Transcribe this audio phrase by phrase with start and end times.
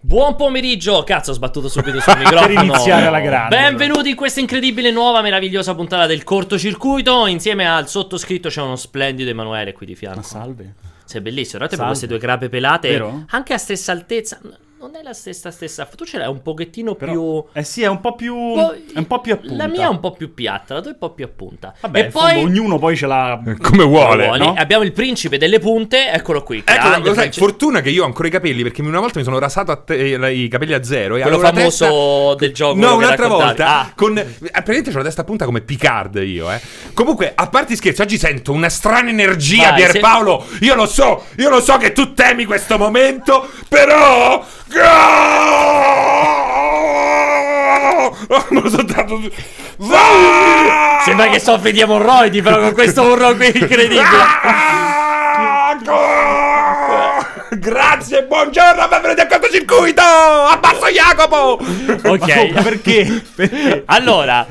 [0.00, 2.54] Buon pomeriggio, cazzo ho sbattuto subito sul microfono.
[2.54, 7.26] Per iniziare alla grande, Benvenuti in questa incredibile nuova meravigliosa puntata del cortocircuito.
[7.26, 10.20] Insieme al sottoscritto c'è uno splendido Emanuele qui di fianco.
[10.20, 10.74] Ma salve.
[11.04, 11.90] Sei bellissimo, guardate Salve.
[11.90, 12.88] queste due grape pelate.
[12.90, 13.24] Vero?
[13.30, 14.38] Anche a stessa altezza
[14.80, 17.88] Non è la stessa stessa Tu ce l'hai un pochettino Però, più eh sì, è
[17.88, 18.34] un po' più.
[18.34, 19.56] Poi- è un po' più a punta.
[19.56, 21.74] La mia è un po' più piatta, la tua è un po' più a punta
[21.80, 23.40] Vabbè, E in fondo poi ognuno poi ce l'ha.
[23.60, 24.38] Come vuole.
[24.38, 24.54] No?
[24.56, 28.28] Abbiamo il principe delle punte, eccolo qui Ecco, lo sai, fortuna che io ho ancora
[28.28, 31.16] i capelli perché una volta mi sono rasato te- eh, i capelli a zero.
[31.16, 33.66] E Quello famoso testa- del gioco No, un'altra volta.
[33.80, 33.92] Ah.
[33.96, 34.16] Con...
[34.16, 36.60] eh, Praticamente c'ho la testa a punta come Picard io, eh.
[36.94, 40.44] Comunque, a parte scherzi, oggi sento una strana energia, Vai, Pierpaolo.
[40.60, 44.44] Io lo so, io lo so che tu temi questo momento, però...
[49.08, 49.20] Dato...
[49.76, 51.00] Va!
[51.04, 54.00] Sembra che soffri di emorroidi però con questo urlo qui incredibile
[57.50, 60.02] Grazie, buongiorno, benvenuti a cortocircuito!
[60.02, 61.58] Abbasso Jacopo!
[62.04, 63.22] Ok Ma perché?
[63.34, 63.82] Perché?
[63.86, 64.46] Allora,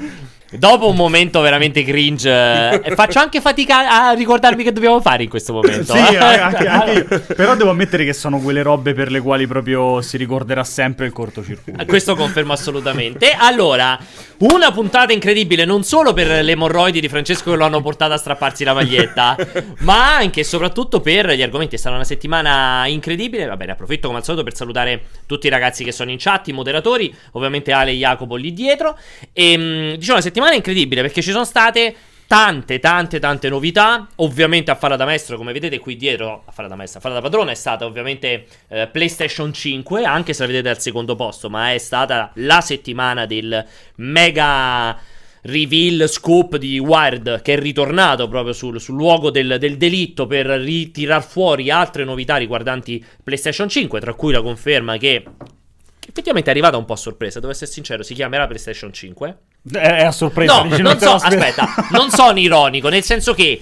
[0.52, 5.30] dopo un momento veramente cringe, eh, faccio anche fatica a ricordarmi che dobbiamo fare in
[5.30, 5.94] questo momento.
[5.94, 6.18] Sì, eh.
[6.18, 7.20] anche, anche.
[7.36, 11.12] Però devo ammettere che sono quelle robe per le quali proprio si ricorderà sempre il
[11.12, 11.86] cortocircuito.
[11.86, 13.32] Questo confermo assolutamente.
[13.38, 14.00] Allora,
[14.40, 18.18] una puntata incredibile non solo per le emorroidi di Francesco che lo hanno portato a
[18.18, 19.36] strapparsi la maglietta,
[19.80, 21.76] ma anche e soprattutto per gli argomenti.
[21.76, 23.46] È stata una settimana incredibile.
[23.46, 26.48] Va bene, approfitto come al solito per salutare tutti i ragazzi che sono in chat,
[26.48, 28.98] i moderatori, ovviamente Ale e Jacopo lì dietro.
[29.34, 31.96] E mh, diciamo una settimana incredibile perché ci sono state
[32.28, 34.08] tante, tante, tante novità.
[34.18, 37.18] Ovviamente a farla da maestro, come vedete qui dietro, a farla da maestro, a farla
[37.18, 41.50] da padrone è stata ovviamente eh, PlayStation 5, anche se la vedete al secondo posto,
[41.50, 43.66] ma è stata la settimana del
[43.96, 45.00] mega
[45.44, 50.46] reveal scoop di Wired che è ritornato proprio sul, sul luogo del, del delitto per
[50.46, 55.24] ritirar fuori altre novità riguardanti PlayStation 5, tra cui la conferma che
[56.18, 59.38] effettivamente è arrivata un po' a sorpresa, devo essere sincero, si chiamerà PlayStation 5.
[59.72, 60.64] È, è a sorpresa.
[60.64, 63.62] No, non so, aspetta, non sono ironico, nel senso che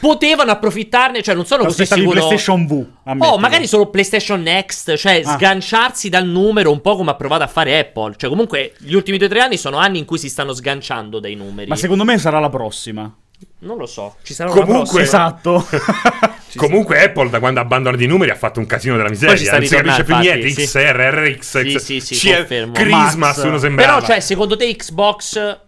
[0.00, 2.12] potevano approfittarne, cioè non sono così sicuro.
[2.12, 2.86] PlayStation V.
[3.04, 3.34] ammettilo.
[3.34, 5.32] Oh, magari solo PlayStation Next, cioè Ah.
[5.34, 8.14] sganciarsi dal numero un po' come ha provato a fare Apple.
[8.16, 11.20] Cioè, comunque, gli ultimi due o tre anni sono anni in cui si stanno sganciando
[11.20, 11.68] dai numeri.
[11.68, 13.14] Ma secondo me sarà la prossima.
[13.60, 15.02] Non lo so, ci sarà Comunque- una prossima.
[15.02, 15.66] Esatto.
[16.56, 19.52] Comunque Apple da quando ha abbandonato i numeri ha fatto un casino della miseria.
[19.52, 20.48] Non si capisce più niente.
[20.48, 22.72] infatti, XR, RX, Sì, X- sì, sì, C- confermo.
[22.72, 23.44] Christmas, Max.
[23.44, 23.94] uno sembrava.
[23.94, 25.58] Però, cioè, secondo te Xbox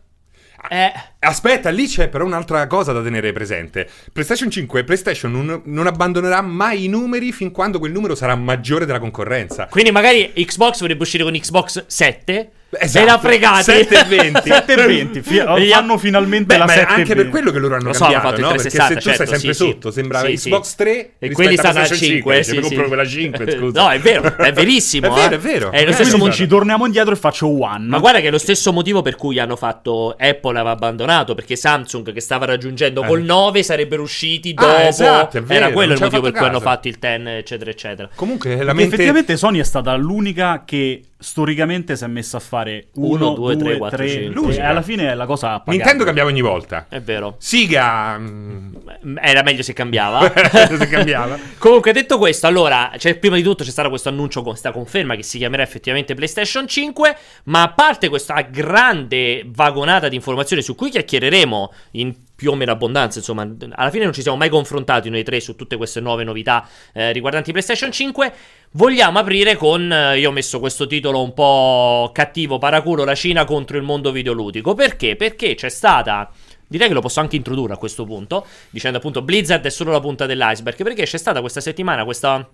[0.69, 0.93] è...
[1.21, 3.89] Aspetta, lì c'è però un'altra cosa da tenere presente.
[4.13, 8.35] PlayStation 5 e PlayStation non, non abbandonerà mai i numeri fin quando quel numero sarà
[8.35, 9.67] maggiore della concorrenza.
[9.71, 12.51] Quindi magari Xbox vorrebbe uscire con Xbox 7.
[12.79, 13.63] Esatto, Era fregati.
[13.65, 14.41] 7 e 20.
[14.49, 15.21] 7 e 20.
[15.23, 15.39] fi-
[15.71, 17.31] fanno finalmente Beh, la ma 7 anche per 20.
[17.31, 18.49] quello che loro hanno Lo so, hanno cambiato, no?
[18.49, 19.95] 360, Perché se tu certo, stai sempre sì, sotto, sì.
[19.99, 20.77] sembrava Sì, Xbox sì.
[20.77, 22.43] 3 E quelli a stanno al PlayStation 5, 5.
[22.43, 22.89] sì, mi compro sì.
[22.89, 23.83] quella 5, scusa.
[23.83, 25.07] No, è vero, è verissimo.
[25.07, 25.37] È vero, eh.
[25.37, 25.71] è vero.
[25.71, 26.45] È lo Eh, stesso Quindi motivo.
[26.45, 27.87] ci torniamo indietro e faccio one.
[27.87, 31.57] Ma guarda che è lo stesso motivo per cui hanno fatto Apple aveva abbandonato perché
[31.57, 33.07] Samsung che stava raggiungendo Eh.
[33.07, 36.47] col 9 sarebbero usciti Ah, dopo esatto, è vero, era quello il motivo per cui
[36.47, 42.05] hanno fatto il 10 eccetera eccetera Comunque effettivamente Sony è stata l'unica che storicamente si
[42.05, 42.62] è messa a fare
[42.95, 44.25] Uno, 1, due, 2, tre, 3, quattro, cinque.
[44.25, 44.69] E L'unica.
[44.69, 45.63] alla fine la cosa.
[45.67, 46.87] Nintendo cambiava ogni volta.
[46.89, 48.19] è vero Siga...
[48.19, 48.75] mm,
[49.21, 51.39] era meglio se cambiava se cambiava.
[51.59, 55.23] Comunque, detto questo, allora, cioè, prima di tutto c'è stato questo annuncio, questa conferma che
[55.23, 57.17] si chiamerà effettivamente PlayStation 5.
[57.45, 62.73] Ma a parte questa grande vagonata di informazioni su cui chiacchiereremo in più o meno
[62.73, 66.25] abbondanza, insomma, alla fine non ci siamo mai confrontati noi tre su tutte queste nuove
[66.25, 68.33] novità eh, riguardanti PlayStation 5.
[68.73, 69.93] Vogliamo aprire con.
[69.93, 74.11] eh, io ho messo questo titolo un po' cattivo, paraculo, la Cina contro il mondo
[74.11, 74.75] videoludico.
[74.75, 75.17] Perché?
[75.17, 76.31] Perché c'è stata.
[76.67, 80.01] Direi che lo posso anche introdurre a questo punto, dicendo appunto Blizzard è solo la
[80.01, 82.49] punta dell'iceberg, perché c'è stata questa settimana questa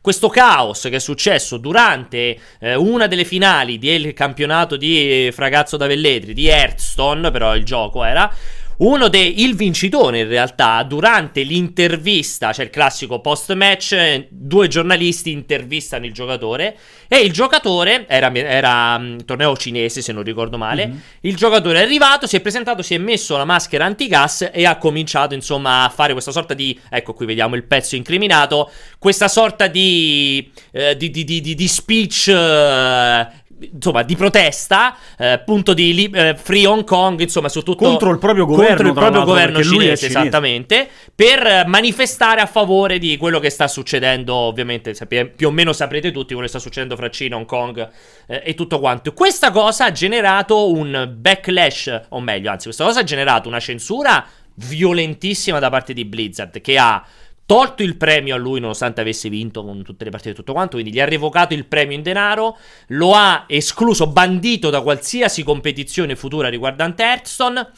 [0.00, 5.86] questo caos che è successo durante eh, una delle finali del campionato di Fragazzo da
[5.86, 8.30] Velletri di Hearthstone, però il gioco era
[8.78, 14.68] uno dei il vincitore in realtà durante l'intervista, cioè il classico post match, eh, due
[14.68, 16.76] giornalisti intervistano il giocatore
[17.08, 20.90] e il giocatore era, era mm, torneo cinese se non ricordo male.
[21.20, 24.76] Il giocatore è arrivato, si è presentato, si è messo la maschera antigas e ha
[24.76, 29.66] cominciato insomma a fare questa sorta di ecco qui vediamo il pezzo incriminato, questa sorta
[29.66, 33.26] di eh, di, di- di speech eh,
[33.72, 38.10] insomma, di protesta, eh, appunto di li- eh, Free Hong Kong, insomma, su tutto Contro
[38.10, 43.38] il proprio governo, contro il proprio governo cinese, esattamente, per manifestare a favore di quello
[43.38, 47.10] che sta succedendo, ovviamente, sappia- più o meno saprete tutti quello che sta succedendo fra
[47.10, 47.88] Cina, Hong Kong
[48.26, 49.12] eh, e tutto quanto.
[49.12, 54.24] Questa cosa ha generato un backlash, o meglio, anzi, questa cosa ha generato una censura
[54.54, 57.02] violentissima da parte di Blizzard, che ha
[57.46, 60.76] tolto il premio a lui nonostante avesse vinto con tutte le partite e tutto quanto,
[60.76, 62.56] quindi gli ha revocato il premio in denaro,
[62.88, 67.70] lo ha escluso, bandito da qualsiasi competizione futura riguardante Hearthstone.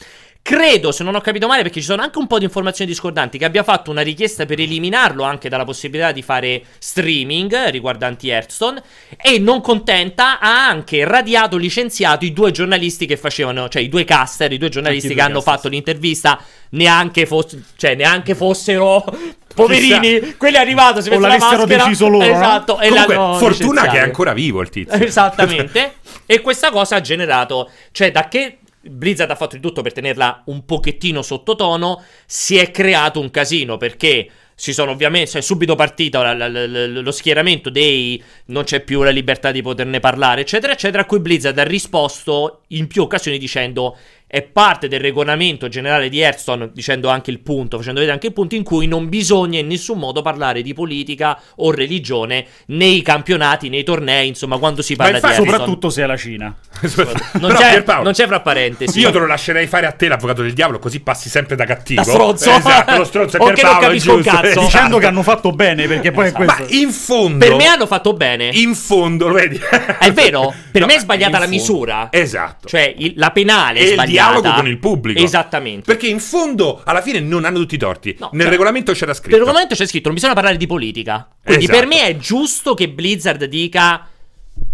[0.47, 3.39] Credo, se non ho capito male, perché ci sono anche un po' di informazioni discordanti,
[3.39, 8.79] che abbia fatto una richiesta per eliminarlo anche dalla possibilità di fare streaming riguardanti Hearthstone.
[9.19, 14.03] E non contenta, ha anche radiato, licenziato i due giornalisti che facevano, cioè i due
[14.03, 16.39] caster, i due giornalisti Anche che due hanno caster, fatto l'intervista,
[16.69, 19.03] neanche, foss- cioè, neanche fossero
[19.51, 20.35] poverini.
[20.37, 21.65] Quelli è arrivato, si mette la maschera.
[21.65, 22.31] deciso loro, no?
[22.31, 24.05] Esatto, e Comunque, fortuna che è licenziato.
[24.05, 24.93] ancora vivo il tizio.
[24.93, 25.95] Esattamente.
[26.27, 28.59] e questa cosa ha generato, cioè da che
[28.89, 33.77] Blizzard ha fatto di tutto per tenerla un pochettino sottotono, si è creato un casino
[33.77, 38.79] perché si sono ovviamente, cioè subito partito la- la- la- lo schieramento dei non c'è
[38.79, 43.01] più la libertà di poterne parlare, eccetera, eccetera, a cui Blizzard ha risposto in più
[43.01, 43.97] occasioni dicendo
[44.27, 48.33] è parte del regolamento generale di Hearthstone, dicendo anche il punto, facendo vedere anche il
[48.33, 53.69] punto in cui non bisogna in nessun modo parlare di politica o religione nei campionati,
[53.69, 55.59] nei tornei, insomma, quando si parla infatti- di Hearthstone.
[55.59, 56.55] Soprattutto se è la Cina.
[57.35, 58.99] Non, Però, c'è, non c'è fra parentesi.
[58.99, 62.01] Io te lo lascerei fare a te l'avvocato del diavolo, così passi sempre da cattivo.
[62.01, 62.49] Da stronzo.
[62.51, 64.47] Esatto, lo stronzo è O che non capisco un giusto, cazzo.
[64.47, 64.65] esatto.
[64.65, 66.43] Dicendo che hanno fatto bene, perché poi è Esatto.
[66.45, 66.63] questo.
[66.73, 67.45] Ma in fondo...
[67.45, 68.49] Per me hanno fatto bene.
[68.53, 69.59] In fondo, lo vedi?
[69.99, 70.53] È vero?
[70.71, 71.55] Per No, me è sbagliata la fondo.
[71.55, 72.07] misura.
[72.11, 72.67] Esatto.
[72.67, 74.14] Cioè, il- la penale è sbagliata.
[74.15, 75.21] Dialogo con il pubblico.
[75.21, 75.85] Esattamente.
[75.85, 78.15] Perché in fondo, alla fine, non hanno tutti i torti.
[78.19, 79.35] No, Nel cioè, regolamento c'era scritto.
[79.35, 81.27] Il regolamento c'è scritto: non bisogna parlare di politica.
[81.43, 81.79] Quindi Esatto.
[81.79, 84.09] per me è giusto che Blizzard dica.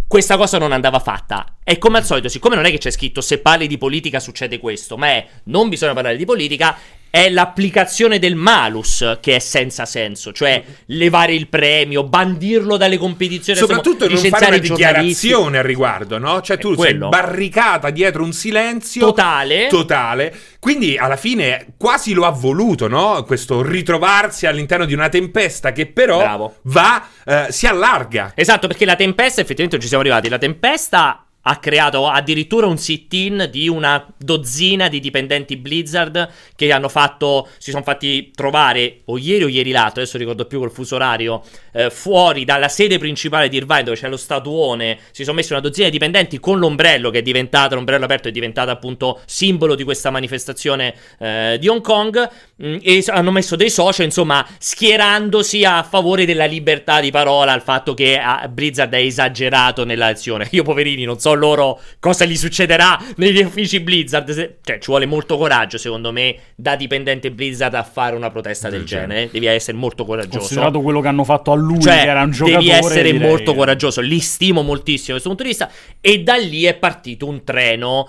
[0.07, 1.55] Questa cosa non andava fatta.
[1.63, 4.59] E come al solito, siccome non è che c'è scritto se parli di politica succede
[4.59, 6.75] questo, ma è non bisogna parlare di politica,
[7.11, 10.31] è l'applicazione del malus che è senza senso.
[10.31, 16.41] Cioè levare il premio, bandirlo dalle competizioni, Soprattutto non fare una dichiarazione al riguardo, no?
[16.41, 17.09] Cioè tu sei quello.
[17.09, 19.67] barricata dietro un silenzio Totale.
[19.67, 20.33] totale.
[20.59, 23.23] Quindi alla fine quasi lo ha voluto, no?
[23.23, 26.55] Questo ritrovarsi all'interno di una tempesta che però Bravo.
[26.63, 28.31] va, eh, si allarga.
[28.35, 30.29] Esatto, perché la tempesta, effettivamente ci siamo arrivati.
[30.29, 36.89] La tempesta ha creato addirittura un sit-in di una dozzina di dipendenti Blizzard che hanno
[36.89, 40.95] fatto, si sono fatti trovare o ieri o ieri l'altro, adesso ricordo più col fuso
[40.95, 41.41] orario,
[41.73, 45.61] eh, fuori dalla sede principale di Irvine dove c'è lo statuone, si sono messi una
[45.61, 49.83] dozzina di dipendenti con l'ombrello che è diventato, l'ombrello aperto è diventato appunto simbolo di
[49.83, 55.63] questa manifestazione eh, di Hong Kong mh, e s- hanno messo dei social, insomma, schierandosi
[55.63, 60.47] a favore della libertà di parola, al fatto che ah, Blizzard è esagerato nella azione.
[60.51, 65.05] Io poverini non so loro cosa gli succederà negli uffici Blizzard, se- cioè ci vuole
[65.05, 69.45] molto coraggio secondo me da dipendente Blizzard a fare una protesta del Del genere, devi
[69.45, 70.39] essere molto coraggioso.
[70.39, 72.63] Considerato quello che hanno fatto a lui, Cioè, che era un giocatore.
[72.63, 74.01] devi essere direi- molto coraggioso.
[74.01, 75.69] Li stimo moltissimo da questo punto di vista.
[76.01, 78.07] E da lì è partito un treno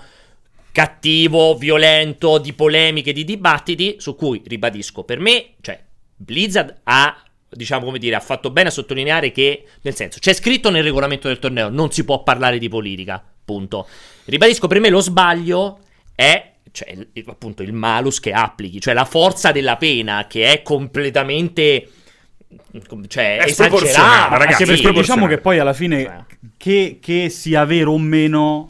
[0.71, 5.79] cattivo, violento, di polemiche, di dibattiti, su cui, ribadisco, per me, cioè,
[6.15, 7.15] Blizzard ha,
[7.55, 11.27] diciamo come dire, ha fatto bene a sottolineare che, nel senso, c'è scritto nel regolamento
[11.27, 13.87] del torneo, non si può parlare di politica, punto.
[14.25, 15.79] Ribadisco, per me lo sbaglio
[16.15, 16.97] è cioè,
[17.27, 21.87] appunto il malus che applichi, cioè la forza della pena che è completamente
[23.07, 26.37] cioè È esagerata, ragazzi, è diciamo che poi alla fine, Eh.
[26.57, 28.69] che, che sia vero o meno,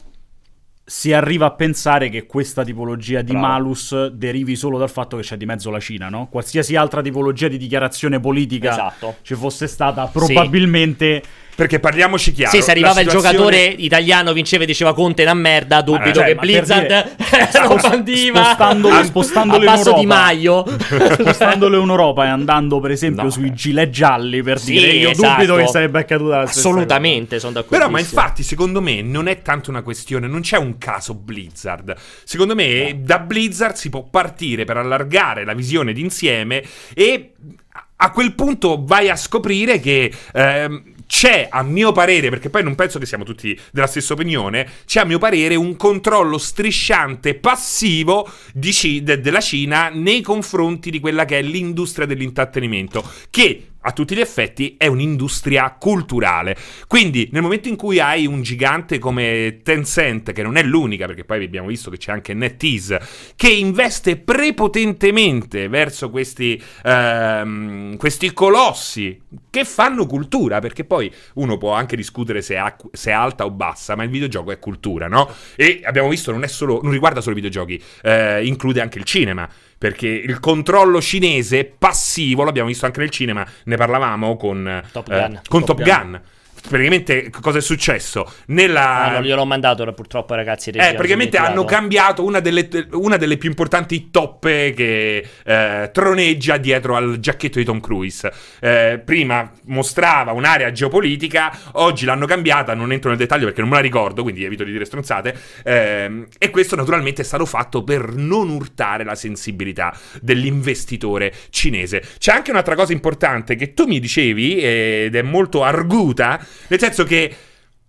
[0.86, 3.46] si arriva a pensare che questa tipologia di Bravo.
[3.46, 6.28] malus derivi solo dal fatto che c'è di mezzo la Cina, no?
[6.30, 9.16] Qualsiasi altra tipologia di dichiarazione politica Esatto.
[9.22, 11.22] ci fosse stata, probabilmente...
[11.56, 12.54] Perché parliamoci chiaro.
[12.56, 15.82] Sì, se arrivava la il situazione- giocatore italiano, vinceva e diceva Conte è una merda,
[15.82, 20.06] dubito cioè, che Blizzard dire, lo bandiva spostandolo- a- spostandolo a in passo di.
[20.06, 20.64] Maio.
[21.14, 23.52] Spostandolo in Europa e andando per esempio No, sui eh.
[23.52, 25.34] gilet gialli per Sì, dire io esatto.
[25.36, 27.76] dubito che sarebbe accaduta Assolutamente, sono d'accordo.
[27.76, 31.94] Però, ma infatti, secondo me non è tanto una questione, non c'è un caso Blizzard.
[32.24, 36.62] Secondo me, da Blizzard si può partire per allargare la visione d'insieme
[36.94, 37.32] e
[37.72, 40.12] a- a quel punto vai a scoprire che.
[40.32, 40.82] ehm,
[41.16, 44.98] c'è, a mio parere, perché poi non penso che siamo tutti della stessa opinione, c'è
[44.98, 48.28] a mio parere un controllo strisciante passivo
[48.60, 54.14] Ci- de- della Cina nei confronti di quella che è l'industria dell'intrattenimento, che a tutti
[54.14, 56.56] gli effetti è un'industria culturale.
[56.86, 61.24] Quindi nel momento in cui hai un gigante come Tencent, che non è l'unica, perché
[61.24, 63.00] poi abbiamo visto che c'è anche NetEase,
[63.36, 71.72] che investe prepotentemente verso questi, ehm, questi colossi che fanno cultura, perché poi uno può
[71.72, 75.30] anche discutere se ac- se è alta o bassa, ma il videogioco è cultura, no?
[75.56, 79.48] E abbiamo visto, non, solo, non riguarda solo i videogiochi, eh, include anche il cinema.
[79.78, 85.20] Perché il controllo cinese passivo, l'abbiamo visto anche nel cinema, ne parlavamo con Top eh,
[85.20, 85.40] Gun.
[85.48, 86.10] con Top Top Gun.
[86.10, 86.20] Gun.
[86.68, 88.30] Praticamente cosa è successo?
[88.46, 89.04] Nella...
[89.04, 90.70] Ah, non gliel'ho mandato purtroppo ragazzi.
[90.70, 96.96] Eh, praticamente hanno cambiato una delle, una delle più importanti toppe che eh, troneggia dietro
[96.96, 98.32] al giacchetto di Tom Cruise.
[98.60, 103.76] Eh, prima mostrava un'area geopolitica, oggi l'hanno cambiata, non entro nel dettaglio perché non me
[103.76, 105.36] la ricordo, quindi evito di dire stronzate.
[105.64, 112.02] Ehm, e questo naturalmente è stato fatto per non urtare la sensibilità dell'investitore cinese.
[112.18, 117.04] C'è anche un'altra cosa importante che tu mi dicevi, ed è molto arguta, nel senso
[117.04, 117.34] che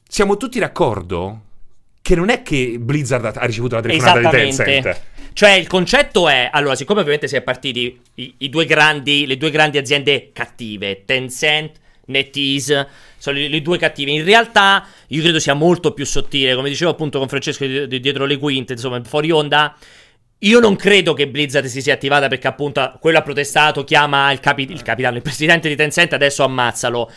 [0.07, 1.41] siamo tutti d'accordo
[2.01, 5.01] che non è che Blizzard ha- ricevuto la telefonata di Tencent.
[5.33, 9.37] Cioè, il concetto è: allora, siccome ovviamente si è partiti i, i due grandi, le
[9.37, 14.11] due grandi aziende cattive, Tencent, NetEase, sono le, le due cattive.
[14.11, 16.55] In realtà, io credo sia molto più sottile.
[16.55, 19.75] Come dicevo appunto con Francesco di- di- dietro le quinte, insomma, fuori onda.
[20.39, 24.39] Io non credo che Blizzard si sia attivata perché appunto quello ha protestato, chiama il,
[24.39, 27.11] capi- il capitano, il presidente di Tencent, adesso ammazzalo.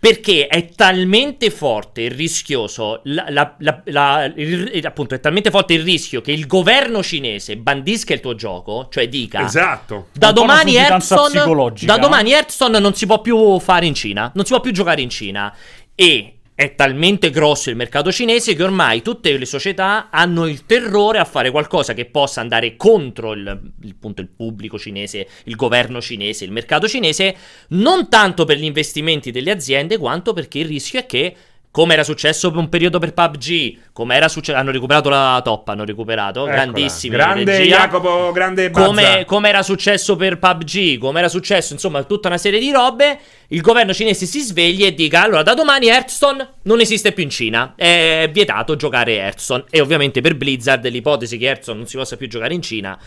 [0.00, 5.74] Perché è talmente forte il rischioso, la- la- la- la- il- appunto è talmente forte
[5.74, 10.06] il rischio che il governo cinese bandisca il tuo gioco, cioè dica Esatto.
[10.12, 11.92] da domani psicologica.
[11.92, 15.00] da domani Hearthstone non si può più fare in Cina, non si può più giocare
[15.02, 15.52] in Cina
[15.94, 21.18] e è talmente grosso il mercato cinese che ormai tutte le società hanno il terrore
[21.20, 26.00] a fare qualcosa che possa andare contro il, il- appunto, il pubblico cinese, il governo
[26.00, 27.36] cinese, il mercato cinese,
[27.68, 31.32] non tanto per gli investimenti delle aziende quanto perché il rischio è che
[31.70, 35.68] come era successo per un periodo per PUBG, come era successo, hanno recuperato la top,
[35.68, 36.54] hanno recuperato, Eccola.
[36.54, 37.62] grandissimi Grande.
[37.62, 38.86] Jacopo, grande Bazza.
[38.86, 43.18] Come, come era successo per PUBG, come era successo, insomma, tutta una serie di robe.
[43.48, 47.30] Il governo cinese si sveglia e dica: Allora, da domani Hearthstone non esiste più in
[47.30, 47.74] Cina.
[47.76, 49.64] È vietato giocare Hearthstone.
[49.70, 52.98] E ovviamente per Blizzard l'ipotesi che Hearthstone non si possa più giocare in Cina.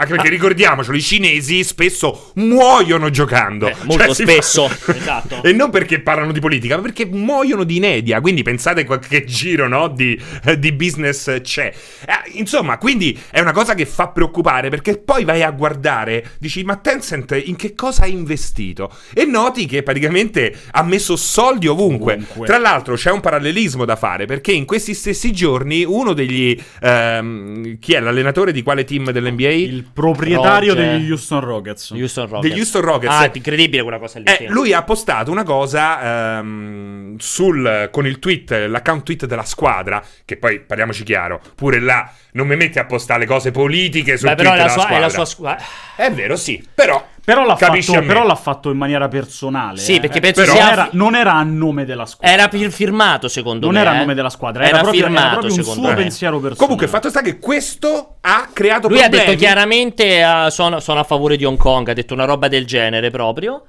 [0.00, 3.68] Anche perché ricordiamocelo, i cinesi spesso muoiono giocando.
[3.68, 4.66] Eh, molto si spesso.
[4.66, 5.42] fa- Esatto.
[5.42, 8.18] E non perché parlano di politica, ma perché muoiono di inedia.
[8.22, 11.70] Quindi pensate qualche giro no, di, eh, di business c'è.
[12.06, 16.64] Eh, insomma, quindi è una cosa che fa preoccupare perché poi vai a guardare, dici,
[16.64, 18.90] ma Tencent in che cosa ha investito?
[19.12, 22.14] E noti che praticamente ha messo soldi ovunque.
[22.14, 22.46] Ovunque.
[22.46, 26.58] Tra l'altro c'è un parallelismo da fare perché in questi stessi giorni uno degli...
[26.80, 29.48] ehm, chi è l'allenatore di quale team dell'NBA?
[29.50, 30.98] Il proprietario Roger.
[30.98, 31.90] degli Houston Rockets.
[31.90, 32.48] Houston Rockets.
[32.48, 33.12] Degli Houston Rockets.
[33.14, 34.24] Ah, incredibile quella cosa lì.
[34.24, 34.46] Eh, sì.
[34.46, 40.36] lui ha postato una cosa ehm, sul, con il tweet, l'account tweet della squadra, che
[40.36, 44.34] poi parliamoci chiaro, pure là non mi metti a postare le cose politiche sul Beh,
[44.36, 45.24] però tweet è la, della sua, è la squadra.
[45.24, 45.64] sua squadra.
[45.96, 49.78] È vero, sì, però Però l'ha, capisci fatto, però l'ha fatto in maniera personale.
[49.78, 50.00] Sì, eh.
[50.00, 52.34] perché penso Però sia- non era, non era a nome della squadra.
[52.34, 53.80] Era fir- firmato, secondo non me.
[53.80, 53.98] era a eh.
[53.98, 56.02] nome della squadra, Era, era, proprio, era firmato, proprio un secondo suo me.
[56.02, 56.60] pensiero personale.
[56.60, 59.26] Comunque, il fatto sta che questo ha creato Lui ha problemi.
[59.26, 62.66] detto chiaramente eh, sono, sono a favore di Hong Kong, ha detto una roba del
[62.66, 63.62] genere proprio.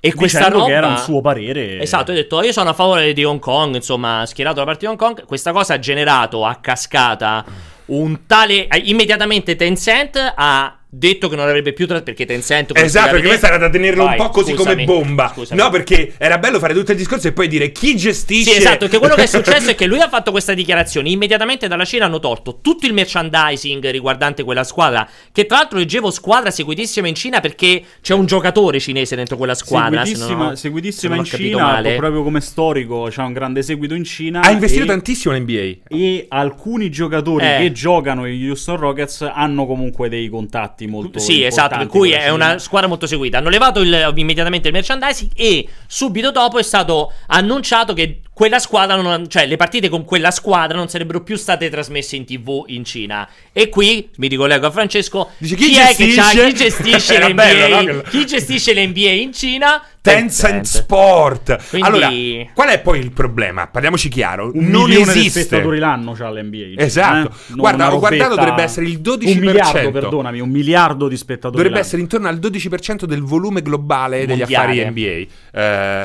[0.00, 1.80] E questa roba che era un suo parere.
[1.80, 4.80] Esatto, ha detto io sono a favore di Hong Kong, insomma, ha schierato la parte
[4.80, 5.24] di Hong Kong.
[5.24, 7.42] Questa cosa ha generato a cascata
[7.86, 13.10] un tale eh, immediatamente Tencent ha detto che non avrebbe più tra- perché Tencent Esatto,
[13.12, 15.32] perché te- era da tenerlo Vai, un po' così scusami, come bomba.
[15.34, 15.60] scusami.
[15.60, 18.52] No, perché era bello fare tutto il discorso e poi dire chi gestisce.
[18.52, 21.08] Sì, esatto, che quello che è successo è che lui ha fatto questa dichiarazione.
[21.10, 25.08] Immediatamente dalla Cina hanno tolto tutto il merchandising riguardante quella squadra.
[25.32, 29.54] Che tra l'altro leggevo squadra seguitissima in Cina perché c'è un giocatore cinese dentro quella
[29.54, 30.00] squadra.
[30.04, 31.96] se seguitissima, non ho- seguitissima se non in Cina, male.
[31.96, 34.40] proprio come storico, c'ha un grande seguito in Cina.
[34.42, 35.74] Ha investito e, tantissimo l'NBA.
[35.88, 37.56] E alcuni giocatori Eh.
[37.58, 42.28] che giocano gli Houston Rockets hanno comunque dei contatti molto Sì, esatto, per cui è
[42.30, 43.38] una squadra molto seguita.
[43.38, 48.96] Hanno levato il- immediatamente il merchandising e subito dopo è stato annunciato che quella squadra,
[48.96, 52.84] non- cioè le partite con quella squadra non sarebbero più state trasmesse in tv in
[52.84, 53.28] Cina.
[53.52, 55.30] E qui mi ricollego a Francesco.
[55.38, 56.46] Dice, chi è che c'ha- gestisce?
[56.46, 57.32] chi gestisce l'NBA?
[57.32, 58.02] bello, no?
[58.02, 59.82] Chi gestisce l'NBA in Cina?
[60.10, 61.68] Tencent Sport.
[61.70, 62.10] Quindi- Allora,
[62.52, 63.66] qual è poi il problema?
[63.68, 64.50] Parliamoci chiaro.
[64.52, 65.40] un non milione di esiste.
[65.44, 66.74] spettatori l'anno c'ha l'NBA.
[66.82, 67.28] Esatto.
[67.30, 67.54] eh?
[67.54, 69.32] Guarda, ho guardato, dovrebbe essere il 12%.
[69.32, 71.86] Un miliardo, perdonami, un miliardo di spettatori Dovrebbe l'anno.
[71.86, 74.82] essere intorno al 12% del volume globale degli Mondiale.
[74.82, 75.08] affari NBA.
[75.10, 75.26] Eh,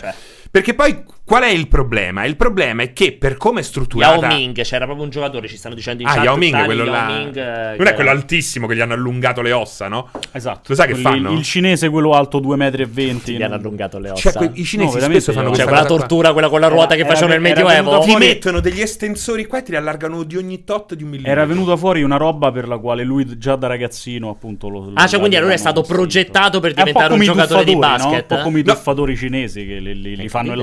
[0.01, 0.13] Cioè.
[0.51, 2.25] Perché poi qual è il problema?
[2.25, 5.57] Il problema è che per come è Yao strutturata Ming, c'era proprio un giocatore, ci
[5.57, 6.23] stanno dicendo in Ah, chat.
[6.23, 7.05] Yao Ming, quello Yao là.
[7.05, 10.09] Ming, eh, non che è quello altissimo che gli hanno allungato le ossa, no?
[10.31, 10.61] Esatto.
[10.65, 11.31] Lo sai che fanno?
[11.33, 13.37] Il cinese, quello alto 2,20 m.
[13.37, 14.31] Gli hanno allungato le ossa.
[14.31, 15.97] Cioè, que- i cinesi No, spesso fanno cioè, Cioè, quella cosa qua.
[15.99, 17.99] tortura, quella con la ruota Era- che facevano nel Medioevo.
[17.99, 21.39] Ti mettono degli estensori qua e ti li allargano di ogni tot di un millimetro.
[21.39, 25.05] Era venuta fuori una roba per la quale lui già da ragazzino appunto lo Ah,
[25.07, 27.79] cioè, quindi allora è stato progettato per È un po' diventare un giocatore di no?
[27.79, 29.91] basket, Un po' come i tuffatori cinesi che li,
[30.27, 30.55] fanno in incredibile.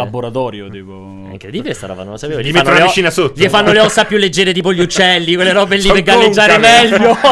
[0.56, 1.26] Laboratorio, tipo...
[1.28, 2.40] È incredibile sta roba, non lo sapevo.
[2.40, 3.40] Gli Gli, fanno la le o- piscina sotto.
[3.40, 7.16] Gli fanno le ossa più leggere tipo gli uccelli, quelle robe lì per galleggiare meglio.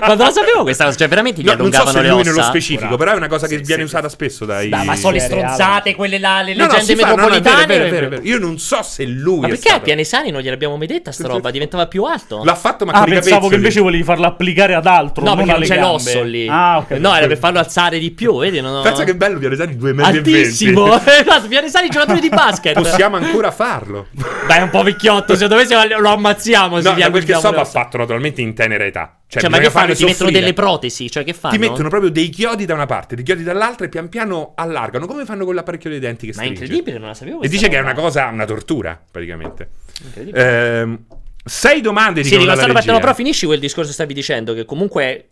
[0.00, 2.08] ma non la sapevo questa cosa, cioè veramente gli No, non so allungavano se le
[2.08, 2.30] lui ossa.
[2.30, 3.88] nello specifico, però è una cosa che Sì, viene sì.
[3.88, 4.68] usata spesso dai.
[4.68, 7.66] Dai, ma sono le stronzate, quelle là, le No, leggende no, metropolitane.
[7.66, 8.22] vero, vero, vero.
[8.22, 11.50] Io non so se lui Ma perché a Pianesani non gliel'abbiamo mai detta sta roba?
[11.50, 12.42] Diventava più alto?
[12.44, 15.44] L'ha fatto ma Ah, con pensavo che invece volevi farlo applicare ad altro, No, non
[15.44, 16.46] perché non alle c'è l'osso lì.
[16.48, 16.90] Ah, ok.
[16.98, 18.60] No, era per farlo alzare di più, vedi?
[18.60, 20.38] Non ho- Pensa che bello Pianesani 2 metri e 20.
[20.40, 20.98] Altissimo.
[21.20, 22.48] Esatto, Pianesani giocatori di basket.
[22.74, 24.08] Possiamo ancora farlo.
[24.46, 28.40] Dai, è un po' vecchiotto, se lo ammazziamo No, quel che so va fatto naturalmente
[28.40, 29.18] in tenera età.
[29.26, 29.94] Cioè, Cioè, ma che fanno?
[29.94, 30.40] Ti mettono soffrire.
[30.40, 31.10] delle protesi?
[31.10, 31.54] Cioè, che fanno?
[31.54, 35.06] Ti mettono proprio dei chiodi da una parte, dei chiodi dall'altra e pian piano allargano,
[35.06, 37.42] come fanno con l'apparecchio dei denti che Ma è incredibile, non la sapevo.
[37.42, 37.92] E dice che è roba.
[37.92, 39.68] una cosa, una tortura, praticamente.
[40.02, 40.80] Incredibile.
[40.80, 41.04] Ehm,
[41.44, 44.64] sei domande Sì, dico, dalla stanno partendo, però finisci quel discorso che stavi dicendo, che
[44.64, 45.28] comunque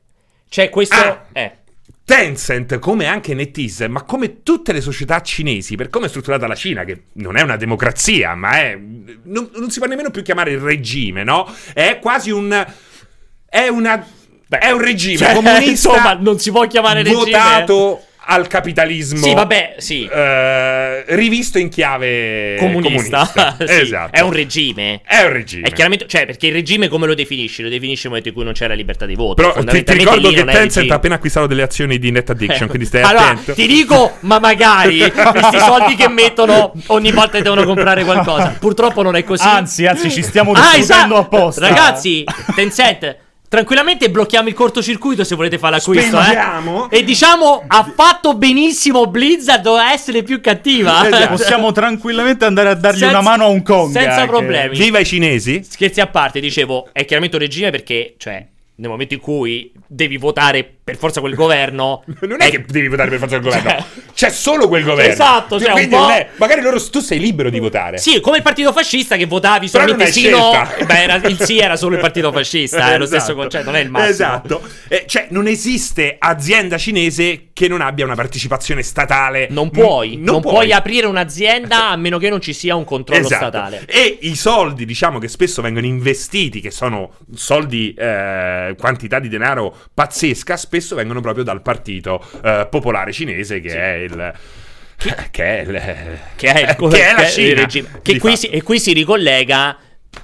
[0.48, 0.94] c'è questo...
[0.94, 1.24] Ah!
[1.32, 1.52] Eh.
[2.08, 6.54] Tencent, come anche NetEase, ma come tutte le società cinesi, per come è strutturata la
[6.54, 8.78] Cina, che non è una democrazia, ma è.
[9.24, 11.46] Non, non si può nemmeno più chiamare il regime, no?
[11.74, 12.66] È quasi un.
[13.46, 14.06] È una.
[14.48, 17.24] è un regime Cioè, comunista insomma, non si può chiamare regime.
[17.24, 19.22] votato al capitalismo.
[19.24, 20.04] Sì, vabbè, sì.
[20.06, 23.26] eh, rivisto in chiave Comunista.
[23.32, 23.56] comunista.
[23.66, 24.14] Sì, Esatto.
[24.16, 25.00] È un regime.
[25.04, 25.66] È un regime.
[25.68, 27.62] È chiaramente, cioè, perché il regime come lo definisci?
[27.62, 29.34] Lo definisci nel momento in cui non c'era libertà di voto.
[29.34, 32.68] Però ti, ti ricordo che Tencent ha appena acquistato delle azioni di Net Addiction, Eh,
[32.68, 33.54] quindi stai allora, attento.
[33.54, 38.56] ti dico, ma magari questi soldi che mettono ogni volta che devono comprare qualcosa.
[38.58, 39.46] Purtroppo non è così.
[39.46, 41.16] Anzi, anzi, ci stiamo Ah, discutendo esatto.
[41.16, 41.66] apposta.
[41.68, 43.16] Ragazzi, Tencent,
[43.48, 46.20] tranquillamente blocchiamo il cortocircuito se volete fare l'acquisto.
[46.20, 46.90] Spendiamo.
[46.90, 46.98] Eh?
[46.98, 51.06] E diciamo, ha fatto benissimo Blizzard a essere più cattiva.
[51.06, 51.28] Esatto.
[51.28, 53.92] Possiamo tranquillamente andare a dargli Senza- una mano a Hong Kong.
[53.92, 54.28] senza anche.
[54.28, 54.76] problemi.
[54.76, 55.62] Viva i cinesi.
[55.68, 60.16] Scherzi a parte, dicevo, è chiaramente un regime perché, cioè, nel momento in cui devi
[60.18, 62.02] votare per forza quel governo.
[62.28, 65.12] Non è che devi votare per forza del governo, Cioè- c'è solo quel governo.
[65.12, 67.98] Esatto, cioè, un Quindi non è- magari loro tu sei libero di votare.
[67.98, 70.50] Sì, come il partito fascista che votavi solamente non sì no.
[70.86, 73.38] Beh, era- il sì era solo il partito fascista, è lo stesso Esatto.
[73.38, 74.08] concetto, non è il massimo.
[74.10, 74.62] Esatto.
[74.88, 79.48] Eh, cioè, non esiste azienda cinese che non abbia una partecipazione statale.
[79.50, 83.24] Non puoi, Mm, non, puoi aprire un'azienda a meno che non ci sia un controllo
[83.26, 83.46] Esatto.
[83.48, 83.82] statale.
[83.86, 89.74] E i soldi, diciamo, che spesso vengono investiti, che sono soldi, eh, quantità di denaro
[89.92, 94.32] pazzesca, spesso vengono proprio dal partito eh, popolare cinese, che è il.
[95.30, 95.80] Che è il.
[96.34, 97.54] Che è, il, che è la Cina.
[97.60, 97.88] regime.
[98.02, 99.76] Che qui si, e qui si ricollega.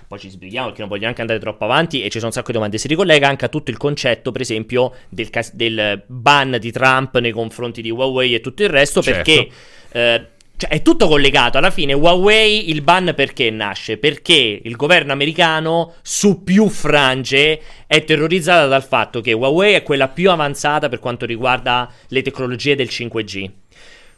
[0.08, 2.48] Poi ci sbrighiamo perché non voglio neanche andare troppo avanti e ci sono un sacco
[2.48, 2.78] di domande.
[2.78, 7.16] Si ricollega anche a tutto il concetto, per esempio, del, cas- del ban di Trump
[7.18, 9.22] nei confronti di Huawei e tutto il resto, Certo.
[9.22, 9.48] perché
[9.92, 11.58] eh, cioè, è tutto collegato.
[11.58, 13.96] Alla fine, Huawei il ban perché nasce?
[13.96, 20.08] Perché il governo americano su più frange è terrorizzato dal fatto che Huawei è quella
[20.08, 23.50] più avanzata per quanto riguarda le tecnologie del 5G.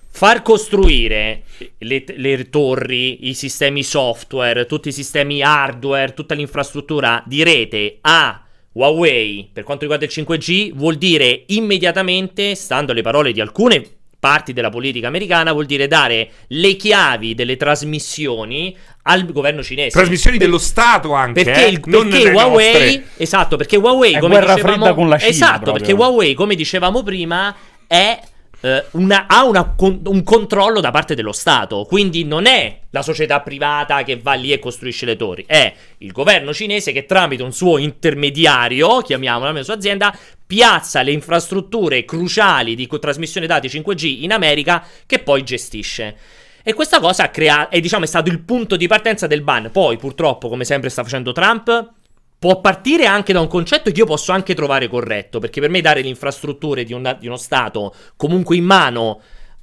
[0.09, 1.43] Far costruire
[1.79, 8.43] le, le torri, i sistemi software, tutti i sistemi hardware, tutta l'infrastruttura di rete a
[8.73, 13.97] Huawei per quanto riguarda il 5G vuol dire immediatamente, stando alle parole di alcune
[14.27, 19.91] parti della politica americana, vuol dire dare le chiavi delle trasmissioni al governo cinese.
[19.91, 21.45] Trasmissioni dello Stato anche.
[21.45, 23.05] Perché, eh, il, non perché Huawei, nostre.
[23.23, 25.73] esatto, perché Huawei, È come guerra dicevamo, fredda con la Cina, esatto, proprio.
[25.75, 27.55] perché Huawei, come dicevamo prima,
[27.87, 28.21] è
[28.63, 33.41] eh, una- ha una un controllo da parte dello Stato, quindi non è la società
[33.41, 37.53] privata che va lì e costruisce le torri, è il governo cinese che tramite un
[37.53, 44.33] suo intermediario, chiamiamola la sua azienda, piazza le infrastrutture cruciali di trasmissione dati 5G in
[44.33, 46.17] America che poi gestisce.
[46.63, 49.71] E questa cosa crea- è, diciamo, è stato il punto di partenza del ban.
[49.71, 51.93] Poi, purtroppo, come sempre sta facendo Trump,
[52.39, 55.81] può partire anche da un concetto che io posso anche trovare corretto, perché per me
[55.81, 59.21] dare le infrastrutture di, una- di uno Stato comunque in mano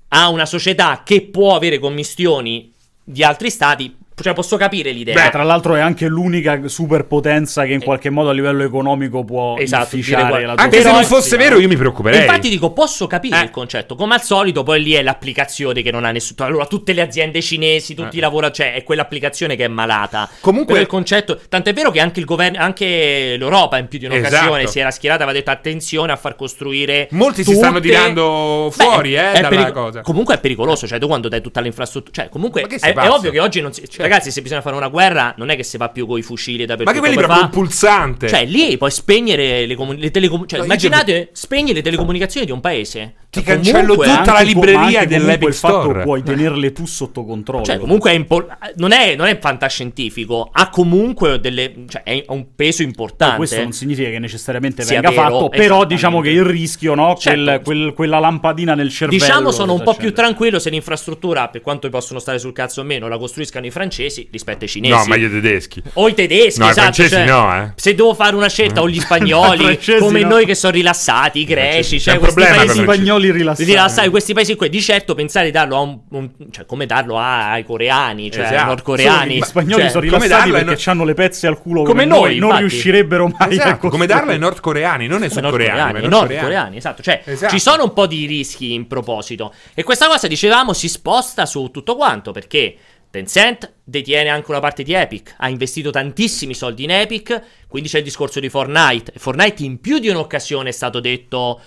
[0.10, 2.73] a una società che può avere commistioni
[3.04, 5.14] di altri Stati, cioè posso capire l'idea.
[5.16, 9.56] Beh, tra l'altro è anche l'unica superpotenza che in qualche modo a livello economico può
[9.58, 9.64] Eh.
[9.64, 12.22] Esatto, guarda- la Anche Però- se non fosse sì, vero, io mi preoccuperei.
[12.22, 13.44] Infatti dico, posso capire Eh.
[13.44, 13.96] il concetto.
[13.96, 16.46] Come al solito, poi lì è l'applicazione che non ha nessuno.
[16.48, 18.20] Allora, tutte le aziende cinesi, tutti Eh.
[18.20, 20.30] i lavoratori, cioè è quell'applicazione che è malata.
[20.40, 24.06] Comunque- Però il concetto, tant'è vero che anche il governo, anche l'Europa in più di
[24.06, 24.68] un'occasione Esatto.
[24.72, 27.08] si era schierata, aveva detto attenzione a far costruire.
[27.12, 30.02] Molti si stanno tutte- tirando fuori, eh, è dalla perico- cosa.
[30.02, 33.40] Comunque è pericoloso, cioè tu quando dai tutta l'infrastruttura, cioè comunque è, è ovvio che
[33.40, 34.02] oggi non si Certo.
[34.14, 36.66] Ragazzi, se bisogna fare una guerra non è che si va più con i fucili
[36.66, 36.90] dappertutto.
[36.90, 38.28] Ma che quelli proprio fa- un pulsante.
[38.28, 40.68] cioè, lì puoi spegnere le, comu- le telecomunicazioni.
[40.68, 43.16] Cioè, immaginate, spegni le telecomunicazioni di un paese.
[43.34, 46.04] Ti Comunque, cancello tutta Anche la libreria dell'Epic comunque il fatto Store.
[46.04, 47.64] puoi tenerle tu sotto controllo.
[47.64, 52.48] Cioè, comunque è impo- non, è, non è fantascientifico, ha comunque delle, cioè, è- un
[52.56, 53.38] peso importante.
[53.38, 57.16] questo non significa che necessariamente venga vero, fatto, però diciamo che il rischio, no?
[57.18, 57.42] Certo.
[57.44, 59.24] Quel- quel- quella lampadina nel cervello.
[59.24, 62.84] Diciamo sono un po' più tranquillo se l'infrastruttura, per quanto possono stare sul cazzo o
[62.84, 63.93] meno, la costruiscano i francesi
[64.32, 64.94] rispetto ai cinesi.
[64.94, 65.82] No, ma gli tedeschi.
[65.94, 66.82] O i tedeschi, No, i esatto.
[66.94, 67.72] francesi cioè, no, eh.
[67.76, 70.30] Se devo fare una scelta, o gli I spagnoli, francesi come no.
[70.30, 73.64] noi che sono rilassati, i greci, C'è cioè questi problema paesi I spagnoli rilassati.
[73.70, 74.70] rilassati, questi paesi qui.
[74.70, 78.44] Di certo pensare di darlo a un, un- cioè come darlo a- ai coreani, cioè
[78.46, 78.60] Esatto.
[78.60, 79.36] ai nordcoreani.
[79.38, 82.06] Gli spagnoli cioè, sono come rilassati perché no- hanno le pezze al culo Come come,
[82.06, 82.68] noi, non infatti.
[82.68, 84.08] riuscirebbero mai a Esatto, come costruire.
[84.08, 87.02] darla ai nordcoreani, non ai sudcoreani, nordcoreani, esatto.
[87.02, 87.52] Cioè, Esatto.
[87.54, 89.54] ci sono un po' di rischi in proposito.
[89.74, 92.76] E questa cosa, dicevamo, si sposta su tutto quanto perché
[93.14, 98.00] Tencent detiene anche una parte di Epic, ha investito tantissimi soldi in Epic, quindi c'è
[98.00, 99.14] il discorso di Fortnite.
[99.18, 101.62] Fortnite in più di un'occasione è stato detto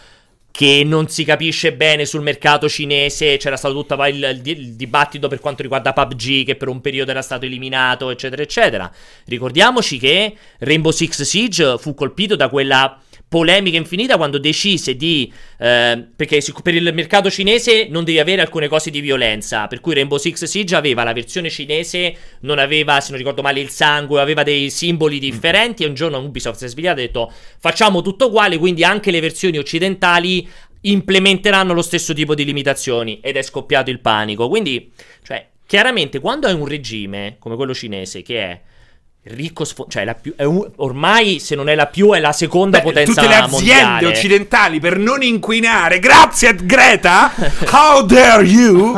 [0.51, 5.39] che non si capisce bene sul mercato cinese, c'era stato tutto il- il dibattito per
[5.39, 8.93] quanto riguarda PUBG che per un periodo era stato eliminato, eccetera, eccetera.
[9.27, 16.07] Ricordiamoci che Rainbow Six Siege fu colpito da quella polemica infinita quando decise di eh,
[16.15, 20.17] perché per il mercato cinese non devi avere alcune cose di violenza per cui Rainbow
[20.17, 24.45] Six Siege aveva la versione cinese non aveva se non ricordo male il sangue aveva
[24.45, 28.27] dei simboli differenti e un giorno Ubisoft si è svegliato e ha detto facciamo tutto
[28.27, 30.49] uguale quindi anche le versioni occidentali
[30.87, 33.21] implementeranno lo stesso tipo di limitazioni.
[33.21, 34.49] Ed è scoppiato il panico.
[34.49, 38.61] Quindi cioè chiaramente quando hai un regime come quello cinese che è
[39.29, 42.33] ricco sfo- cioè la più, è un- ormai se non è la più è la
[42.33, 43.51] seconda Beh, potenza tutte le aziende
[43.83, 44.07] mondiale.
[44.07, 47.33] occidentali per non inquinare, grazie a Greta,
[47.73, 48.93] how dare you?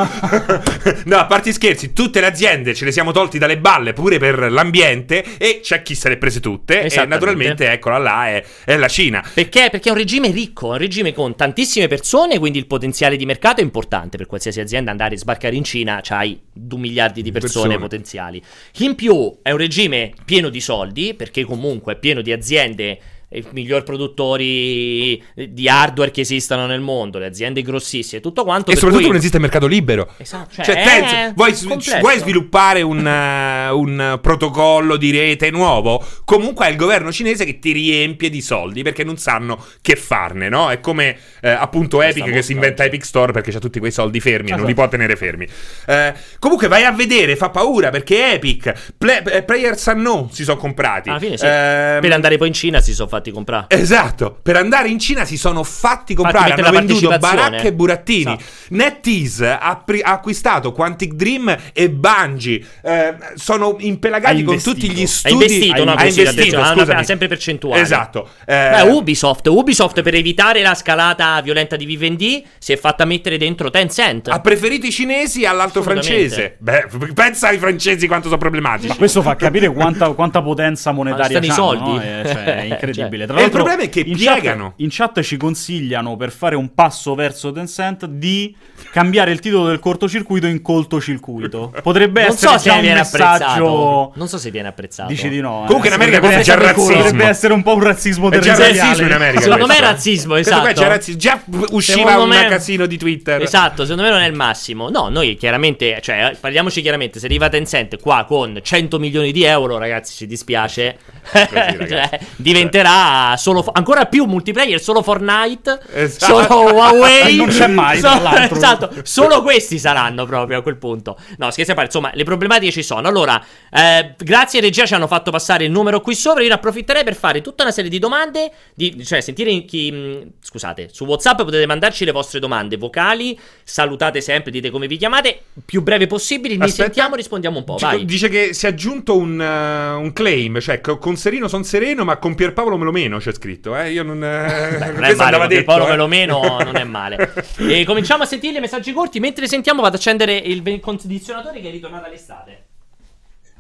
[1.04, 4.50] no, a parte scherzi, tutte le aziende ce le siamo tolti dalle balle pure per
[4.52, 8.88] l'ambiente e c'è chi se le prese tutte e naturalmente eccola là è, è la
[8.88, 9.24] Cina.
[9.32, 9.68] Perché?
[9.70, 13.24] Perché è un regime ricco, è un regime con tantissime persone, quindi il potenziale di
[13.26, 17.32] mercato è importante per qualsiasi azienda andare a sbarcare in Cina, c'hai 2 miliardi di
[17.32, 17.78] persone, Persone.
[17.78, 18.42] potenziali.
[18.78, 22.98] In più è un regime pieno di soldi, perché comunque è pieno di aziende
[23.30, 28.70] i miglior produttori di hardware che esistano nel mondo, le aziende grossissime, tutto quanto.
[28.70, 30.08] E soprattutto cui- non esiste mercato libero.
[30.16, 31.54] Esatto, cioè, Cioè, Tencent, vuoi,
[32.00, 36.02] vuoi sviluppare un, eh, un protocollo di rete nuovo?
[36.24, 40.48] Comunque è il governo cinese che ti riempie di soldi perché non sanno che farne,
[40.48, 40.70] no?
[40.70, 42.84] È come eh, appunto Epic che si inventa.
[42.84, 44.74] Epic Store perché c'ha tutti quei soldi fermi e non li Esatto.
[44.74, 45.46] può tenere fermi.
[45.86, 50.56] Eh, comunque vai a vedere, fa paura perché Epic, Play- eh, Players Unknown si sono
[50.58, 51.08] comprati.
[51.10, 51.44] Alla fine sì.
[51.44, 53.66] Ehm, Per andare poi in Cina si sono fatti comprare.
[53.68, 58.32] Esatto, per andare in Cina si sono fatti comprare, mettere hanno venduto baracche e burattini.
[58.32, 58.42] Esatto.
[58.70, 64.90] NetEase ha, pri- ha acquistato Quantic Dream e Bungie, eh, sono impelagati Ha con tutti
[64.90, 65.32] gli Ha studi.
[65.34, 65.92] investito, no?
[65.92, 67.80] ha investito, ha ha sempre percentuali.
[67.80, 68.28] Esatto.
[68.46, 73.36] Eh, Beh, Ubisoft, Ubisoft per evitare la scalata violenta di Vivendi si è fatta mettere
[73.38, 74.28] dentro Tencent.
[74.28, 76.28] ha preferito i cinesi all'alto Assolutamente.
[76.28, 76.56] francese.
[76.58, 78.88] Beh, pensa ai francesi quanto sono problematici.
[78.88, 81.90] Ma questo fa capire quanta, quanta potenza monetaria stanno i c'hanno, soldi.
[81.90, 82.00] no?
[82.00, 83.07] È, cioè, è incredibile.
[83.08, 84.64] Tra E il problema è che in piegano.
[84.70, 88.54] Chat, in chat ci consigliano per fare un passo verso Tencent di
[88.92, 91.72] cambiare il titolo del cortocircuito in coltocircuito.
[91.82, 93.44] Potrebbe non essere so se già un viene apprezzato.
[93.44, 94.12] messaggio.
[94.14, 95.08] Non so se viene apprezzato.
[95.08, 95.62] Dici di no.
[95.62, 95.66] eh.
[95.66, 97.02] Comunque in America Potrebbe questo è già essere- razzismo.
[97.02, 98.78] Potrebbe essere un po' un razzismo È già territoriale.
[98.80, 99.40] razzismo in America.
[99.42, 99.92] Secondo me è questo.
[99.94, 100.80] razzismo, Questo qua esatto.
[100.82, 101.18] c'è razzismo.
[101.20, 103.42] Già usciva Secondo un me- casino di Twitter.
[103.42, 104.88] Esatto, secondo me non è il massimo.
[104.90, 109.78] No, noi chiaramente, cioè, parliamoci chiaramente, se arriva Tencent qua con 100 milioni di euro,
[109.78, 110.98] ragazzi, ci dispiace.
[111.32, 111.76] ragazzi.
[111.88, 112.97] Cioè, diventerà
[113.36, 116.42] solo ancora più multiplayer, solo Fortnite, Esatto.
[116.42, 117.36] solo Huawei.
[117.38, 118.56] Non c'è mai, l'altro.
[118.56, 121.16] Esatto, solo questi saranno proprio a quel punto.
[121.38, 123.06] No, scherzi a parte, insomma, le problematiche ci sono.
[123.08, 127.04] Allora, eh, grazie regia ci hanno fatto passare il numero qui sopra, io ne approfitterei
[127.04, 131.38] per fare tutta una serie di domande, di, cioè sentire chi mh, scusate, su WhatsApp
[131.42, 136.56] potete mandarci le vostre domande vocali, salutate sempre, dite come vi chiamate, più breve possibili,
[136.56, 138.04] ne sentiamo, rispondiamo un po', Dice- vai.
[138.04, 142.04] Dice che si è aggiunto un, eh, un claim, cioè co- con Serino son sereno,
[142.04, 143.76] ma con Pierpaolo me lo meno c'è scritto.
[143.76, 143.92] Eh?
[143.92, 144.22] Io non.
[144.22, 145.64] eh, Beh, non è male, detto.
[145.64, 145.90] Paolo eh.
[145.90, 147.32] Melomeno non è male.
[147.58, 149.20] E cominciamo a sentire i messaggi corti.
[149.20, 152.64] Mentre li sentiamo, vado ad accendere il condizionatore che è ritornato all'estate.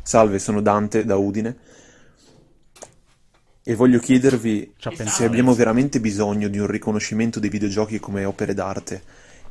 [0.02, 1.56] Salve, sono Dante da Udine
[3.62, 4.72] e voglio chiedervi
[5.04, 9.02] se abbiamo veramente bisogno di un riconoscimento dei videogiochi come opere d'arte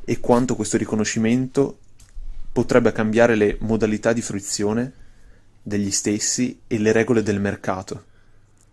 [0.04, 1.78] e quanto questo riconoscimento
[2.50, 4.92] potrebbe cambiare le modalità di fruizione
[5.62, 8.04] degli stessi e le regole del mercato.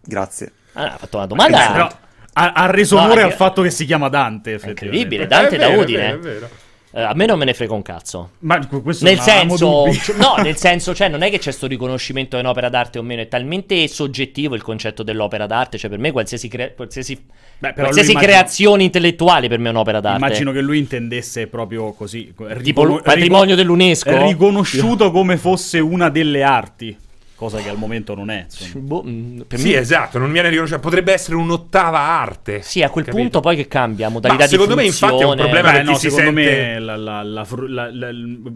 [0.02, 0.52] Grazie.
[0.76, 1.68] Ah, ha fatto una domanda.
[1.70, 1.90] Eh, però
[2.38, 4.60] ha, ha reso No, onore è- al fatto che si chiama Dante.
[4.64, 5.28] Incredibile.
[5.28, 6.00] Dante è da vero, è Udine.
[6.02, 6.50] vero, è vero.
[6.98, 8.30] Eh, a me non me ne frega un cazzo.
[8.40, 12.38] Ma questo Nel senso, cioè, no, nel senso, cioè, non è che c'è sto riconoscimento
[12.38, 15.78] di un'opera d'arte o meno, è talmente soggettivo il concetto dell'opera d'arte.
[15.78, 17.22] Cioè, per me, qualsiasi, crea- qualsiasi,
[17.58, 20.24] Beh, qualsiasi immagino- creazione intellettuale per me è un'opera d'arte.
[20.26, 22.28] Immagino che lui intendesse proprio così.
[22.34, 22.48] Tipo
[22.84, 24.28] ricono- patrimonio dell'UNESCO?
[24.28, 26.98] Riconosciuto come fosse una delle arti.
[27.36, 28.46] Cosa che al momento non è.
[28.76, 30.80] Boh, mm, per Sì, me- esatto, non viene riconosciuto.
[30.80, 32.62] Potrebbe essere un'ottava arte.
[32.62, 33.22] Sì, a quel Capito?
[33.24, 35.84] punto poi che cambia, modalità Ma secondo di me, infatti, è un problema Beh, che
[35.84, 36.42] no, si secondo sente-
[36.74, 37.46] me la- la- la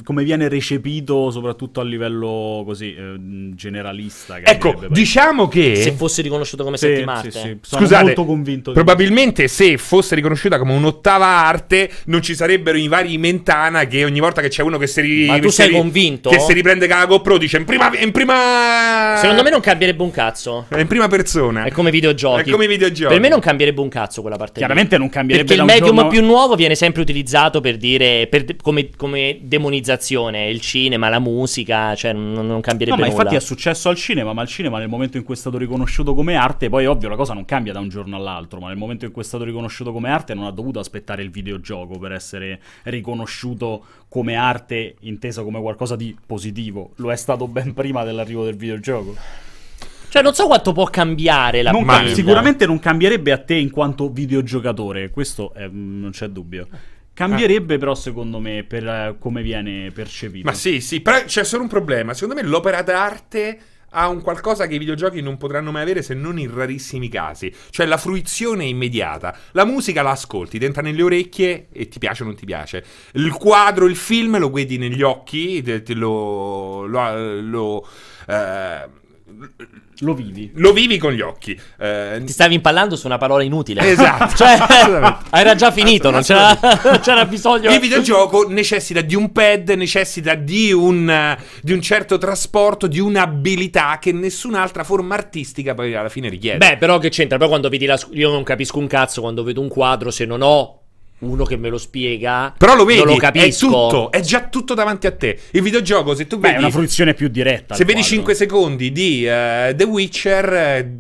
[0.04, 3.16] come viene recepito soprattutto a livello così eh,
[3.54, 4.38] generalista.
[4.38, 5.76] Ecco, cambierebbe diciamo che...
[5.76, 7.22] Se fosse riconosciuto come Sì, settimana.
[7.22, 7.58] sì, sì.
[7.62, 12.78] Sono Scusate, molto convinto di probabilmente se fosse riconosciuta come un'ottava arte, non ci sarebbero
[12.78, 15.52] i vari Mentana che ogni volta che c'è uno che si ri- Ma tu che
[15.52, 16.30] sei si ri- convinto?
[16.30, 18.68] Che si riprende con la GoPro dice in prima, in prima
[19.18, 20.66] Secondo me non cambierebbe un cazzo.
[20.70, 21.64] è in prima persona.
[21.64, 22.50] È come i videogiochi.
[22.50, 23.12] È come i videogiochi.
[23.14, 24.54] Per me non cambierebbe un cazzo quella parte.
[24.54, 24.60] lì.
[24.60, 27.78] Chiaramente non cambierebbe Perché il da un medium giorno- più nuovo viene sempre utilizzato per
[27.78, 30.50] dire per come, come demonizzazione.
[30.50, 33.18] Il cinema, la musica, cioè non, non No, cambierebbe ma nulla.
[33.20, 36.14] infatti è successo al cinema, ma il cinema nel momento in cui è stato riconosciuto
[36.14, 39.06] come arte, poi ovvio la cosa non cambia da un giorno all'altro, ma nel momento
[39.06, 42.60] in cui è stato riconosciuto come arte non ha dovuto aspettare il videogioco per essere
[42.84, 46.92] riconosciuto come arte intesa come qualcosa di positivo.
[46.96, 49.16] Lo è stato ben prima dell'arrivo del videogioco.
[50.10, 52.14] Cioè, non so quanto può cambiare la Non ma- ca- band.
[52.16, 56.68] sicuramente non cambierebbe a te in quanto videogiocatore, questo è- non c'è dubbio.
[57.14, 60.46] Cambierebbe però secondo me per eh, come viene percepito.
[60.50, 62.14] Ma sì, sì, però c'è solo un problema.
[62.14, 63.60] Secondo me l'opera d'arte
[63.92, 67.54] ha un qualcosa che i videogiochi non potranno mai avere se non in rarissimi casi.
[67.70, 69.38] Cioè la fruizione immediata.
[69.52, 72.84] La musica la ascolti, ti entra nelle orecchie e ti piace o non ti piace.
[73.14, 76.86] Il quadro, il film lo vedi negli occhi, te- te lo...
[76.86, 77.88] lo, lo
[78.28, 79.08] eh,
[80.02, 80.52] Lo vivi.
[80.56, 81.60] lo vivi con gli occhi.
[81.78, 83.82] Eh, Ti stavi impallando su una parola inutile.
[83.82, 84.34] Esatto.
[84.38, 84.58] cioè,
[85.32, 87.72] era già finito, non c'era, non c'era bisogno.
[87.72, 94.00] Il videogioco necessita di un pad, necessita di un, di un certo trasporto, di un'abilità
[94.00, 96.58] che nessun'altra forma artistica poi alla fine richiede.
[96.58, 97.38] Beh, però che c'entra?
[97.38, 100.42] Poi quando vedi la Io non capisco un cazzo quando vedo un quadro se non
[100.42, 100.79] ho
[101.20, 102.54] uno che me lo spiega.
[102.58, 103.68] Però lo vedi, non lo è capisco.
[103.68, 105.38] tutto, è già tutto davanti a te.
[105.52, 107.76] Il videogioco, se tu Beh, è vedi, una fruizione più diretta.
[107.76, 108.16] se vedi quadro.
[108.16, 110.92] 5 secondi di eh, The Witcher, eh,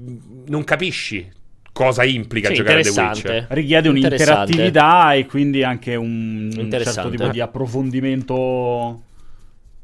[0.47, 1.29] non capisci
[1.71, 2.89] cosa implica Sì, giocare The.
[2.89, 3.47] Witcher.
[3.51, 9.03] richiede un'interattività e quindi anche un, un certo tipo di approfondimento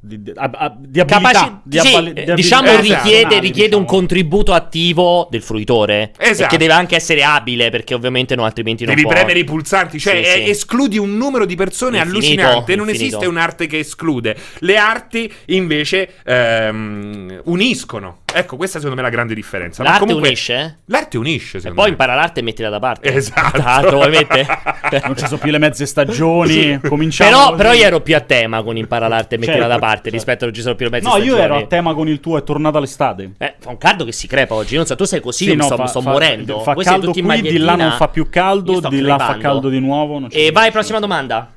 [0.05, 3.03] di, di, abilità, Capaci- di sì, abali- di eh, diciamo abilità esatto.
[3.03, 3.99] richiede, personali, richiede un diciamo.
[3.99, 6.11] contributo attivo del fruitore.
[6.17, 6.43] Esatto.
[6.43, 9.15] E che deve anche essere abile, perché ovviamente no, altrimenti non Devi può.
[9.15, 10.49] premere i pulsanti, cioè Sì, eh, sì.
[10.51, 12.75] escludi un numero di persone Infinito, allucinante.
[12.75, 13.15] Non infinito.
[13.15, 14.35] esiste un'arte che esclude.
[14.59, 18.19] Le arti invece ehm, uniscono.
[18.33, 19.81] Ecco, questa secondo me è la grande differenza.
[19.83, 20.73] Ma L'arte comunque- unisce, eh?
[20.85, 21.91] L'arte unisce, E secondo poi me.
[21.91, 23.13] impara l'arte e mettila da parte.
[23.13, 23.61] Esatto.
[23.61, 24.45] Tanto, ovviamente.
[25.05, 28.61] Non ci sono più le mezze stagioni, cominciamo Però, però io ero più a tema
[28.63, 30.09] con impara l'arte e mettila Certo, da parte certo.
[30.11, 31.41] rispetto a non ci sono più le mezze No, io stagioni.
[31.43, 33.31] ero a tema con il tuo è tornata l'estate.
[33.37, 34.75] Eh, fa un caldo che si crepa oggi.
[34.75, 36.59] Non so, tu sei così, Sì, io mi no, sto, fa- sto fa- morendo.
[36.61, 39.69] Fa Voi caldo qui, di là non fa più Io caldo, di là fa caldo
[39.69, 40.27] di nuovo.
[40.29, 41.51] E vai, prossima domanda.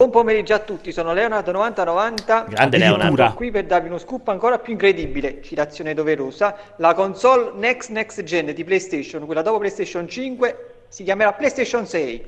[0.00, 2.46] Buon pomeriggio a tutti, sono Leonardo 9090.
[2.48, 2.78] Grande.
[2.78, 3.16] Leonardo.
[3.16, 6.56] Sono qui per darvi uno scoop ancora più incredibile, citazione doverosa.
[6.76, 12.24] La console next next gen di PlayStation, quella dopo PlayStation 5, si chiamerà PlayStation 6.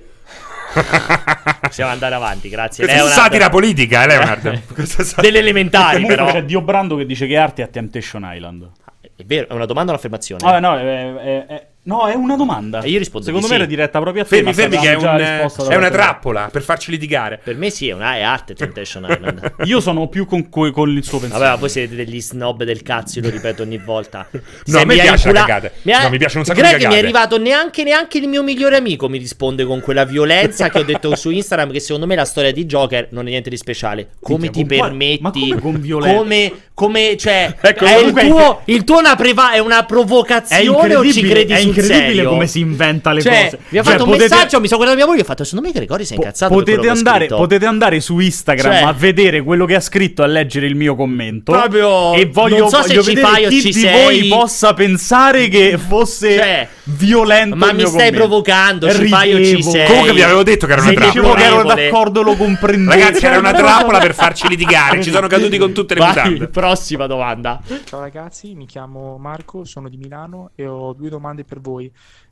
[1.62, 2.84] Possiamo andare avanti, grazie.
[2.84, 3.22] Questa è Leonardo.
[3.22, 4.60] satira politica, eh, Leonardo.
[4.84, 6.26] Sa- Delle elementari, però.
[6.26, 8.68] c'è Dio Brando che dice che arte è a Temptation Island.
[9.00, 10.46] È vero, è una domanda o un'affermazione?
[10.46, 12.80] Ah, no, è, è- è- no, è una domanda.
[12.80, 13.58] E io rispondo Secondo me sì.
[13.60, 14.36] era diretta proprio a te.
[14.36, 17.40] Fermi, ma fermi, che è, un- è una trappola per farci litigare.
[17.42, 19.54] Per me sì, è, una, è arte Temptation Island.
[19.64, 21.44] Io sono più con, co- con il suo pensiero.
[21.44, 24.26] Vabbè, ma voi siete degli snob del cazzo, io lo ripeto ogni volta.
[24.64, 25.72] No, a me piace la incula- cagate.
[25.82, 27.02] Mi ha- No, mi piace un sacco Greg di mi è cagate.
[27.04, 31.14] arrivato neanche, neanche il mio migliore amico mi risponde con quella violenza che ho detto
[31.16, 34.10] su Instagram che secondo me la storia di Joker non è niente di speciale.
[34.20, 35.20] Come Minchia, ti con quale- permetti?
[35.22, 36.16] ma come con violenza?
[36.18, 41.04] Come, come, cioè, Ecco, è il tuo, il tuo una preva- è una provocazione o
[41.12, 42.28] ci credi è sul incredibile serio?
[42.30, 43.58] come si inventa le Cioè, cose.
[43.68, 45.44] mi ha Cioè, fatto un potete- messaggio, mi sono guardato mia moglie e ho fatto
[45.44, 48.92] secondo me Gregori si è incazzato potete, andare, scritto." potete andare su Instagram Cioè- a
[48.92, 51.52] vedere quello che ha scritto, a leggere il mio commento.
[51.52, 54.02] Proprio- E voglio, non so se voglio ci chi ci di sei.
[54.04, 57.56] voi possa pensare che fosse Cioè, violento.
[57.56, 58.16] ma il mi stai commento.
[58.18, 59.86] provocando, ci fai o ci sei?
[59.86, 61.12] Comunque vi avevo detto che era una trappola.
[61.22, 62.90] Dicevo che ero d'accordo, lo comprendevo.
[62.90, 65.02] Ragazzi, era una trappola per farci litigare.
[65.02, 66.48] Ci sono caduti con tutte le mutande.
[66.48, 67.60] prossima domanda.
[67.84, 71.61] Ciao ragazzi, mi chiamo Marco, sono di Milano e ho due domande per voi.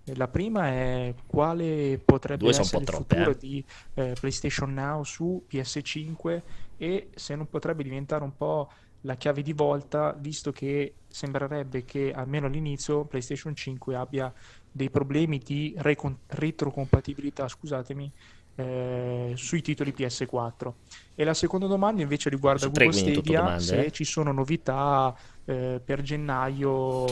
[0.05, 3.39] Eh, La prima è quale potrebbe Due essere il troppe, futuro eh.
[3.39, 3.65] di
[3.95, 6.43] eh, PlayStation Now su PS5
[6.77, 8.71] e se non potrebbe diventare un po'
[9.03, 14.33] la chiave di volta, visto che sembrerebbe che almeno all'inizio PlayStation 5 abbia
[14.71, 18.13] dei problemi di recon- retrocompatibilità, scusatemi,
[18.57, 20.73] eh, sui titoli PS4.
[21.15, 23.91] E la seconda domanda invece riguarda Su Google Stadia, domande, se eh.
[23.91, 27.07] ci sono novità eh, per gennaio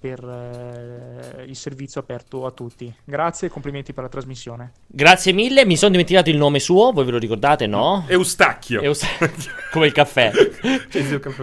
[0.00, 0.24] per
[1.38, 2.92] eh, il servizio aperto a tutti.
[3.04, 4.72] Grazie e complimenti per la trasmissione.
[4.86, 8.04] Grazie mille, mi sono dimenticato il nome suo, voi ve lo ricordate, no?
[8.08, 8.80] Eustacchio.
[8.80, 9.04] Eus-
[9.70, 10.30] come il caffè.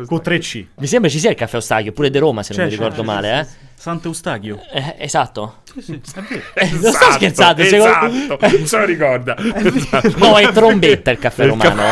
[0.08, 0.66] Con 3C.
[0.78, 2.84] Mi sembra ci sia il caffè Ostachio, pure De Roma se non C'è, mi c'è,
[2.84, 3.66] ricordo c'è, male, sì, eh.
[3.76, 4.60] Sant'Eustachio.
[4.72, 5.58] Eh, esatto.
[5.72, 6.02] Sì, sì.
[6.56, 9.36] Eh, non sto scherzando, secondo- Esatto, non se lo ricorda.
[10.18, 11.84] No, è trombetta il caffè Il romano.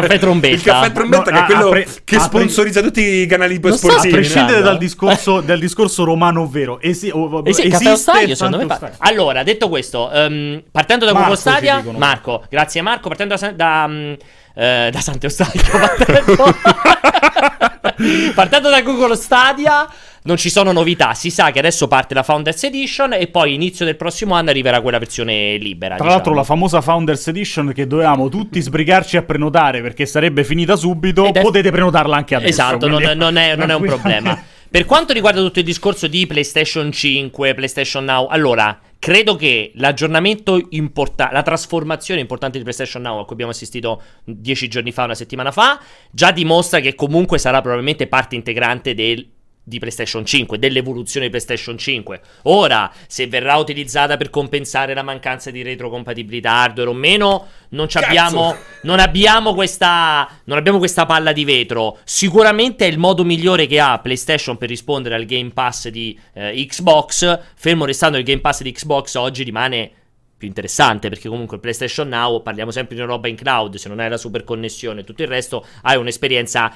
[0.00, 0.54] Caffè trombetta.
[0.54, 3.00] Il caffè trombetta No, che è a- quello a pre- che a pre- sponsorizza tutti
[3.02, 4.00] i canali Non A sportivi.
[4.00, 4.16] scherzando.
[4.16, 4.64] prescindere no?
[4.64, 8.66] dal discorso, dal discorso romano vero, esi- o- Eh sì, esiste caffè Ostaio, secondo me
[8.66, 8.90] fa-.
[8.98, 11.84] Allora, detto questo, ehm, partendo da Marco Google Stadia.
[11.96, 14.12] Marco, grazie Marco, partendo da, da, mm,
[14.56, 16.54] eh, da Sant'Eustachio, partendo,
[18.34, 19.86] partendo da Google Stadia,
[20.26, 23.84] non ci sono novità, si sa che adesso parte la Founders Edition e poi inizio
[23.84, 25.96] del prossimo anno arriverà quella versione libera.
[25.96, 26.10] Tra diciamo.
[26.10, 31.26] l'altro la famosa Founders Edition che dovevamo tutti sbrigarci a prenotare perché sarebbe finita subito,
[31.26, 32.50] Ed è- potete prenotarla anche adesso.
[32.50, 34.42] Esatto, non, non è, non è un problema.
[34.74, 40.58] Per quanto riguarda tutto il discorso di PlayStation 5, PlayStation Now, allora, credo che l'aggiornamento
[40.70, 45.14] importante, la trasformazione importante di PlayStation Now a cui abbiamo assistito dieci giorni fa, una
[45.14, 45.78] settimana fa,
[46.10, 49.33] già dimostra che comunque sarà probabilmente parte integrante del
[49.66, 52.20] di PlayStation 5, dell'evoluzione di PlayStation 5.
[52.42, 58.54] Ora, se verrà utilizzata per compensare la mancanza di retrocompatibilità hardware o meno, non abbiamo
[58.82, 61.98] non abbiamo questa non abbiamo questa palla di vetro.
[62.04, 66.66] Sicuramente è il modo migliore che ha PlayStation per rispondere al Game Pass di eh,
[66.66, 69.90] Xbox, fermo restando il Game Pass di Xbox oggi rimane
[70.36, 73.88] più interessante perché comunque il PlayStation Now parliamo sempre di una roba in cloud, se
[73.88, 76.72] non hai la super connessione e tutto il resto hai un'esperienza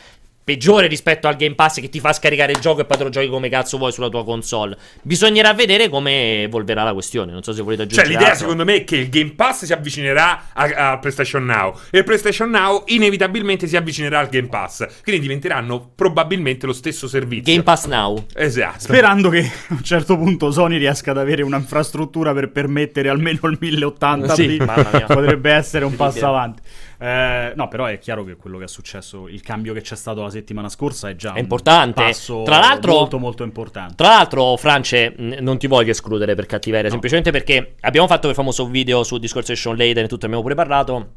[0.48, 3.10] peggiore rispetto al Game Pass che ti fa scaricare il gioco e poi te lo
[3.10, 4.78] giochi come cazzo vuoi sulla tua console.
[5.02, 7.32] Bisognerà vedere come evolverà la questione.
[7.32, 8.40] Non so se volete Cioè, aggiungere l'idea altro.
[8.40, 12.04] secondo me è che il Game Pass si avvicinerà a, a PlayStation Now e il
[12.04, 14.86] PlayStation Now inevitabilmente si avvicinerà al Game Pass.
[15.02, 17.52] Quindi diventeranno probabilmente lo stesso servizio.
[17.52, 18.24] Game Pass Now.
[18.34, 18.78] Esatto.
[18.80, 23.58] Sperando che a un certo punto Sony riesca ad avere un'infrastruttura per permettere almeno il
[23.60, 25.04] 1080 Sì, mamma mia.
[25.12, 26.62] potrebbe essere un passo avanti.
[27.00, 30.20] Eh, no, però è chiaro che quello che è successo, il cambio che c'è stato
[30.22, 32.00] la settimana scorsa è già È importante.
[32.00, 33.94] un passo Tra l'altro- molto molto importante.
[33.94, 38.66] Tra l'altro, France, non ti voglio escludere per cattiveria, semplicemente perché abbiamo fatto il famoso
[38.66, 41.10] video sul discorso di Sean Layden e tutto, abbiamo pure parlato.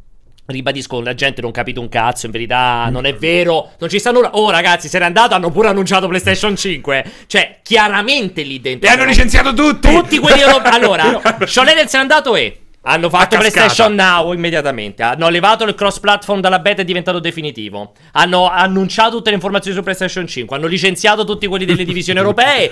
[0.44, 4.12] Ribadisco, la gente non capito un cazzo, in verità non è vero, non ci sta
[4.12, 4.32] nulla.
[4.36, 7.06] Oh ragazzi, se n'è andato, hanno pure annunciato PlayStation 5.
[7.28, 8.90] Cioè, chiaramente lì dentro...
[8.90, 9.88] E hanno licenziato tutti!
[9.94, 10.42] Tutti quelli.
[10.64, 12.58] Allora, Sean Layden se n'è andato e...
[12.84, 13.38] Hanno fatto.
[13.38, 15.04] PlayStation Now immediatamente.
[15.04, 17.94] Hanno levato il cross platform dalla beta e è diventato definitivo.
[18.14, 20.56] Hanno annunciato tutte le informazioni su PlayStation 5.
[20.56, 22.72] Hanno licenziato tutti quelli delle divisioni europee.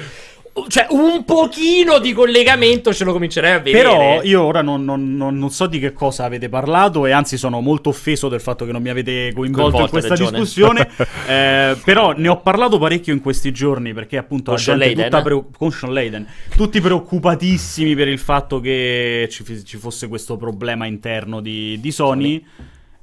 [0.68, 3.84] Cioè, un pochino di collegamento ce lo comincerei a vedere.
[3.84, 7.38] Però io ora non, non- non- non so di che cosa avete parlato e anzi
[7.38, 10.40] sono molto offeso del fatto che non mi avete coinvolto Coinvolto, in questa hai ragione.
[10.40, 10.90] discussione.
[11.30, 14.94] Eh, però ne ho parlato parecchio in questi giorni perché appunto Con la Sean gente
[14.96, 15.12] Layden?
[15.12, 20.38] tutta preo- con Sean Layden, tutti preoccupatissimi per il fatto che ci, ci fosse questo
[20.38, 22.44] problema interno di, di Sony.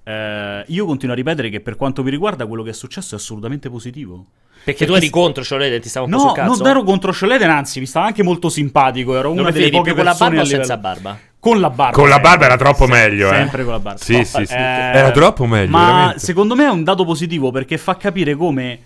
[0.09, 3.19] Eh, io continuo a ripetere che per quanto mi riguarda quello che è successo è
[3.19, 4.27] assolutamente positivo.
[4.62, 7.51] Perché tu eri contro Sean Layden, ti stava un po' No, non ero contro Layden,
[7.51, 10.42] anzi mi stava anche molto simpatico, ero Non una delle poche con la persone barba
[10.42, 11.19] o senza barba?
[11.40, 11.92] Con la barba.
[11.97, 12.31] Con la sempre.
[12.31, 13.37] barba era troppo meglio, eh.
[13.37, 14.01] Sempre con la barba.
[14.01, 14.53] Sì, sì, sì.
[14.53, 16.19] Eh, Era troppo meglio, Ma veramente.
[16.21, 18.79] secondo me è un dato positivo perché fa capire come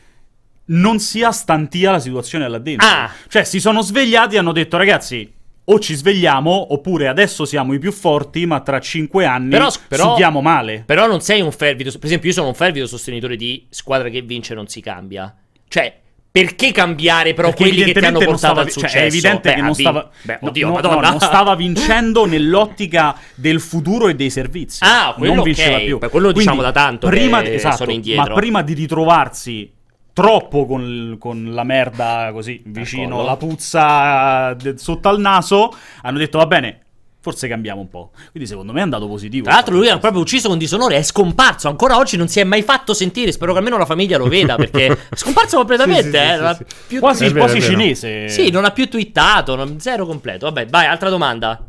[0.66, 2.86] non sia stantia la situazione là dentro.
[2.86, 3.10] Ah.
[3.28, 5.30] Cioè, si sono svegliati e hanno detto, ragazzi.
[5.72, 10.10] O ci svegliamo, oppure adesso siamo i più forti, ma tra cinque anni Però- però-
[10.10, 10.82] subiamo male.
[10.84, 11.90] Però non sei un fervido.
[11.92, 15.32] Per esempio, io sono un fervido sostenitore di squadra che vince non si cambia.
[15.68, 15.96] Cioè,
[16.32, 18.98] perché cambiare però Perché quelli che ti hanno portato stava- al cioè, successo?
[18.98, 23.60] è evidente Beh, che non stava, Beh, oddio, no, no, non stava vincendo nell'ottica del
[23.60, 24.78] futuro e dei servizi.
[24.82, 25.98] Ah, quello non vinceva più.
[25.98, 28.34] Beh, quello Quindi, diciamo da tanto Prima, esatto, sono indietro.
[28.34, 29.72] Ma prima di ritrovarsi
[30.12, 33.26] troppo con, con la merda così vicino, collo.
[33.26, 36.80] la puzza de- sotto al naso, hanno detto va bene.
[37.22, 38.12] Forse cambiamo un po'.
[38.30, 39.44] Quindi, secondo me è andato positivo.
[39.44, 40.96] Tra l'altro, lui era proprio ucciso con disonore.
[40.96, 41.68] È scomparso.
[41.68, 43.30] Ancora oggi non si è mai fatto sentire.
[43.30, 44.56] Spero che almeno la famiglia lo veda.
[44.56, 46.18] Perché è scomparso completamente.
[46.18, 48.28] Sì, sì, eh, sì, ha sì, più quasi, vero, quasi cinese.
[48.30, 49.54] Sì, non ha più twittato.
[49.54, 50.46] non- Zero completo.
[50.46, 51.62] Vabbè, vai, altra domanda.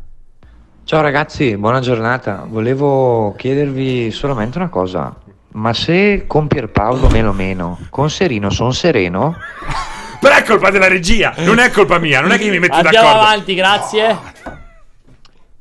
[0.84, 2.46] Ciao ragazzi, buona giornata.
[2.48, 5.14] Volevo chiedervi solamente una cosa.
[5.52, 9.36] Ma se con Pierpaolo meno meno, con Serino son sereno?
[10.20, 13.06] Però è colpa della regia, non è colpa mia, non è che mi metto Andiamo
[13.08, 13.26] d'accordo.
[13.26, 14.16] avanti, grazie.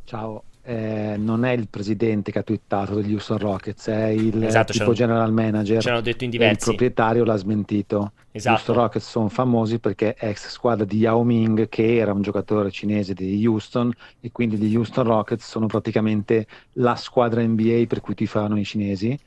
[0.06, 4.72] Ciao, eh, non è il presidente che ha twittato degli Houston Rockets, è il Esatto,
[4.74, 5.82] tipo general manager.
[5.82, 6.66] c'erano detto in e il diversi.
[6.66, 8.12] proprietario l'ha smentito.
[8.32, 8.56] Gli Esatto.
[8.56, 13.14] Houston Rockets sono famosi perché ex squadra di Yao Ming, che era un giocatore cinese
[13.14, 18.58] di Houston, e quindi gli Houston Rockets sono praticamente la squadra NBA per cui tifano
[18.60, 19.18] i cinesi,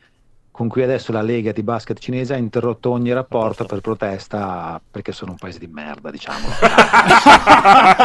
[0.55, 5.11] con cui adesso la lega di basket cinese ha interrotto ogni rapporto per protesta perché
[5.11, 6.55] sono un paese di merda, diciamolo.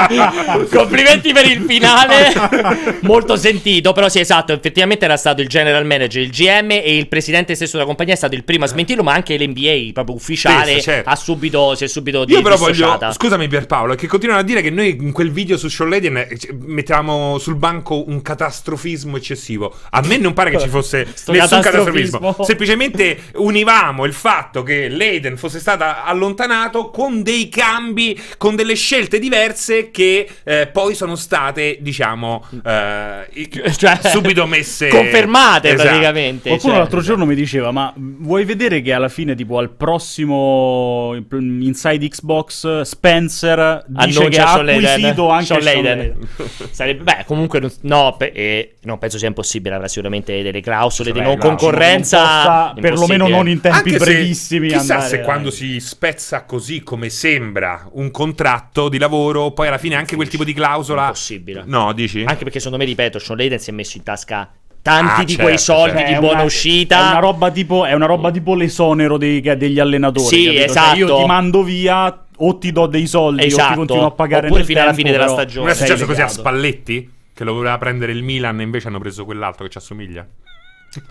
[0.74, 2.34] Complimenti per il finale,
[3.04, 3.94] molto sentito.
[3.94, 4.52] Però, sì, esatto.
[4.52, 8.16] Effettivamente era stato il general manager, il GM e il presidente stesso della compagnia.
[8.16, 11.10] È stato il primo a smentirlo, ma anche l'NBA, proprio ufficiale, Stesso, certo.
[11.10, 13.12] ha subito, si è subito di- Io però voglio, dissociata.
[13.12, 16.36] scusami Pierpaolo, che continuano a dire che noi in quel video su Layden eh,
[16.66, 19.72] mettevamo sul banco un catastrofismo eccessivo.
[19.92, 22.38] A me non pare che ci fosse Sto nessun catastrofismo.
[22.44, 29.20] Semplicemente univamo il fatto che Layden fosse stato allontanato con dei cambi, con delle scelte
[29.20, 33.28] diverse che eh, poi sono state, diciamo, eh,
[33.78, 34.88] Cioè, subito messe...
[34.90, 35.88] confermate Esatto.
[35.88, 36.50] praticamente.
[36.50, 36.82] Qualcuno cioè.
[36.82, 42.82] l'altro giorno mi diceva: Ma vuoi vedere che alla fine, tipo al prossimo Inside Xbox,
[42.82, 45.64] Spencer dice che ha acquisito anche Sean.
[45.64, 46.18] Layden.
[46.72, 49.76] Sarebbe, beh, comunque, no, pe- eh, non penso sia impossibile.
[49.76, 52.29] Avrà sicuramente delle clausole di Beh, non no, non concorrenza.
[52.30, 54.68] Possa, perlomeno non in tempi Anche se, brevissimi.
[54.68, 59.68] chissà andare se a- quando si spezza così come sembra un contratto di lavoro, poi
[59.68, 61.04] alla fine anche quel tipo di clausola.
[61.04, 61.64] Impossibile.
[61.66, 62.24] No, dici?
[62.26, 64.50] Anche perché secondo me, ripeto, Sean Layden si è messo in tasca
[64.82, 66.08] tanti Ah, di certo, quei soldi certo.
[66.10, 66.98] di È buona una- uscita.
[66.98, 70.26] È una roba tipo, è una roba tipo l'esonero dei- degli allenatori.
[70.26, 70.54] Sì, capito?
[70.62, 70.98] Cioè, esatto.
[70.98, 73.70] io ti mando via o ti do dei soldi o Esatto.
[73.72, 75.66] ti continuo a pagare Oppure nel fino alla tempo, fine della stagione.
[75.66, 76.28] Non è successo così a.
[76.30, 77.12] Spalletti?
[77.34, 80.26] Che lo voleva prendere il Milan e invece hanno preso quell'altro che ci assomiglia?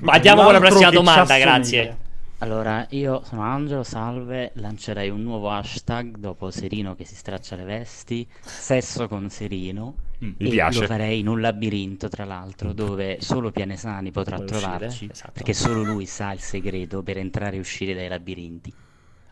[0.00, 1.96] Ma Andiamo con la prossima domanda, grazie.
[2.40, 7.64] Allora, io sono Angelo, salve, lancerei un nuovo hashtag dopo Serino che si straccia le
[7.64, 10.80] vesti, sesso con Serino, Mm, e mi piace.
[10.80, 15.30] lo farei in un labirinto, tra l'altro, dove solo Pianesani potrà Puoi uscire, trovarci, esatto.
[15.32, 18.72] perché solo lui sa il segreto per entrare e uscire dai labirinti.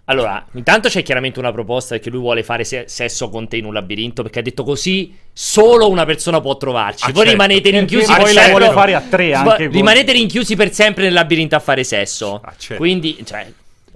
[0.08, 3.64] Allora, intanto c'è chiaramente una proposta perché lui vuole fare se- sesso con te in
[3.64, 7.02] un labirinto perché ha detto così solo una persona può trovarci.
[7.04, 7.30] Ah, Voi certo.
[7.32, 8.50] rimanete rinchiusi per la sempre.
[8.50, 12.40] vuole fare a tre anche con- Rimanete rinchiusi per sempre nel labirinto a fare sesso.
[12.44, 12.76] Ah, certo.
[12.82, 13.50] Quindi, cioè,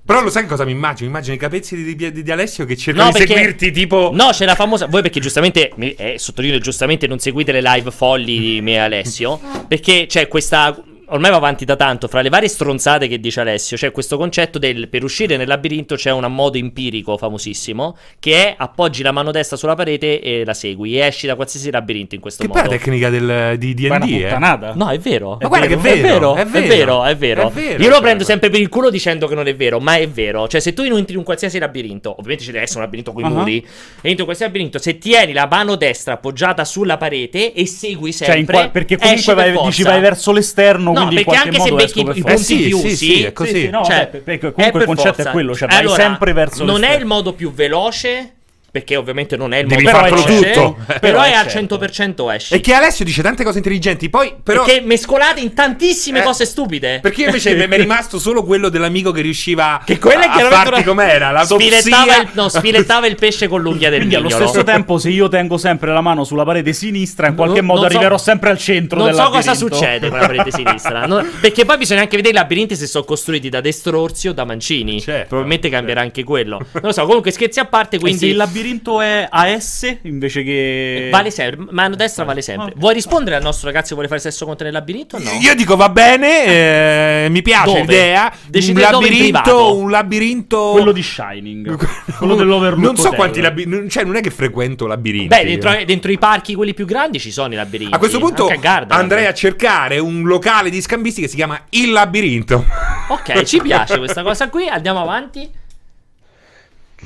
[0.05, 1.09] Però lo sai cosa mi immagino?
[1.09, 4.11] Immagino i capezzi di, di- di Alessio che cercano No, di perché- seguirti tipo...
[4.13, 4.87] No, c'è la famosa.
[4.87, 9.39] Voi perché giustamente, eh, sottolineo giustamente, non seguite le live folli di me e Alessio.
[9.69, 10.77] Perché c'è questa.
[11.13, 14.59] Ormai va avanti da tanto, fra le varie stronzate che dice Alessio, c'è questo concetto
[14.59, 19.31] del per uscire nel labirinto c'è un modo empirico famosissimo che è appoggi la mano
[19.33, 22.59] destra sulla parete e la segui e esci da qualsiasi labirinto in questo Che poi
[22.61, 22.75] è modo.
[22.75, 24.75] la tecnica del, di D&D, è una eh.
[24.75, 25.37] No, è vero.
[25.41, 26.67] Ma guarda che è vero, è vero, è è vero.
[26.69, 27.49] vero, è vero.
[27.49, 29.81] È vero, Io lo cioè, prendo sempre per il culo dicendo che non è vero,
[29.81, 30.47] ma è vero.
[30.47, 33.23] Cioè, se tu entri in un qualsiasi labirinto, ovviamente ci deve essere un labirinto con
[33.23, 33.31] i Ah.
[33.31, 33.65] muri, e
[34.03, 38.27] entri in qualsiasi labirinto, se tieni la mano destra appoggiata sulla parete e segui Cioè,
[38.29, 39.91] sempre, in qua- perché comunque per vai, dici forza.
[39.91, 42.23] vai verso l'esterno, No, perché anche se becchi i forza.
[42.23, 43.61] punti Eh sì, più, sì, sì, è così.
[43.61, 45.29] Sì, no, Cioè, vabbè, perché è comunque per il concetto forza.
[45.29, 48.35] è quello, cioè vai Allora, sempre verso Non è il modo più veloce,
[48.71, 50.77] perché ovviamente non è il Devi modo farlo veloce, tutto.
[50.87, 51.77] Però, Però è è al certo.
[51.79, 52.55] 100% esci.
[52.55, 54.65] E che Alessio dice tante cose intelligenti, poi però...
[54.65, 57.01] Perché mescolate in tantissime Eh, cose stupide.
[57.01, 60.33] Perché io invece mi è rimasto solo quello dell'amico che riusciva Che quella è a
[60.33, 64.15] chiaramente farti una- com'era, la sfilettava il, no, sfilettava il pesce con l'unghia del Quindi
[64.17, 64.47] allo mignolo.
[64.47, 67.81] stesso tempo, se io tengo sempre la mano sulla parete sinistra, in qualche Non- modo
[67.83, 71.07] non so- arriverò sempre al centro Non so cosa succede con la parete sinistra.
[71.11, 74.45] No, perché poi bisogna anche vedere i labirinti se sono costruiti da Destrorsi o da
[74.45, 75.01] Mancini.
[75.01, 76.59] Certo, Probabilmente cambierà anche quello.
[76.73, 77.05] Non lo so.
[77.07, 77.97] Comunque, scherzi a parte.
[77.97, 78.60] E se Quindi il labirinto
[79.01, 81.09] è AS invece che...
[81.11, 81.67] vale sempre.
[81.71, 82.73] Mano destra vale sempre.
[82.77, 85.31] Vuoi rispondere al nostro ragazzo che vuole fare sesso con te nel labirinto o no?
[85.41, 87.81] Io dico va bene, eh, mi piace Dove?
[87.81, 88.33] l'idea.
[88.47, 91.77] Decidete un labirinto, un labirinto Quello di Shining.
[92.19, 93.17] quello dell'Overlook Non so Hotel.
[93.17, 95.29] quanti labirinti, cioè non è che frequento labirinti.
[95.29, 97.95] Beh, dentro, dentro i parchi, quelli più grandi, ci sono i labirinti.
[97.95, 99.03] a questo punto Anche a Gardaland.
[99.03, 102.65] andrei a cercare un locale di scambisti che si chiama Il Labirinto.
[103.09, 104.69] Ok, ci piace questa cosa qui.
[104.69, 105.51] Andiamo avanti.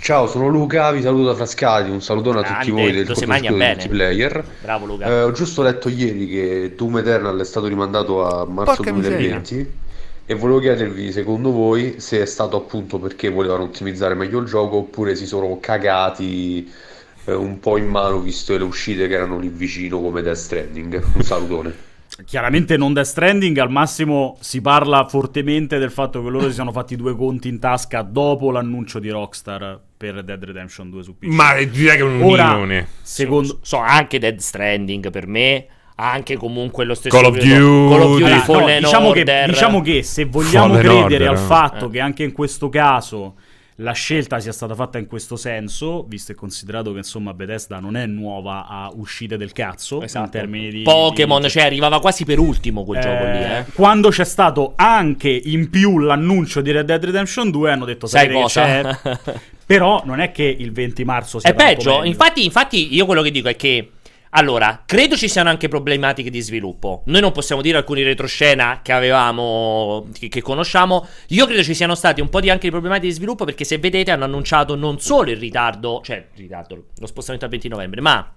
[0.00, 3.54] Ciao, sono Luca, vi saluto da Frascati, un salutone a tutti Grande, voi del cortocircuito
[3.54, 4.44] di multiplayer.
[4.60, 5.06] Bravo Luca.
[5.06, 9.72] Eh, ho giusto letto ieri che Doom Eternal è stato rimandato a marzo Porca 2020
[10.26, 14.76] e volevo chiedervi, secondo voi, se è stato appunto perché volevano ottimizzare meglio il gioco
[14.76, 16.70] oppure si sono cagati
[17.26, 21.02] eh, un po' in mano visto le uscite che erano lì vicino come Death Stranding.
[21.14, 21.74] Un salutone.
[22.24, 26.70] Chiaramente non Death Stranding, al massimo si parla fortemente del fatto che loro si siano
[26.70, 31.28] fatti due conti in tasca dopo l'annuncio di Rockstar per Dead Redemption 2 su PC.
[31.32, 32.86] Ma direi che è un Ora, milione.
[33.02, 33.58] secondo...
[33.62, 35.66] So, anche Dead Stranding per me.
[35.96, 38.22] Anche comunque lo stesso Call of periodo- Call of Duty.
[38.34, 41.90] Duty Allora, no, diciamo, che, diciamo che se vogliamo Fallen credere Order, al fatto Eh.
[41.90, 43.34] che anche in questo caso
[43.78, 47.96] la scelta sia stata fatta in questo senso, visto e considerato che insomma Bethesda non
[47.96, 52.38] è nuova a uscite del cazzo in termini di Pokémon, di- cioè arrivava quasi per
[52.38, 53.64] ultimo quel gioco lì, eh.
[53.74, 58.30] Quando c'è stato anche in più l'annuncio di Red Dead Redemption 2 hanno detto Sai
[58.30, 58.62] cosa?
[58.62, 59.18] c'è?"
[59.66, 62.04] Però non è che il 20 marzo sia È peggio, meglio.
[62.04, 63.90] infatti, infatti io quello che dico è che
[64.36, 67.02] allora, credo ci siano anche problematiche di sviluppo.
[67.06, 71.06] Noi non possiamo dire alcuni retroscena che avevamo, che, che conosciamo.
[71.28, 73.78] Io credo ci siano stati un po' di anche di problematiche di sviluppo perché se
[73.78, 78.00] vedete hanno annunciato non solo il ritardo, cioè il ritardo, lo spostamento al 20 novembre,
[78.00, 78.32] ma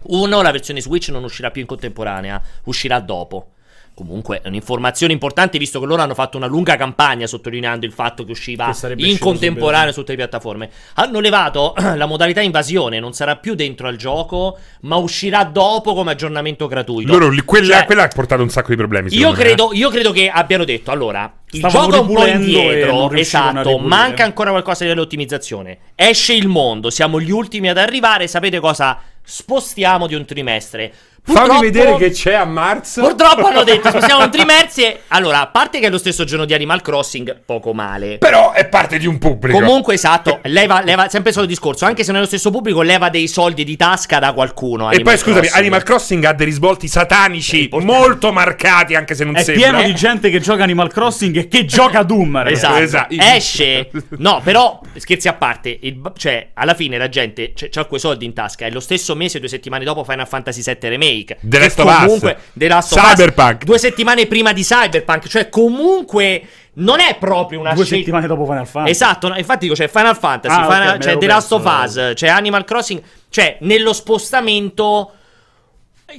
[0.00, 3.52] uno, la versione Switch non uscirà più in contemporanea, uscirà dopo.
[3.98, 8.22] Comunque è un'informazione importante visto che loro hanno fatto una lunga campagna sottolineando il fatto
[8.22, 10.70] che usciva Che in contemporanea su tutte le piattaforme.
[10.94, 16.12] Hanno levato la modalità invasione, non sarà più dentro al gioco, ma uscirà dopo come
[16.12, 17.10] aggiornamento gratuito.
[17.10, 19.12] Loro, quella, Cioè, quella ha portato un sacco di problemi.
[19.16, 21.32] io credo, io credo che abbiano detto allora.
[21.50, 23.78] Il gioco è un po' indietro, esatto.
[23.78, 25.78] Manca ancora qualcosa dell'ottimizzazione.
[25.96, 28.28] Esce il mondo, siamo gli ultimi ad arrivare.
[28.28, 28.96] Sapete cosa?
[29.24, 30.92] Spostiamo di un trimestre.
[31.28, 33.02] Fammi Purtroppo- vedere che c'è a marzo.
[33.02, 35.02] Purtroppo hanno detto spostiamo un trimestre.
[35.08, 38.16] Allora, a parte che è lo stesso giorno di Animal Crossing, poco male.
[38.18, 39.58] Però è parte di un pubblico.
[39.58, 41.84] Comunque, esatto, leva, leva sempre il solito discorso.
[41.84, 44.84] Anche se non è lo stesso pubblico, leva dei soldi di tasca da qualcuno.
[44.90, 45.58] E Animal poi scusami, Crossing.
[45.60, 49.68] Animal Crossing ha dei risvolti satanici molto marcati, anche se non È sembra.
[49.70, 52.36] pieno di gente che gioca Animal Crossing e che gioca Doom.
[52.42, 52.54] ragazzi.
[52.82, 53.12] Esatto.
[53.12, 53.14] Esatto.
[53.36, 53.90] Esce.
[54.18, 58.24] No, però, scherzi a parte, il- cioè, alla fine la gente c- c'ha quei soldi
[58.24, 58.64] in tasca.
[58.66, 61.07] E lo stesso mese, due settimane dopo, Final Fantasy VII Remake.
[61.40, 61.98] The Che Last of Us.
[62.04, 63.64] comunque, The Last of Us, Cyberpunk.
[63.64, 65.26] Due settimane prima di Cyberpunk.
[65.28, 66.42] Cioè, comunque,
[66.74, 68.02] non è proprio una Due scelta.
[68.04, 68.90] settimane dopo Final Fantasy.
[68.90, 71.64] Esatto, no, infatti dico c'è Final Fantasy, Ah, Final- c'è l'avevo The Last of.
[71.64, 75.12] Us, c'è Animal Crossing, cioè nello spostamento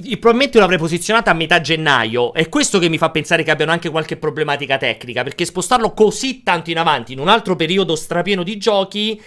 [0.03, 2.31] io probabilmente l'avrei posizionata a metà gennaio.
[2.33, 5.23] È questo che mi fa pensare che abbiano anche qualche problematica tecnica.
[5.23, 9.19] Perché spostarlo così tanto in avanti, in un altro periodo strapieno di giochi,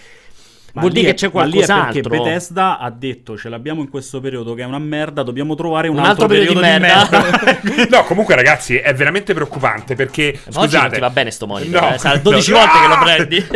[0.75, 2.09] Ma vuol dire è- che c'è è perché qualcos'altro.
[2.11, 5.99] Bethesda ha detto ce l'abbiamo in questo periodo che è una merda, dobbiamo trovare un,
[5.99, 7.51] Un altro periodo di merda.
[7.91, 10.39] No, comunque, ragazzi, è veramente preoccupante perché.
[10.49, 12.59] Scusate, non ti va bene sto monitor, No, eh, sarà 12 no.
[12.59, 13.03] volte che lo Ah!
[13.03, 13.47] prendi.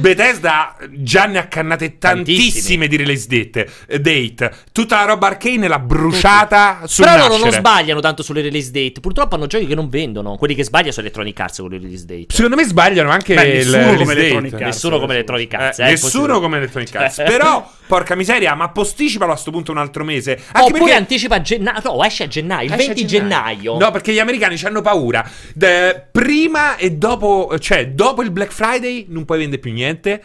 [0.00, 2.86] Bethesda già ne ha cannate tantissime, Tantissime.
[2.88, 4.52] di release date, eh, date.
[4.72, 7.58] Tutta la roba arcane l'ha bruciata sul Però loro non nascere.
[7.58, 9.00] sbagliano tanto sulle release date.
[9.00, 10.36] Purtroppo hanno giochi che non vendono.
[10.36, 12.26] Quelli che sbagliano sono Electronic Arts con le release date.
[12.28, 14.64] Secondo me sbagliano anche Beh, il nessuno release come date.
[14.64, 15.78] Nessuno come Electronic Arts.
[15.78, 16.40] Eh, eh, nessuno impossibile.
[16.40, 17.14] come Electronic Arts.
[17.16, 17.26] Cioè.
[17.26, 20.32] Però, porca miseria, ma posticipalo a sto punto un altro mese.
[20.32, 21.80] Anche Oppure perché anticipa a gennaio.
[21.84, 22.66] No, esce a gennaio.
[22.66, 23.78] Il Esce a 20 gennaio.
[23.78, 25.28] No, perché gli americani hanno paura.
[25.54, 30.22] De- prima e dopo, cioè, dopo il Black Friday non puoi vendere più niente.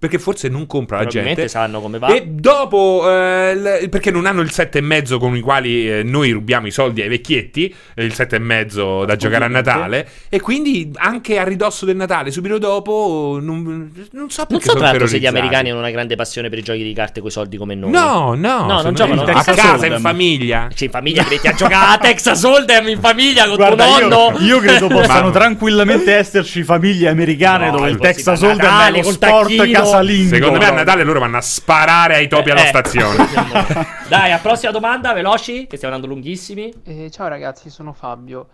[0.00, 1.46] Perché forse non compra la gente.
[1.46, 2.06] sanno come va.
[2.06, 3.50] E dopo, eh,
[3.82, 7.08] il- perché non hanno il 7,5 con i quali eh, noi rubiamo i soldi ai
[7.08, 10.08] vecchietti, eh, il 7,5 da giocare a Natale.
[10.30, 14.68] E quindi anche a ridosso del Natale, subito dopo, non, non so perché Non so
[14.68, 17.20] sono tra l'altro se gli americani hanno una grande passione per i giochi di carte
[17.20, 17.90] coi soldi come noi.
[17.90, 19.20] No, no, No, non giocano.
[19.24, 20.68] a casa in famiglia.
[20.74, 24.08] Cioè, in famiglia metti a giocare a Texas Hold'em in famiglia con Guarda, tuo io,
[24.08, 24.38] nonno.
[24.38, 27.98] io credo possano tranquillamente esserci famiglie americane No, dove il.
[27.98, 29.88] Texas Hold'em è lo sport tacchino.
[29.90, 30.34] Casalingo.
[30.34, 32.66] Secondo me a Natale loro vanno a sparare ai topi alla Eh.
[32.66, 33.26] stazione.
[34.08, 36.72] Dai, a prossima domanda, veloci, che stiamo andando lunghissimi.
[36.84, 38.48] Eh, ciao ragazzi, sono Fabio.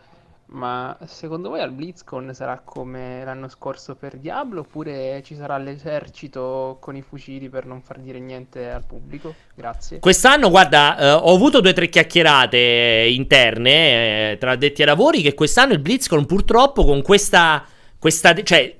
[0.49, 6.79] Ma secondo voi al BlizzCon sarà come l'anno scorso per Diablo oppure ci sarà l'esercito
[6.81, 9.35] con i fucili per non far dire niente al pubblico?
[9.57, 9.99] Grazie.
[9.99, 14.87] Quest'anno, guarda, eh, ho avuto due o tre chiacchierate eh, interne eh, tra addetti ai
[14.87, 17.65] lavori che quest'anno il BlizzCon purtroppo con questa...
[17.99, 18.73] questa cioè,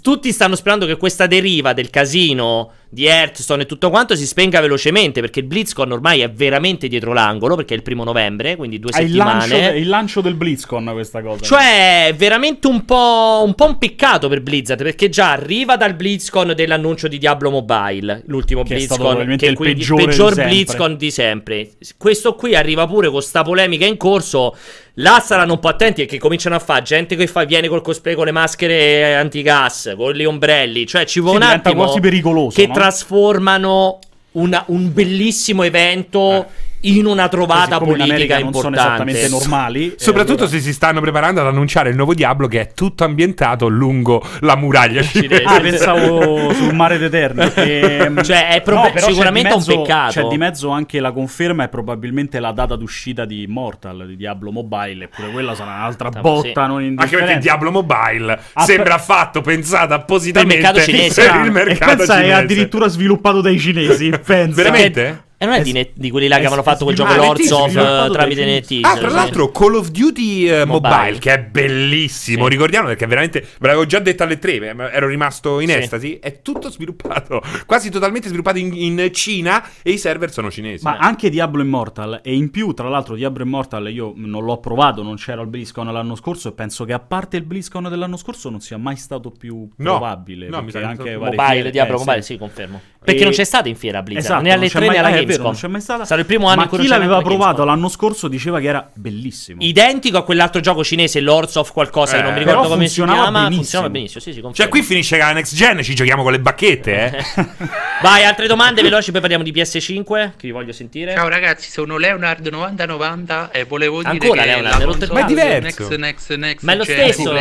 [0.00, 4.60] tutti stanno sperando che questa deriva del casino di Hearthstone e tutto quanto si spenga
[4.60, 8.78] velocemente perché il BlizzCon ormai è veramente dietro l'angolo perché è il primo novembre, quindi
[8.78, 9.72] due È il lancio, settimane.
[9.72, 11.44] è il lancio del BlizzCon questa cosa.
[11.44, 15.94] Cioè, è veramente un po', un po' un peccato per Blizzard, perché già arriva dal
[15.94, 20.44] BlizzCon dell'annuncio di Diablo Mobile, l'ultimo Che BlizzCon, che è il di peggior sempre.
[20.44, 21.70] BlizzCon di sempre.
[21.96, 24.56] Questo qui arriva pure con sta polemica in corso.
[25.00, 28.16] Là saranno un po' attenti perché cominciano a fare gente che fa, viene col cosplay
[28.16, 30.86] con le maschere antigas, con gli ombrelli.
[30.86, 32.72] Cioè, ci vuole Sì, un diventa attimo quasi pericoloso, che no?
[32.78, 33.98] Trasformano
[34.32, 36.46] una- un bellissimo evento
[36.82, 39.10] in una trovata Siccome in politica America non sono importante.
[39.10, 39.86] esattamente normali.
[39.86, 43.04] e Soprattutto allora- se si stanno preparando ad annunciare il nuovo Diablo che è tutto
[43.04, 45.42] ambientato lungo la muraglia cinese.
[45.44, 47.50] Ah, pensavo sul mare d'Eterno.
[47.52, 50.12] che- Cioè, è prob- però c'è sicuramente di un mezzo- peccato.
[50.12, 54.50] C'è di mezzo anche la conferma e probabilmente la data d'uscita di Immortal, di Diablo
[54.52, 55.04] Mobile.
[55.04, 56.52] Eppure quella sarà un'altra Ah, botta sì.
[56.54, 57.24] non Anche indifferente.
[57.26, 61.22] perché Diablo Mobile Ah, sembra fatto, pensato appositamente Per il mercato cinese.
[61.26, 62.32] per il e mercato pensa è cinese.
[62.40, 64.10] addirittura sviluppato dai cinesi.
[64.24, 64.54] pensa.
[64.62, 65.22] Veramente?
[65.40, 67.50] E non è Eh, di, net- di quelli là che avevano fatto quel gioco Lords
[67.52, 68.44] ah, of sviluppato eh, tramite.
[68.44, 68.86] NetEase.
[68.88, 69.14] Ah, tra sì.
[69.14, 70.94] l'altro Call of Duty eh, mobile.
[70.96, 71.18] Mobile.
[71.20, 72.50] che è bellissimo, Sì.
[72.50, 75.74] ricordiamo perché veramente, ve l'avevo già detto alle tre, ma ero rimasto in Sì.
[75.76, 80.82] estasi, è tutto sviluppato, quasi totalmente sviluppato in, in Cina e i server sono cinesi.
[80.82, 85.04] Ma anche Diablo Immortal e in più, tra l'altro, Diablo Immortal io non l'ho provato,
[85.04, 88.50] non c'era il BlizzCon l'anno scorso e penso che a parte il BlizzCon dell'anno scorso
[88.50, 89.90] non sia mai stato più No.
[89.98, 90.48] probabile.
[90.48, 92.32] No, mi perché sa che anche Mobile, fiere- Diablo eh, Mobile, sì.
[92.32, 92.80] sì, confermo.
[93.08, 94.94] Perché E- non c'è stata in fiera Blizzard, Esatto, né alle non c'è 3 mai-
[94.94, 95.44] né alla eh, è vero, Gamescom.
[95.46, 96.04] non c'è mai stata.
[96.04, 97.66] Sarà il primo anno Ma in cui chi l'aveva provato Gamescom.
[97.66, 99.62] l'anno scorso diceva che era bellissimo.
[99.62, 102.86] Identico a quell'altro gioco cinese, Lords of qualcosa, che non mi Eh, ricordo però come
[102.88, 103.38] si funzionava chiama.
[103.38, 103.60] benissimo.
[103.62, 104.54] Funzionava benissimo, sì, sì, confermo.
[104.54, 107.46] Cioè, qui finisce la next gen, ci giochiamo con le bacchette, eh?
[108.02, 111.14] Vai, altre domande veloci, poi parliamo di PS5, che vi voglio sentire.
[111.14, 115.88] Ciao ragazzi, sono Leonard 9090 e volevo dire Ancora che Leonard, Ma è diverso.
[115.96, 117.32] Next, next, next Ma è lo stesso.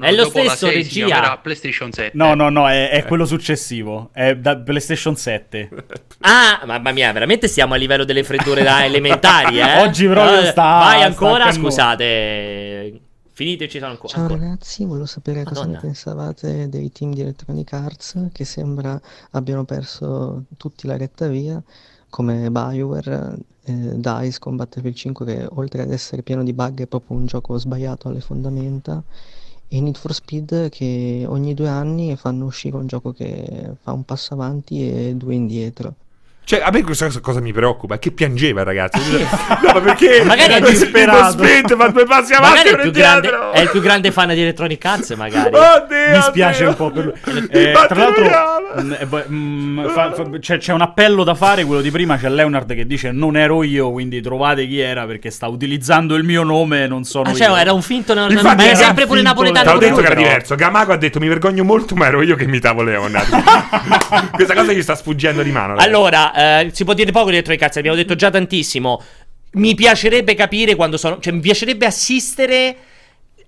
[0.00, 1.38] È lo stesso, 6 si regia.
[1.42, 2.10] PlayStation 7.
[2.14, 4.10] No, no, no, è quello successivo.
[4.12, 5.68] È da PlayStation 7.
[6.24, 9.80] Ah, mamma mia, veramente stiamo a livello delle freddure da elementari, eh?
[9.80, 11.52] Oggi proprio Eh, sta- Vai sta ancora, a cannone.
[11.52, 13.00] scusate.
[13.32, 14.12] Finite, ci sono ancora.
[14.12, 14.40] Ciao ancora.
[14.40, 15.78] ragazzi, volevo sapere cosa Madonna.
[15.80, 19.00] ne pensavate dei team di Electronic Arts che sembra
[19.32, 21.60] abbiano perso tutti la retta via,
[22.10, 23.34] come BioWare,
[23.64, 27.26] eh, DICE con Battlefield 5 che oltre ad essere pieno di bug è proprio un
[27.26, 29.02] gioco sbagliato alle fondamenta,
[29.74, 34.04] e Need for Speed che ogni due anni fanno uscire un gioco che fa un
[34.04, 35.94] passo avanti e due indietro.
[36.44, 38.98] Cioè, a me questa cosa, mi preoccupa è che piangeva, ragazzi.
[39.22, 40.22] no, ma perché?
[40.24, 41.30] Magari è Era disperato.
[41.44, 44.40] Spento, fa due passi avanti è il, più grande, è il più grande fan di
[44.40, 45.54] Electronic Arts, magari.
[45.54, 46.68] Oddio, Mi spiace oddio.
[46.68, 47.48] un po' per lui.
[47.48, 51.22] Eh, Ma tra l'altro, ti mm, eh, beh, mm, fa- fa- c'è, c'è un appello
[51.22, 51.64] da fare.
[51.64, 55.30] Quello di prima c'è Leonard che dice: Non ero io, quindi trovate chi era perché
[55.30, 56.88] sta utilizzando il mio nome.
[56.88, 57.56] Non sono Ah, cioè, io.
[57.56, 58.12] era un finto.
[58.14, 59.62] Infatti ma è era sempre pure napoletano.
[59.62, 60.54] Ti avevo detto che era diverso.
[60.56, 63.30] Gamago ha detto mi vergogno molto, ma ero io che imitavo Leonard.
[64.32, 65.68] Questa cosa gli sta sfuggendo di mano.
[65.68, 65.88] ragazzi.
[66.34, 69.02] Eh, si può dire poco di Electronic Arts, abbiamo detto già tantissimo.
[69.52, 71.18] Mi piacerebbe capire quando sono.
[71.20, 72.76] Cioè, mi piacerebbe assistere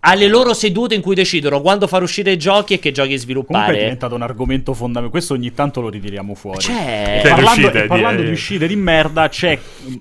[0.06, 3.14] alle loro sedute in cui decidono quando far uscire i giochi e che giochi Comunque
[3.14, 3.78] è sviluppare.
[3.78, 5.08] diventato un argomento fondamentale.
[5.10, 6.58] Questo ogni tanto lo ritiriamo fuori.
[6.58, 9.58] E Cioè, parlando, uscite e parlando di- di uscite di merda, c'è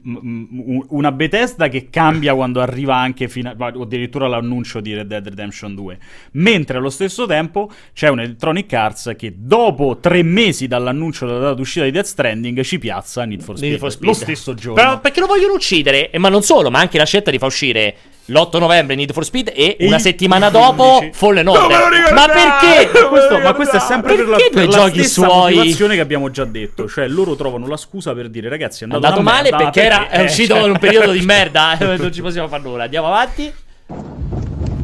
[0.07, 4.93] mm, mm, una Bethesda che cambia quando arriva anche fino a, o addirittura l'annuncio di
[4.93, 5.97] Red Dead Redemption 2.
[6.33, 11.53] Mentre allo stesso tempo c'è un Electronic Arts che dopo tre mesi dall'annuncio della data
[11.53, 13.69] d'uscita di Death Stranding ci piazza Need for Speed.
[13.71, 14.07] Need for Speed.
[14.07, 14.73] Lo stesso giorno.
[14.73, 16.09] Però perché lo vogliono uccidere?
[16.09, 17.95] E ma non solo, ma anche la scelta di far uscire
[18.27, 21.17] l'8 novembre Need for Speed e, E una settimana dopo 15.
[21.17, 22.13] Fallen Order.
[22.13, 22.99] Ma perché?
[23.01, 25.55] Ma questo, ma questo è sempre per la, Perché due per la giochi stessa suoi?
[25.55, 26.87] motivazione che abbiamo già detto.
[26.87, 30.09] Cioè, loro trovano la scusa per dire, ragazzi, è andato, andato male merda, perché era,
[30.09, 31.77] è eh, uscito cioè- in un periodo di merda.
[31.97, 32.83] non ci possiamo fare nulla.
[32.83, 33.53] Andiamo avanti.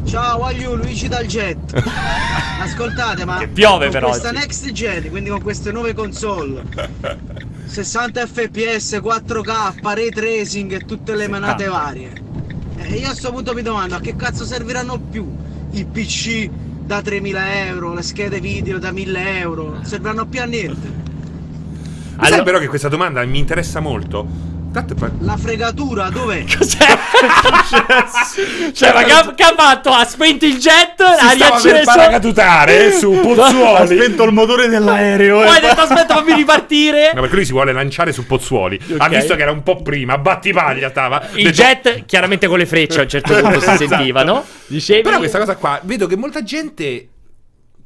[0.06, 1.56] Ciao, Aglio, Luigi dal Jet.
[2.60, 4.38] Ascoltate, ma Che piove con per questa oggi.
[4.38, 6.62] next gen, quindi con queste nuove console,
[7.66, 12.12] 60 fps, 4K, ray tracing e tutte le manate varie.
[12.82, 15.26] E io a questo punto mi domando a che cazzo serviranno più
[15.72, 16.50] i PC
[16.84, 20.88] da 3000 euro, le schede video da 1000 euro, non serviranno più a niente.
[22.16, 24.26] Ma Sai però che questa domanda mi interessa molto.
[24.72, 26.44] Tanto poi- La fregatura dov'è?
[28.72, 29.90] Cioè, ma che ha, che ha fatto?
[29.90, 31.84] Ha spento il jet, si ha stava per riacceso.
[31.84, 33.96] paracadutare su Ha Pozzuoli.
[33.96, 35.38] spento il motore dell'aereo.
[35.42, 35.56] Poi eh.
[35.56, 37.10] ha detto aspetta fammi ripartire.
[37.14, 38.78] No, perché lui si vuole lanciare su Pozzuoli.
[38.98, 39.08] Ha Ok.
[39.10, 41.20] visto che era un po' prima, battipaglia stava.
[41.34, 43.86] Il Detto- jet chiaramente con le frecce a un certo punto si Esatto.
[43.88, 44.44] sentiva, no?
[44.66, 47.08] Dicevi Però questa cosa qua, vedo che molta gente.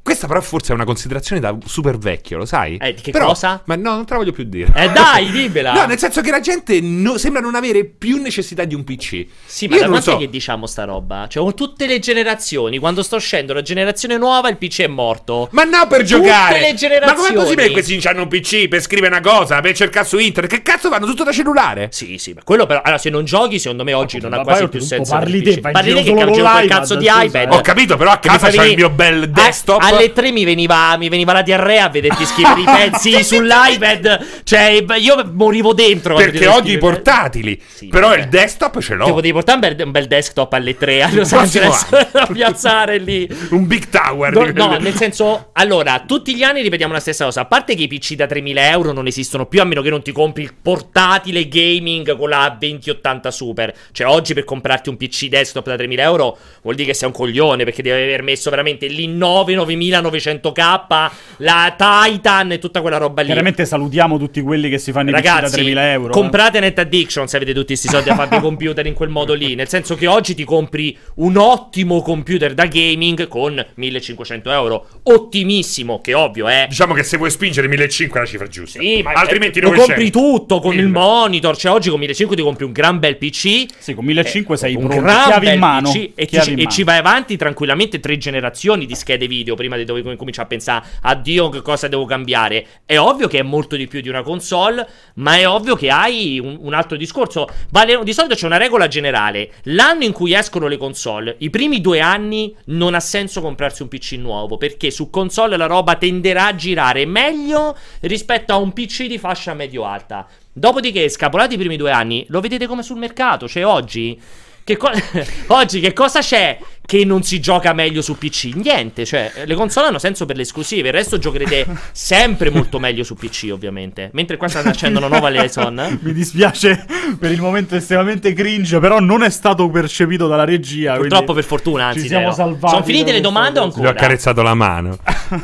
[0.05, 2.77] Questa però forse è una considerazione da super vecchio, lo sai?
[2.79, 3.63] Eh, di che Però- cosa?
[3.65, 4.71] Ma no, non te la voglio più dire.
[4.75, 5.73] Eh dai, dimmela.
[5.73, 9.25] No, nel senso che la gente no- sembra non avere più necessità di un PC.
[9.45, 10.17] Sì, ma Io da quant'è so.
[10.17, 11.25] che diciamo sta roba?
[11.27, 15.47] Cioè, con tutte le generazioni, quando sto scendendo la generazione nuova, il PC è morto.
[15.53, 16.59] Ma no, per Tutte giocare!
[16.59, 17.21] le generazioni.
[17.21, 20.19] Ma com'è possibile che questi hanno un PC per scrivere una cosa, per cercare su
[20.19, 20.53] internet?
[20.53, 21.87] Che cazzo fanno tutto da cellulare?
[21.91, 22.81] Sì, sì, ma quello però.
[22.83, 25.13] Allora, se non giochi, secondo me oggi non ha quasi più senso.
[25.15, 27.53] parli te, Parli te che cazzo di iPad.
[27.53, 29.93] Ho capito, però a Mi casa c'è il mio bel desktop.
[29.95, 34.43] Alle 3 mi veniva, mi veniva la diarrea a vederti scrivere i pezzi sull'iPad.
[34.43, 36.15] Cioè, io morivo dentro.
[36.15, 37.61] Perché ho i portatili.
[37.65, 38.21] Sì, però vabbè.
[38.21, 39.05] il desktop ce l'ho.
[39.05, 42.97] Ti potevi portare un bel, un bel desktop alle 3 a Los Angeles da piazzare
[42.97, 43.27] lì.
[43.51, 44.33] Un big tower.
[44.33, 47.41] No, di no, nel senso, allora, tutti gli anni ripetiamo la stessa cosa.
[47.41, 50.01] A parte che i PC da 3000 euro non esistono più, a meno che non
[50.01, 53.73] ti compri il portatile gaming con la 2080 Super.
[53.91, 57.13] Cioè, oggi per comprarti un PC desktop da 3000 euro vuol dire che sei un
[57.13, 59.55] coglione, perché devi aver messo veramente lì 9
[59.89, 63.27] 2900K, la Titan e tutta quella roba lì.
[63.27, 66.07] Chiaramente salutiamo tutti quelli che si fanno i PC da Ragazzi, 3000 euro.
[66.09, 66.11] eh.
[66.11, 69.55] comprate Net Addiction se avete tutti questi soldi a farvi computer in quel modo lì.
[69.55, 74.87] Nel senso che oggi ti compri un ottimo computer da gaming con 1500 euro.
[75.03, 76.65] Ottimissimo, che ovvio è.
[76.69, 78.79] Diciamo che se vuoi spingere 1500 è la cifra giusta.
[78.79, 79.93] Sì, ma altrimenti lo 900.
[79.93, 81.57] compri tutto con il monitor.
[81.57, 83.65] Cioè, oggi con 1500 ti compri un gran bel PC.
[83.77, 86.59] Sì, con 1500 sei un pronto, gran chiavi in mano, PC, e, chiavi ci, in
[86.59, 86.75] e mano.
[86.75, 90.85] ci vai avanti tranquillamente tre generazioni di schede video prima di dove cominci a pensare
[91.01, 92.65] addio che cosa devo cambiare.
[92.85, 96.39] È ovvio che è molto di più di una console, ma è ovvio che hai
[96.39, 97.47] un, un altro discorso.
[97.69, 99.51] Vale- di solito c'è una regola generale.
[99.63, 103.87] L'anno in cui escono le console, i primi due anni non ha senso comprarsi un
[103.87, 109.05] PC nuovo, perché su console la roba tenderà a girare meglio rispetto a un PC
[109.05, 110.27] di fascia medio-alta.
[110.51, 113.47] Dopodiché, scapolati i primi due anni, lo vedete come sul mercato.
[113.47, 114.19] Cioè, oggi.
[114.65, 114.89] Che co-
[115.53, 118.55] oggi che cosa c'è che non si gioca meglio su PC?
[118.55, 123.03] Niente, cioè le console hanno senso per le esclusive, il resto giocherete sempre molto meglio
[123.03, 124.09] su PC ovviamente.
[124.13, 125.99] Mentre qua stanno facendo una nuova Leson.
[126.01, 126.83] Mi dispiace
[127.19, 130.95] per il momento estremamente cringe, però non è stato percepito dalla regia.
[130.95, 132.73] Purtroppo per fortuna, anzi, ci siamo salvati.
[132.73, 133.75] Sono finite le domande o cosa.
[133.75, 134.03] Gli ho ancora?
[134.03, 134.97] accarezzato la mano.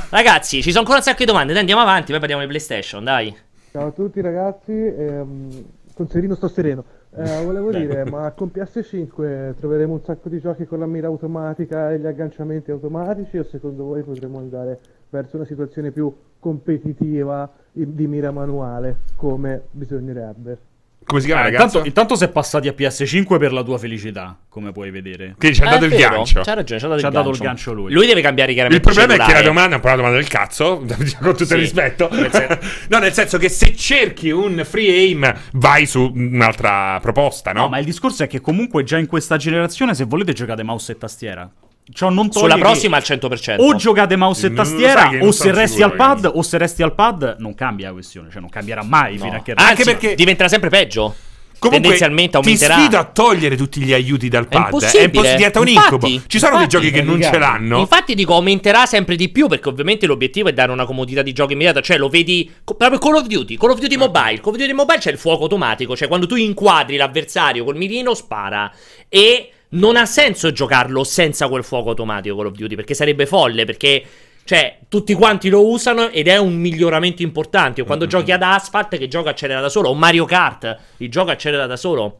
[0.09, 3.03] Ragazzi, ci sono ancora un sacco di domande, dai andiamo avanti, poi parliamo di PlayStation,
[3.03, 3.37] dai.
[3.71, 5.63] Ciao a tutti ragazzi, ehm,
[5.93, 6.83] con Serino sto sereno.
[7.13, 11.91] Eh, volevo dire, ma con PS5 troveremo un sacco di giochi con la mira automatica
[11.91, 18.07] e gli agganciamenti automatici o secondo voi potremo andare verso una situazione più competitiva di
[18.07, 20.70] mira manuale come bisognerebbe?
[21.03, 21.63] Come si chiama, Eh, ragazzo?
[21.65, 25.35] intanto, intanto si è passati a PS5 per la tua felicità, come puoi vedere.
[25.37, 26.41] Che ci ha Eh, dato il vero, gancio.
[26.41, 27.41] C'ha ragione, ci ha dato, Ci ha il, dato gancio.
[27.43, 27.91] il gancio lui.
[27.91, 29.47] Lui deve cambiare Il chiaramente problema è che la cellulare.
[29.47, 30.85] domanda è un po' una domanda del cazzo,
[31.19, 31.53] con tutto Sì.
[31.53, 32.07] il rispetto.
[32.11, 37.61] Nel no, nel senso che se cerchi un free aim, vai su un'altra proposta, no?
[37.61, 40.91] No, ma il discorso è che comunque già in questa generazione, se volete, giocate mouse
[40.93, 41.49] e tastiera.
[41.93, 43.55] Ciò non toglie Sulla prossima al 100%.
[43.59, 46.93] O giocate mouse e tastiera, o se resti sicuro, al pad, o se resti al
[46.93, 48.29] pad, non cambia la questione.
[48.31, 49.23] Cioè, non cambierà mai No.
[49.25, 51.13] fino a che Anche Anche perché- diventerà sempre peggio.
[51.61, 52.73] Comunque, tendenzialmente ti aumenterà.
[52.79, 54.63] sfido a togliere tutti gli aiuti dal È pad.
[54.63, 55.03] impossibile.
[55.03, 56.23] impos- diventa un Infatti, incubo.
[56.25, 57.77] Ci sono dei infatti, giochi che non ce l'hanno.
[57.79, 61.51] Infatti dico aumenterà sempre di più perché ovviamente l'obiettivo è dare una comodità di gioco
[61.51, 64.57] immediata, cioè lo vedi co- proprio Call of Duty, Call of Duty Mobile, Call of
[64.59, 68.71] Duty Mobile c'è il fuoco automatico, cioè quando tu inquadri l'avversario col mirino spara
[69.07, 73.65] e non ha senso giocarlo senza quel fuoco automatico Call of Duty perché sarebbe folle
[73.65, 74.03] perché
[74.43, 77.81] cioè, tutti quanti lo usano ed è un miglioramento importante.
[77.81, 81.31] O Quando giochi ad Asphalt, che gioco accelera da solo, o Mario Kart, il gioco
[81.31, 82.19] accelera da solo,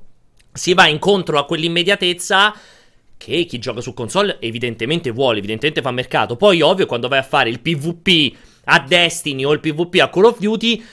[0.53, 2.53] si va incontro a quell'immediatezza
[3.17, 6.35] che chi gioca su console evidentemente vuole, evidentemente fa mercato.
[6.35, 8.35] Poi, ovvio, quando vai a fare il PvP
[8.65, 10.83] a Destiny o il PvP a Call of Duty,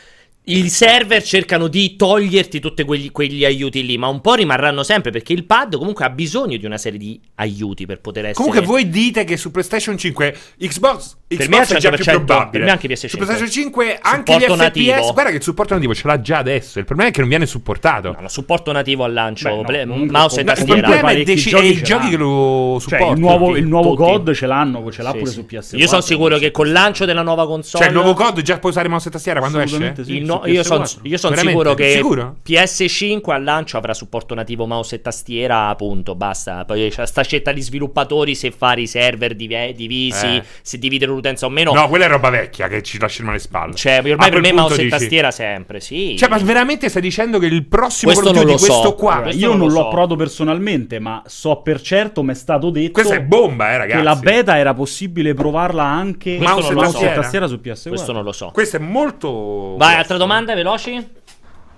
[0.51, 5.11] i server cercano di toglierti tutti quegli, quegli aiuti lì, ma un po' rimarranno sempre
[5.11, 8.44] perché il pad comunque ha bisogno di una serie di aiuti per poter essere.
[8.44, 12.24] Comunque voi dite che su PlayStation 5 Xbox, Per Xbox me è già più 100%,
[12.24, 12.49] probabile.
[12.51, 13.07] per me anche PS5.
[13.09, 15.12] Su PlayStation 5 anche gli Supporto FPS, nativo.
[15.12, 16.78] guarda che il supporto nativo ce l'ha già adesso.
[16.78, 18.12] Il problema è che non viene supportato.
[18.12, 20.80] No, no, supporto nativo al lancio, Beh, no, play- mouse e No, il tastiera.
[20.80, 23.12] problema è, deci- giochi è i giochi che lo Cioè, supportano.
[23.12, 23.94] il nuovo, il nuovo.
[23.94, 25.36] COD ce l'hanno, ce l'ha Sì, pure sì.
[25.36, 25.76] su PS4.
[25.78, 27.84] Io sono sicuro che col lancio della nuova console.
[27.84, 29.94] Cioè, il nuovo COD già puoi usare mouse e tastiera quando esce?
[30.03, 30.16] Sì.
[30.16, 31.28] il no- io sono PS4.
[31.28, 31.49] Veramente?
[31.51, 32.36] sicuro che Sicuro?
[32.47, 36.64] PS5 al lancio avrà supporto nativo mouse e tastiera, appunto, basta.
[36.64, 40.43] Poi c'è sta scelta di sviluppatori se fare i server div- divisi, Eh.
[40.62, 41.72] se dividere l'utenza o meno.
[41.72, 43.74] No, quella è roba vecchia che ci lasciano alle spalle.
[43.74, 46.16] Cioè, ormai A per me punto mouse e dici- tastiera sempre, sì.
[46.16, 48.66] Cioè, ma veramente stai dicendo che il prossimo Questo non Duty, lo so.
[48.66, 49.89] questo qua, Allora, questo io non non lo l'ho so.
[49.89, 53.97] provato personalmente, ma so per certo, mi è stato detto questa è bomba, eh, ragazzi.
[53.99, 57.05] che la beta era possibile provarla anche Questo mouse so.
[57.05, 57.89] e tastiera su PS4.
[57.89, 58.51] Questo non lo so.
[58.53, 59.74] Questo è molto.
[59.76, 61.16] Vai, altra domanda, veloci?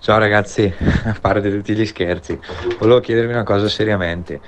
[0.01, 0.73] Ciao ragazzi,
[1.05, 2.39] a parte tutti gli scherzi,
[2.79, 4.41] volevo chiedervi una cosa seriamente,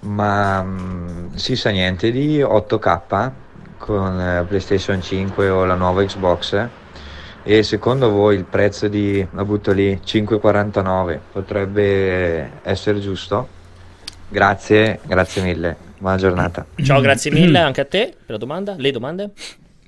[0.00, 3.30] ma mm, si sa niente di 8K
[3.78, 6.66] con eh, PlayStation 5 o la nuova Xbox?
[7.42, 13.48] E secondo voi il prezzo di, la butto lì, 5,49 potrebbe essere giusto?
[14.28, 16.66] Grazie, grazie mille, buona giornata.
[16.82, 18.74] Ciao, grazie mille anche a te per la domanda.
[18.76, 19.30] Le domande?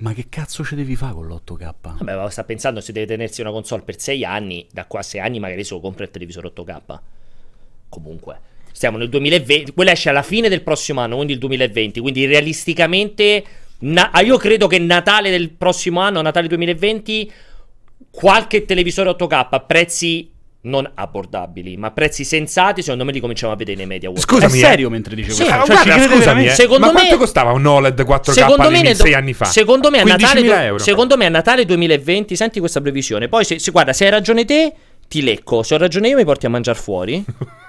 [0.01, 1.73] Ma che cazzo ci devi fare con l'8K?
[1.81, 5.03] Vabbè, ma sta pensando se deve tenersi una console per 6 anni, da qua a
[5.03, 6.99] 6 anni magari se lo compra il televisore 8K.
[7.87, 8.39] Comunque,
[8.71, 13.43] stiamo nel 2020, quella esce alla fine del prossimo anno, quindi il 2020, quindi realisticamente
[13.79, 17.31] na- ah, io credo che Natale del prossimo anno, Natale 2020,
[18.09, 20.30] qualche televisore 8K a prezzi
[20.63, 24.23] non abbordabili, ma prezzi sensati, secondo me li cominciamo a vedere nei media world.
[24.23, 24.67] Scusami, è eh.
[24.67, 25.65] serio mentre dice Sì, questo?
[25.65, 26.49] Cioè, guarda, scusami, eh.
[26.51, 29.45] Secondo ma me- quanto costava un OLED 4K Secondo me, 6 anni fa?
[29.45, 30.83] Secondo me, a Natale, 15.000 euro.
[30.83, 33.27] secondo me a Natale 2020, senti questa previsione.
[33.27, 34.73] Poi, se, se- guarda, se hai ragione te,
[35.07, 35.63] ti lecco.
[35.63, 37.23] Se ho ragione io, mi porti a mangiare fuori.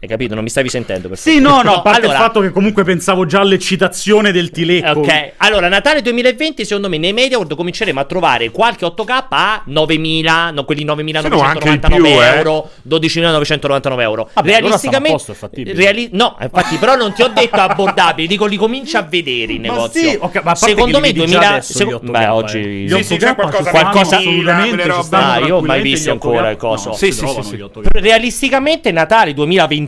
[0.00, 0.34] Hai capito?
[0.34, 2.84] Non mi stavi sentendo per Sì, no, no, a parte allora, il fatto che comunque
[2.84, 5.00] pensavo già all'eccitazione del tilecco.
[5.00, 9.64] Ok, allora Natale 2020 secondo me nei Media World cominceremo a trovare qualche 8K a
[9.68, 12.36] 9.000, no, quelli 9.999 più, eh.
[12.36, 14.30] euro, 12.999 euro.
[14.34, 15.74] Vabbè, allora Realisticamente, posto, è fattibile.
[15.74, 19.62] reali- no, infatti, però non ti ho detto abbordabili, dico li comincia a vedere in
[19.62, 20.00] negozio.
[20.00, 22.28] sì, ok, ma Secondo me li vedi già 2000 adesso seco- gli 8K, beh, eh.
[22.28, 24.20] oggi Gli Sì, sì, 8K c'è qualcosa, qualcosa
[25.02, 26.50] stanno Ah, io ho mai gli ancora 8K.
[26.52, 26.92] il coso.
[26.92, 27.56] Sì, sì, sì, sì.
[27.56, 27.88] gli 8K.
[27.94, 29.34] Realisticamente Natale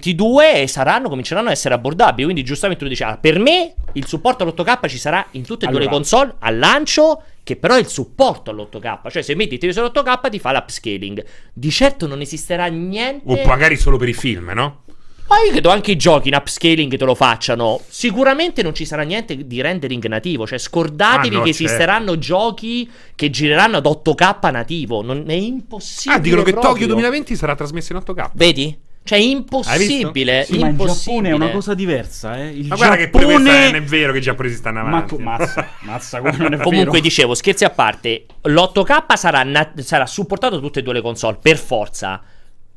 [0.00, 4.44] 2022 saranno, cominceranno a essere abbordabili, quindi giustamente tu dici, ah, per me il supporto
[4.44, 5.96] all'8K ci sarà in tutte e due le Allora.
[5.96, 10.30] console al lancio, che però è il supporto all'8K, cioè se metti il televisore 8K
[10.30, 11.24] ti fa l'upscaling.
[11.52, 13.22] Di certo non esisterà niente...
[13.26, 14.82] O magari solo per i film, no?
[15.28, 17.80] Ma io credo anche i giochi in upscaling te lo facciano.
[17.86, 20.44] Sicuramente non ci sarà niente di rendering nativo.
[20.44, 21.64] Cioè, scordatevi Ah, no, che certo.
[21.66, 25.02] esisteranno giochi che gireranno ad 8K nativo.
[25.02, 26.16] Non è impossibile.
[26.16, 26.72] Ah, dicono che proprio.
[26.72, 28.30] Tokyo 2020 sarà trasmesso in 8K.
[28.34, 28.76] Vedi?
[29.02, 30.44] Cioè, è impossibile.
[30.44, 30.94] Sì, ma il impossibile.
[31.22, 32.48] Giappone è una cosa diversa, eh.
[32.50, 33.44] Il Ma guarda che pure Giappone...
[33.50, 35.16] questa non è vero che i giapponesi stanno Ma avanti.
[35.16, 40.06] co- mazza, mazza, come non è Comunque, dicevo, scherzi a parte, l'8K sarà, na- sarà
[40.06, 42.22] supportato da tutte e due le console, per forza.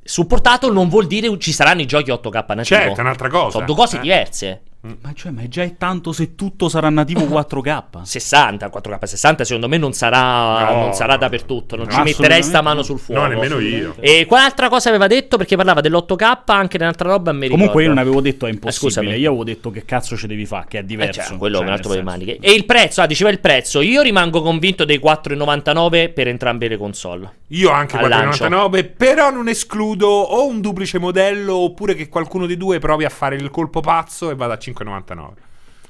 [0.01, 2.63] Supportato non vuol dire ci saranno i giochi 8K nativo.
[2.63, 3.51] Certo, è un'altra cosa.
[3.51, 4.01] Sono due cose Eh.
[4.01, 4.61] diverse.
[4.85, 8.01] Ma cioè, ma è già è tanto se tutto sarà nativo 4K.
[8.01, 10.79] 60, 4K 60 secondo me non sarà, No.
[10.81, 12.83] non sarà dappertutto, non No, ci metterei sta mano no.
[12.83, 13.21] sul fuoco.
[13.21, 13.95] No, nemmeno io.
[14.01, 15.37] E quale altra cosa aveva detto?
[15.37, 18.91] Perché parlava dell'8K anche un'altra roba mi Comunque io non avevo detto è Eh, impossibile.
[18.91, 19.17] scusami.
[19.17, 21.21] io avevo detto che cazzo ci devi fare, che è Eh, diverso.
[21.21, 22.37] cioè, quello è Cioè, un altro nel paio di senso.
[22.41, 22.53] maniche.
[22.53, 23.79] E il prezzo, ah, diceva il prezzo.
[23.79, 27.31] Io rimango convinto dei 4,99 per entrambe le console.
[27.53, 28.43] Io anche Al lancio.
[28.49, 33.09] 4,99, però non escludo o un duplice modello oppure che qualcuno dei due provi a
[33.09, 35.42] fare il colpo pazzo e vada a 5,99.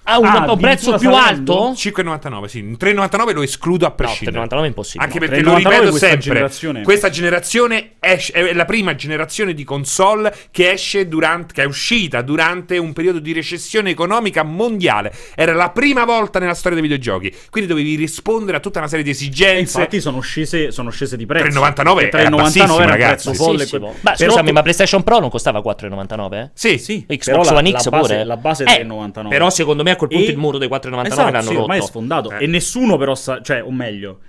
[0.05, 1.73] Ah, un, Ah, un prezzo più alto?
[1.75, 2.59] 5,99, sì.
[2.59, 4.45] In 3,99 lo escludo a No, prescindere.
[4.47, 5.03] 3,99 è impossibile.
[5.05, 5.25] Anche No.
[5.27, 6.81] perché lo 3,99 ripeto questa sempre, generazione.
[6.81, 12.21] questa generazione esce- è la prima generazione di console che esce durante, che è uscita
[12.21, 15.13] durante un periodo di recessione economica mondiale.
[15.35, 19.03] Era la prima volta nella storia dei videogiochi, quindi dovevi rispondere a tutta una serie
[19.03, 19.77] di E esigenze.
[19.77, 21.45] infatti sono scese, sono scese di prezzo.
[21.45, 23.27] 3,99 Perché era 3,99 bassissimo, era un ragazzi.
[23.29, 23.67] prezzo folle.
[23.67, 26.39] Quel- Beh, scusami, tu- ma PlayStation Pro non costava 4,99?
[26.41, 26.49] eh?
[26.53, 28.23] Sì, Sì, Xbox però la- One la X base- pure.
[28.25, 29.29] La base è Eh, 3,99.
[29.29, 31.61] Però secondo me a quel punto E- il muro dei 4,99 Esatto, l'hanno sì, rotto.
[31.61, 32.31] ormai è sfondato.
[32.31, 32.43] Eh.
[32.43, 34.19] E nessuno però sa, cioè, o meglio,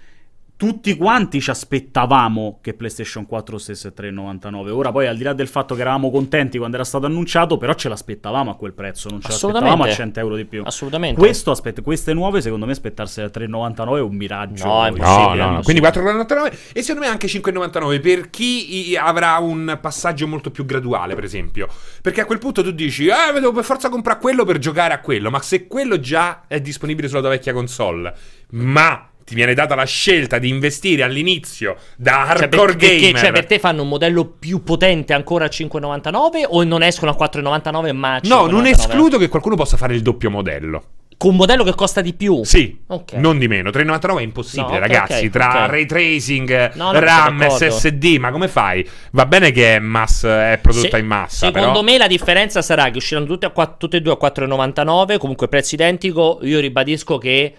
[0.57, 4.71] tutti quanti ci aspettavamo che PlayStation 4 stesse a 3,99.
[4.71, 7.75] Ora poi al di là del fatto che eravamo contenti quando era stato annunciato, però
[7.75, 9.95] ce l'aspettavamo a quel prezzo, non ce l'aspettavamo a Assolutamente.
[9.97, 10.63] 100 euro di più.
[10.65, 11.21] Assolutamente.
[11.21, 14.65] Questo, aspetta, queste nuove secondo me aspettarsele a 3,99 è un miraggio.
[14.65, 15.63] No, è No, no, no.
[15.63, 20.65] Quindi si- 4,99 e secondo me anche 5,99 per chi avrà un passaggio molto più
[20.65, 21.69] graduale, per esempio.
[22.01, 25.01] Perché a quel punto tu dici, eh, devo per forza comprare quello per giocare a
[25.01, 25.31] quello.
[25.31, 28.15] Ma se quello già è disponibile sulla tua vecchia console,
[28.51, 33.21] ma ti viene data la scelta di investire all'inizio da Cioè, hardcore per- perché, gamer.
[33.21, 37.17] cioè, per te fanno un modello più potente ancora a 5,99 o non escono a
[37.17, 38.69] 4,99 ma a No, non 5,99?
[38.71, 40.85] escludo che qualcuno possa fare il doppio modello.
[41.17, 42.43] Con un modello che costa di più?
[42.45, 43.13] Sì, Ok.
[43.15, 43.71] non di meno.
[43.71, 45.25] 3,99 è impossibile, No, ok, ragazzi.
[45.27, 47.49] ok, tra ray tracing, No, RAM.
[47.49, 48.87] SSD, ma come fai?
[49.13, 51.83] Va bene che è, mass, è prodotta Se- in massa, Secondo però...
[51.83, 55.77] me la differenza sarà che usciranno tutte, a tutte e due a 4,99, comunque prezzo
[55.77, 56.41] identico.
[56.43, 57.55] Io ribadisco che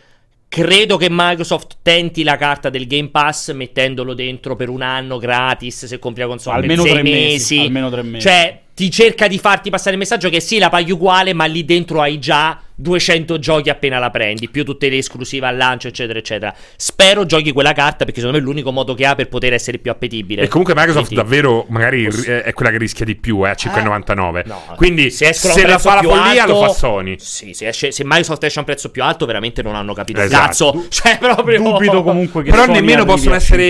[0.56, 5.86] credo che Microsoft tenti la carta del Game Pass mettendolo dentro per un anno gratis
[5.86, 7.60] se compri la console Almeno tre mesi, mesi.
[7.60, 8.26] almeno tre mesi.
[8.26, 11.64] Cioè, ti cerca di farti passare il messaggio che sì, la paghi uguale, ma lì
[11.66, 16.20] dentro hai già 200 giochi appena la prendi, più tutte le esclusive al lancio, eccetera,
[16.20, 16.54] eccetera.
[16.76, 19.78] Spero giochi quella carta perché secondo me è l'unico modo che ha per poter essere
[19.78, 20.42] più appetibile.
[20.42, 23.54] E comunque Microsoft Quindi- davvero magari Poss- è quella che rischia di più, eh, a
[23.56, 24.44] 5,99.
[24.46, 27.16] No, Quindi se, se la fa la follia alto- lo fa Sony.
[27.18, 30.20] Sì, se, esce- se Microsoft esce a un prezzo più alto, veramente non hanno capito
[30.20, 30.46] il Esatto.
[30.46, 30.86] cazzo.
[30.96, 31.62] Cioè, proprio.
[31.62, 33.64] Dubito comunque che Però Sony nemmeno possono essere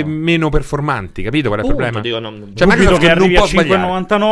[0.00, 0.04] 5,99.
[0.06, 2.00] meno performanti, capito qual è il Punto, problema?
[2.04, 3.46] dico, non- Cioè, Microsoft che non può a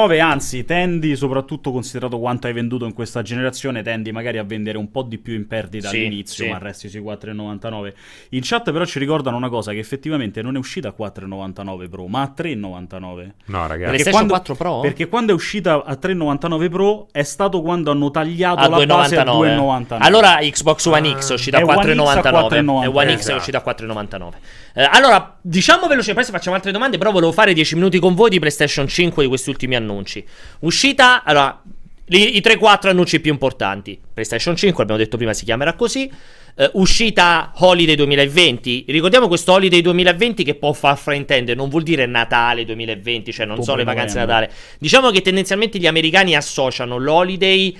[0.06, 0.18] sbagliare.
[0.18, 4.78] 5,99, anzi tendi, soprattutto considerato quanto hai venduto in questa generazione, tendi magari a vendere
[4.78, 6.50] un po' di più in perdita Sì, all'inizio, sì.
[6.50, 7.92] ma resti sui 4,99.
[8.30, 12.06] In chat però ci ricordano una cosa, che effettivamente non è uscita a 4,99 Pro,
[12.06, 13.30] ma a 3,99.
[13.46, 13.78] No, ragazzi.
[13.78, 14.80] PlayStation quando- 4 Pro?
[14.80, 19.16] Perché quando è uscita a 3,99 Pro è stato quando hanno tagliato a la base
[19.16, 19.56] a 2,99.
[19.56, 19.96] 2,99.
[20.00, 23.30] Allora Xbox One X è uscita a È One X a 4,99 e One X
[23.30, 24.30] è uscita a 4,99.
[24.72, 28.14] Eh, allora, diciamo veloce, poi se facciamo altre domande, però volevo fare 10 minuti con
[28.14, 30.24] voi di PlayStation 5 di questi ultimi annunci.
[30.60, 31.62] Uscita, allora,
[32.06, 33.98] li- i 3-4 annunci più importanti.
[34.12, 36.10] PlayStation 5, abbiamo detto prima, si chiamerà così.
[36.56, 38.86] Eh, uscita Holiday 2020.
[38.88, 43.62] Ricordiamo questo Holiday 2020 che può far fraintendere, non vuol dire Natale 2020, cioè non
[43.62, 44.26] so le vacanze di.
[44.26, 44.50] Natale.
[44.78, 47.76] Diciamo che tendenzialmente gli americani associano l'Holiday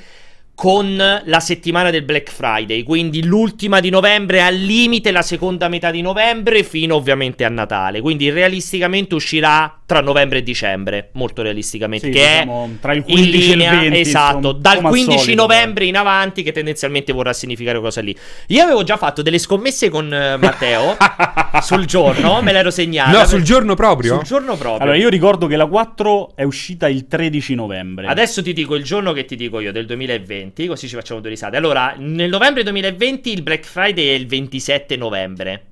[0.60, 0.94] con
[1.24, 6.02] la settimana del Black Friday, quindi l'ultima di novembre, al limite la seconda metà di
[6.02, 8.02] novembre, fino ovviamente a Natale.
[8.02, 13.04] Quindi realisticamente uscirà tra novembre e dicembre, molto realisticamente, Sì, che diciamo, tra il è
[13.04, 15.96] 15 e in il linea, 20, esatto, insomma, dal come al 15 solito, novembre in
[15.96, 18.14] avanti che tendenzialmente vorrà significare cosa lì.
[18.48, 20.96] Io avevo già fatto delle scommesse con eh, Matteo
[21.62, 23.18] sul giorno, me l'ero segnata.
[23.18, 24.16] No, sul giorno proprio?
[24.16, 24.82] Sul giorno proprio.
[24.82, 28.06] Allora, io ricordo che la 4 è uscita il 13 novembre.
[28.06, 31.30] Adesso ti dico il giorno che ti dico io, del 2020, così ci facciamo due
[31.30, 31.56] risate.
[31.56, 35.64] Allora, nel novembre 2020 il Black Friday è il 27 novembre.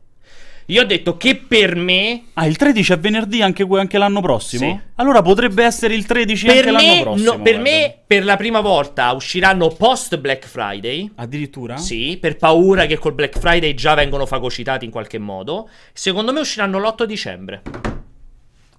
[0.71, 2.25] Io ho detto che per me...
[2.35, 4.71] Ah, il 13 è venerdì anche, anche l'anno prossimo?
[4.71, 4.91] Sì.
[4.97, 7.31] Allora potrebbe essere il 13 Per anche l'anno me, prossimo.
[7.31, 7.71] no, per guarda.
[7.71, 11.11] me, per la prima volta usciranno post Black Friday.
[11.15, 11.79] Addirittura?
[11.79, 15.71] Sì, per paura che col Black Friday già vengono fagocitati in qualche modo.
[15.95, 17.63] Secondo me usciranno l'8 dicembre.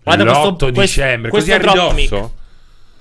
[0.03, 2.33] L'8 dicembre, così a drop ridosso?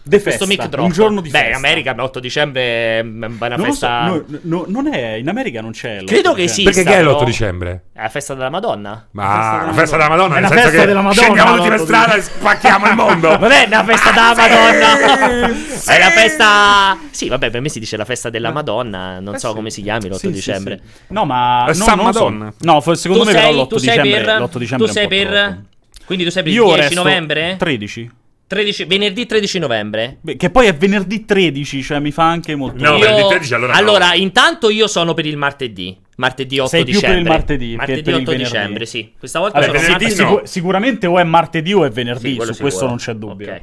[0.09, 0.85] De questo festa, mic drop.
[0.87, 1.59] un giorno di Beh, in festa.
[1.59, 4.01] America l'8 dicembre è una Non lo so, festa...
[4.07, 6.01] no, no, non è, in America non c'è.
[6.01, 6.63] l'8 Credo che sì.
[6.65, 7.83] Perché che è l'8 dicembre?
[7.93, 9.07] È la festa della Madonna.
[9.13, 11.85] Ma la festa della Madonna, È la festa che della Madonna, scendiamo tutti per l'8
[11.85, 13.37] strada e spacchiamo il mondo.
[13.39, 15.49] Non è una festa della Madonna.
[15.85, 16.99] È la festa.
[17.11, 19.21] Sì, vabbè, per me si dice la festa della Madonna.
[19.21, 20.81] Non so come si chiami l'8 Sì, sì, dicembre.
[20.83, 21.03] sì.
[21.09, 22.03] No, ma È no, San so.
[22.03, 22.53] Madonna.
[22.61, 25.09] No, secondo Tu me però sei- l'8 tu sei dicembre, per- l'8 dicembre tu sei
[25.09, 25.63] per-.
[26.07, 27.57] Quindi tu sei per il Io 10 resto novembre?
[27.59, 28.11] 13.
[28.49, 30.17] 13, venerdì 13 novembre.
[30.23, 33.55] Beh, che poi è venerdì 13, cioè mi fa anche molto No, Io- venerdì 13
[33.55, 33.79] allora no.
[33.79, 35.97] allora, intanto io sono per il martedì.
[36.17, 37.17] Martedì 8 Sei più dicembre.
[37.19, 38.51] per il martedì che Martedì per il 8 venerdì.
[38.51, 39.13] dicembre, sì.
[39.19, 40.11] Questa volta Vabbè, sono venerdì no.
[40.11, 42.87] sicu- sicuramente o è martedì o è venerdì, Sì, su questo sicuro.
[42.89, 43.53] non c'è dubbio.
[43.53, 43.61] Ok.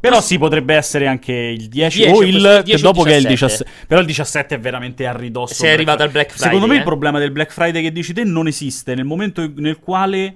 [0.00, 3.02] Però sì, potrebbe essere anche il 10, 10, o questo- il 10 che o dopo
[3.04, 3.64] che è il 17.
[3.64, 3.86] 17.
[3.86, 5.54] Però il 17 è veramente a ridosso.
[5.54, 6.46] Se è arrivato al Black Friday.
[6.46, 9.50] Secondo me Friday, il problema del Black Friday che dici te non esiste nel momento
[9.56, 10.34] nel quale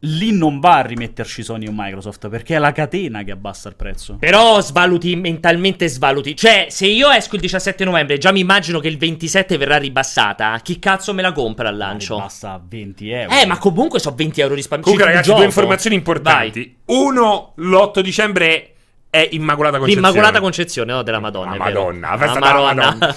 [0.00, 3.74] lì non va a rimetterci Sony o Microsoft perché è la catena che abbassa il
[3.74, 4.16] prezzo.
[4.18, 6.36] Però svaluti, mentalmente svaluti.
[6.36, 9.76] Cioè, se io esco il 17 novembre e già mi immagino che il 27 verrà
[9.76, 12.16] ribassata, chi cazzo me la compra al lancio?
[12.16, 13.34] Basta 20 euro.
[13.34, 14.84] Eh, ma comunque so 20 euro risparmio.
[14.84, 16.76] Comunque, ragazzi, due informazioni importanti.
[16.86, 18.74] Uno, l'8 dicembre
[19.10, 20.06] è Immacolata Concezione.
[20.06, 21.56] L'Immacolata Concezione, no, della Madonna.
[21.56, 21.64] La.
[21.64, 23.16] Madonna, la festa della Madonna.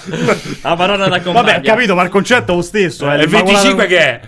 [0.62, 1.32] la Madonna da.
[1.32, 3.08] Vabbè, ho capito, ma il concetto è lo stesso.
[3.10, 4.20] Eh, è il 25 che è?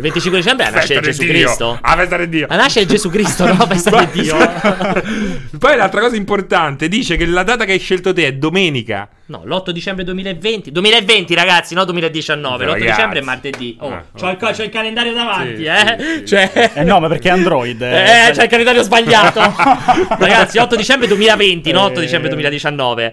[0.00, 1.44] Il 25 dicembre è la nascita di Gesù del Dio.
[1.44, 1.78] Cristo.
[1.82, 2.46] Ah, festa del Dio.
[2.48, 3.54] La nascita di Gesù Cristo, no?
[3.68, 4.36] Festa di Dio.
[5.58, 9.08] Poi l'altra cosa importante dice che la data che hai scelto te è domenica.
[9.26, 10.72] No, l'8 dicembre 2020.
[10.72, 12.64] 2020, ragazzi, no 2019.
[12.64, 12.90] L'8 Ragazzi.
[12.90, 13.76] dicembre è martedì.
[13.78, 15.96] Oh, Ah, c'ho, il, co- c'ho il calendario davanti, Sì, eh.
[15.98, 16.26] sì, sì.
[16.26, 16.70] Cioè.
[16.76, 17.82] Eh no, ma perché è Android.
[17.82, 19.40] Eh, c'è il calendario sbagliato.
[20.18, 23.12] Ragazzi, 8 dicembre 2020, non 8 dicembre 2019.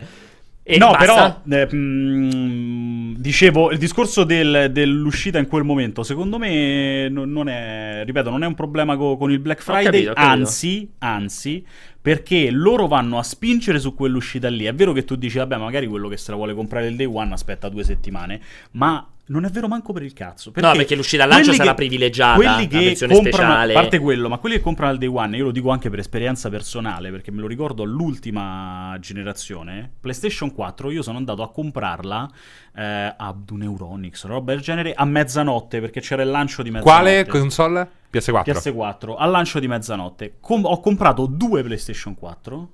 [0.70, 1.42] E no, basta?
[1.46, 2.77] però eh, mm,
[3.18, 8.44] dicevo, il discorso del- dell'uscita in quel momento, secondo me non, non è, ripeto, non
[8.44, 10.14] è un problema co- con il Black Friday, capito.
[10.16, 11.66] anzi, anzi,
[12.08, 14.64] perché loro vanno a spingere su quell'uscita lì.
[14.64, 17.06] È vero che tu dici, vabbè, magari quello che se la vuole comprare il day
[17.06, 18.40] one aspetta due settimane,
[18.72, 20.54] ma non è vero manco per il cazzo.
[20.56, 23.74] No, perché l'uscita al lancio sarà che- privilegiata, Quelli una che versione comprano, speciale.
[23.74, 26.00] a parte quello, ma quelli che comprano al day one, io lo dico anche per
[26.00, 32.32] esperienza personale, perché me lo ricordo all'ultima generazione, PlayStation 4, io sono andato a comprarla
[32.74, 36.72] eh, ad un Euronix, una roba del genere, a mezzanotte, perché c'era il lancio di
[36.72, 37.02] mezzanotte.
[37.02, 37.90] Quale console?
[38.20, 38.44] PS4.
[38.52, 40.36] PS4, al lancio di mezzanotte.
[40.40, 42.70] Com- ho comprato due PlayStation 4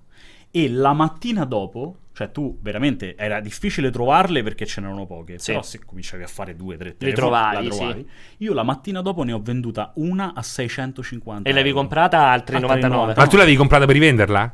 [0.51, 5.51] e la mattina dopo, cioè tu veramente era difficile trovarle perché ce n'erano poche, Sì.
[5.51, 8.09] però se cominciavi a fare due, tre Le telefoni, trovavi, la trovavi.
[8.37, 11.79] Io la mattina dopo ne ho venduta una a 650 E l'avevi euro.
[11.81, 13.13] comprata al A 3,99.
[13.15, 14.53] Ma tu l'avevi comprata per rivenderla?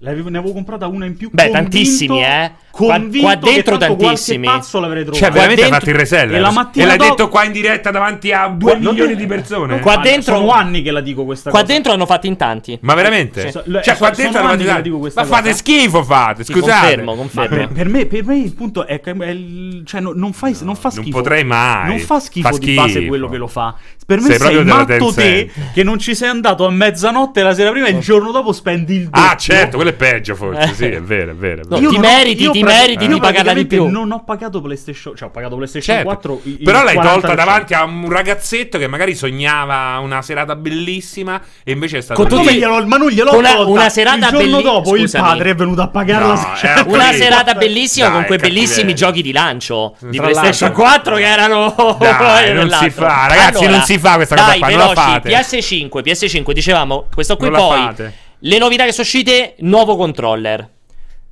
[0.00, 1.30] L'avevo- ne avevo comprata una in più.
[1.32, 2.52] Beh, convinto- tantissimi, eh.
[2.70, 4.44] Qua- Convinto qua dentro che tanto tantissimi.
[4.46, 5.24] pazzo l'avrei trovato.
[5.24, 6.36] Cioè, veramente hai dentro- fatto il reseller.
[6.36, 9.16] e la mattina l'hai dopo- detto qua in diretta davanti a 2 Non milioni te-
[9.16, 9.80] di persone.
[9.80, 11.72] Qua Ma dentro- Sono anni che la dico questa Qua cosa.
[11.72, 12.78] dentro hanno fatti in tanti.
[12.82, 13.40] Ma veramente?
[13.46, 13.52] Sì.
[13.52, 15.54] Cioè, So- qua sono dentro hanno la dico questa Ma fate cosa.
[15.54, 16.44] schifo, fate.
[16.44, 16.80] Sì, Scusate.
[16.80, 17.56] confermo, confermo.
[17.56, 20.54] per, per me, per me il punto è che è il- cioè, no- non, fai,
[20.60, 21.16] non fa non schifo.
[21.16, 21.88] potrei mai.
[21.88, 23.06] Non fa schifo, Fa di base schifo.
[23.06, 23.74] quello che lo fa.
[24.04, 27.70] Per me Sei sei, matto te che non ci sei andato a mezzanotte la sera
[27.70, 29.20] prima e il giorno dopo spendi il doppio.
[29.30, 30.74] Ah, certo, quello è peggio forse.
[30.74, 31.62] Sì, è vero, è vero.
[31.62, 31.90] È No, vero.
[31.90, 33.86] ti non ho- meriti, io ti pra- meriti io di pagarla di più.
[33.88, 36.08] Non ho pagato PlayStation, cioè ho pagato PlayStation Certo.
[36.10, 36.40] 4.
[36.44, 37.20] il- il Però l'hai 40%.
[37.20, 42.22] tolta davanti a un ragazzetto che magari sognava una serata bellissima e invece è stato
[42.26, 43.70] Con Ma tutti- glielo- ma non gliel'ho con una- tolta.
[43.70, 45.04] una serata il giorno belli- dopo scusami.
[45.24, 46.26] il padre è venuto a pagarla.
[46.34, 50.68] No, cioè, è Una serata bellissima Dai, con quei bellissimi giochi di lancio di PlayStation
[50.70, 54.68] l'altro- 4 che erano Dai, non si fa, ragazzi, non si fa questa cosa qua,
[54.68, 55.28] non la fate.
[55.30, 58.14] PS5, PS5, dicevamo, questo qui poi fate.
[58.40, 60.68] Le novità che sono uscite, nuovo controller.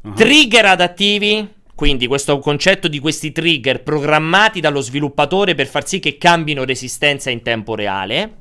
[0.03, 0.15] Uh-huh.
[0.15, 6.19] Trigger adattivi, quindi questo concetto di questi trigger programmati dallo sviluppatore per far sì che
[6.19, 8.37] cambino resistenza in tempo reale.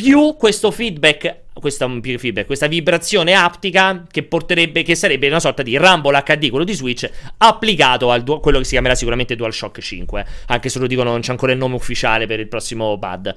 [0.00, 5.62] Più questo feedback questa, più feedback, questa vibrazione aptica che porterebbe che sarebbe una sorta
[5.62, 10.26] di Rumble HD quello di Switch applicato a quello che si chiamerà sicuramente DualShock 5
[10.46, 13.34] anche se lo dicono non c'è ancora il nome ufficiale per il prossimo pad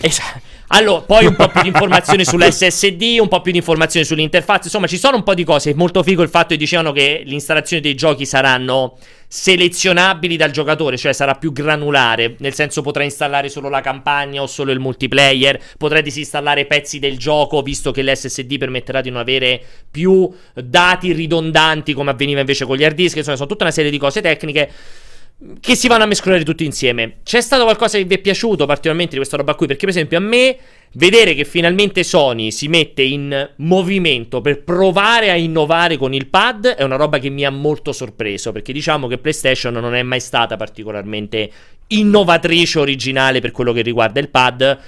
[0.00, 4.64] esatto allora, poi un po' più di informazioni sull'SSD, un po' più di informazioni sull'interfaccia.
[4.64, 5.70] Insomma, ci sono un po' di cose.
[5.70, 8.98] È molto figo il fatto che dicevano che l'installazione dei giochi saranno
[9.36, 12.36] selezionabili dal giocatore, cioè sarà più granulare.
[12.38, 15.60] Nel senso, potrai installare solo la campagna o solo il multiplayer.
[15.76, 21.92] Potrai disinstallare pezzi del gioco, visto che l'SSD permetterà di non avere più dati ridondanti
[21.92, 23.16] come avveniva invece con gli hard disk.
[23.16, 24.70] Insomma, sono tutta una serie di cose tecniche
[25.60, 27.18] che si vanno a mescolare tutti insieme.
[27.22, 29.66] C'è stato qualcosa che vi è piaciuto particolarmente di questa roba qui?
[29.66, 30.56] Perché, per esempio, a me
[30.92, 36.66] vedere che finalmente Sony si mette in movimento per provare a innovare con il pad
[36.68, 38.52] è una roba che mi ha molto sorpreso.
[38.52, 41.50] Perché diciamo che PlayStation non è mai stata particolarmente
[41.88, 44.78] innovatrice originale per quello che riguarda il pad.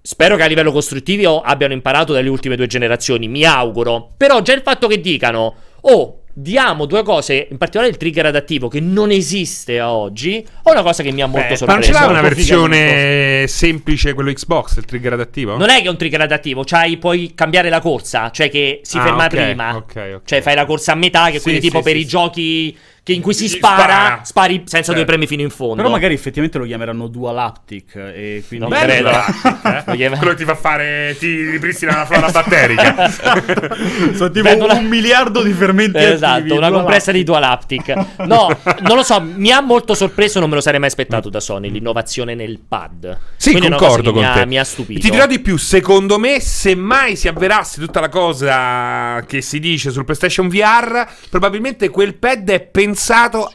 [0.00, 4.14] Spero che a livello costruttivo abbiano imparato dalle ultime due generazioni, mi auguro.
[4.16, 8.68] Però già il fatto che dicano, oh, diamo due cose, in particolare il trigger adattivo
[8.68, 11.66] che non esiste a oggi, è una cosa che mi ha molto Beh, sorpreso.
[11.66, 15.56] Ma non ce l'ha una versione semplice quello Xbox, il trigger adattivo?
[15.56, 18.98] Non è che è un trigger adattivo, c'hai, puoi cambiare la corsa, cioè che si
[18.98, 19.76] Ah, ferma ok, prima.
[19.76, 20.20] ok, ok.
[20.24, 22.08] Cioè fai la corsa a metà, che Sì, quindi tipo sì, per sì, i sì.
[22.08, 22.78] giochi
[23.08, 24.20] che in cui si Si spara, spara.
[24.22, 24.92] spari senza Certo.
[24.92, 25.76] due premi fino in fondo.
[25.76, 28.68] Però magari effettivamente lo chiameranno Dual Haptic e quindi...
[28.68, 29.08] Non credo.
[29.08, 29.82] eh?
[29.86, 33.08] Lo chiama- Quello che ti fa fare, ti ripristina la flora batterica.
[34.14, 37.24] Sono tipo Vedo una- un miliardo di fermenti Esatto, attivi, una compressa di.
[37.24, 37.94] Dual Haptic.
[38.26, 38.48] No,
[38.80, 41.70] non lo so, mi ha molto sorpreso, non me lo sarei mai aspettato da Sony,
[41.70, 43.18] l'innovazione nel pad.
[43.36, 44.40] Sì, Quindi concordo con mi te.
[44.40, 45.00] Ha, mi ha stupito.
[45.00, 49.58] Ti dirò di più, secondo me, se mai si avverasse tutta la cosa che si
[49.60, 52.96] dice sul PlayStation VR, probabilmente quel pad è pensato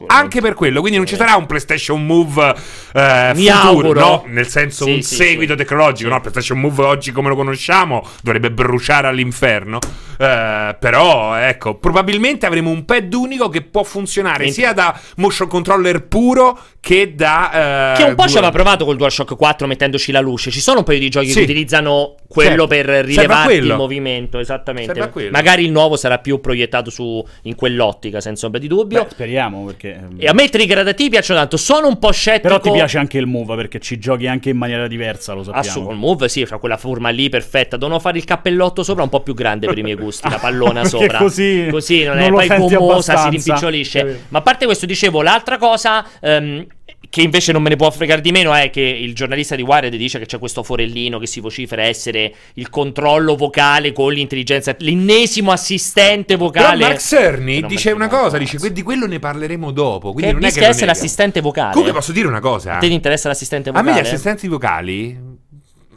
[0.08, 0.80] anche per quello.
[0.80, 2.56] Quindi non ci sarà un PlayStation Move
[2.94, 4.00] eh, Mi futuro, auguro.
[4.00, 4.24] no?
[4.28, 5.58] Nel senso Sì, un sì, seguito sì.
[5.60, 6.20] tecnologico, no?
[6.20, 9.80] PlayStation Move oggi come lo conosciamo dovrebbe bruciare all'inferno.
[10.18, 15.48] Eh, però, ecco, probabilmente avremo un pad unico che può funzionare Ment- sia da motion
[15.48, 17.94] controller puro che da...
[17.94, 20.52] eh, Che un po' ci dual- aveva provato col DualShock 4 mettendoci la luce.
[20.52, 21.34] Ci sono un paio di giochi Sì.
[21.38, 22.68] che utilizzano quello Certo.
[22.68, 23.72] per Serve a rilevarti quello.
[23.74, 24.40] il movimento.
[24.40, 24.92] Esattamente.
[24.94, 25.32] Serve a quello.
[25.32, 29.04] Magari il nuovo sarà più proiettato su, in quell'ottica, senza ombra di dubbio.
[29.04, 29.94] Beh, speriamo perché...
[29.96, 31.58] ehm, E a me i trigger adattivi piacciono tanto.
[31.58, 32.48] Sono un po' scettico.
[32.48, 35.60] Però ti piace anche il Move perché ci giochi anche in maniera diversa, lo sappiamo.
[35.68, 37.78] Assolutamente, il move sì, c'ha quella forma lì perfetta.
[37.78, 40.84] Devono fare il cappellotto sopra un po' più grande per i miei gusti, la pallona
[40.86, 41.18] sopra.
[41.18, 43.30] così non, non è poi gommosa, si abbastanza.
[43.30, 44.00] rimpicciolisce.
[44.00, 44.20] Capito.
[44.30, 46.66] Ma a parte questo, dicevo, l'altra cosa ehm,
[47.10, 49.94] che invece non me ne può fregare di meno è che il giornalista di Wired
[49.96, 55.52] dice che c'è questo forellino che si vocifera essere il controllo vocale con l'intelligenza, l'ennesimo
[55.52, 56.84] assistente Però vocale.
[56.84, 58.66] Mark Cerny dice una cosa, dice cazzo.
[58.66, 60.12] "Que- di quello ne parleremo dopo.
[60.12, 61.72] Quindi Che non è che essere l'assistente vocale.
[61.74, 62.76] Comunque posso dire una cosa?
[62.76, 63.92] A te ti interessa l'assistente A vocale?
[63.92, 65.32] me gli assistenti vocali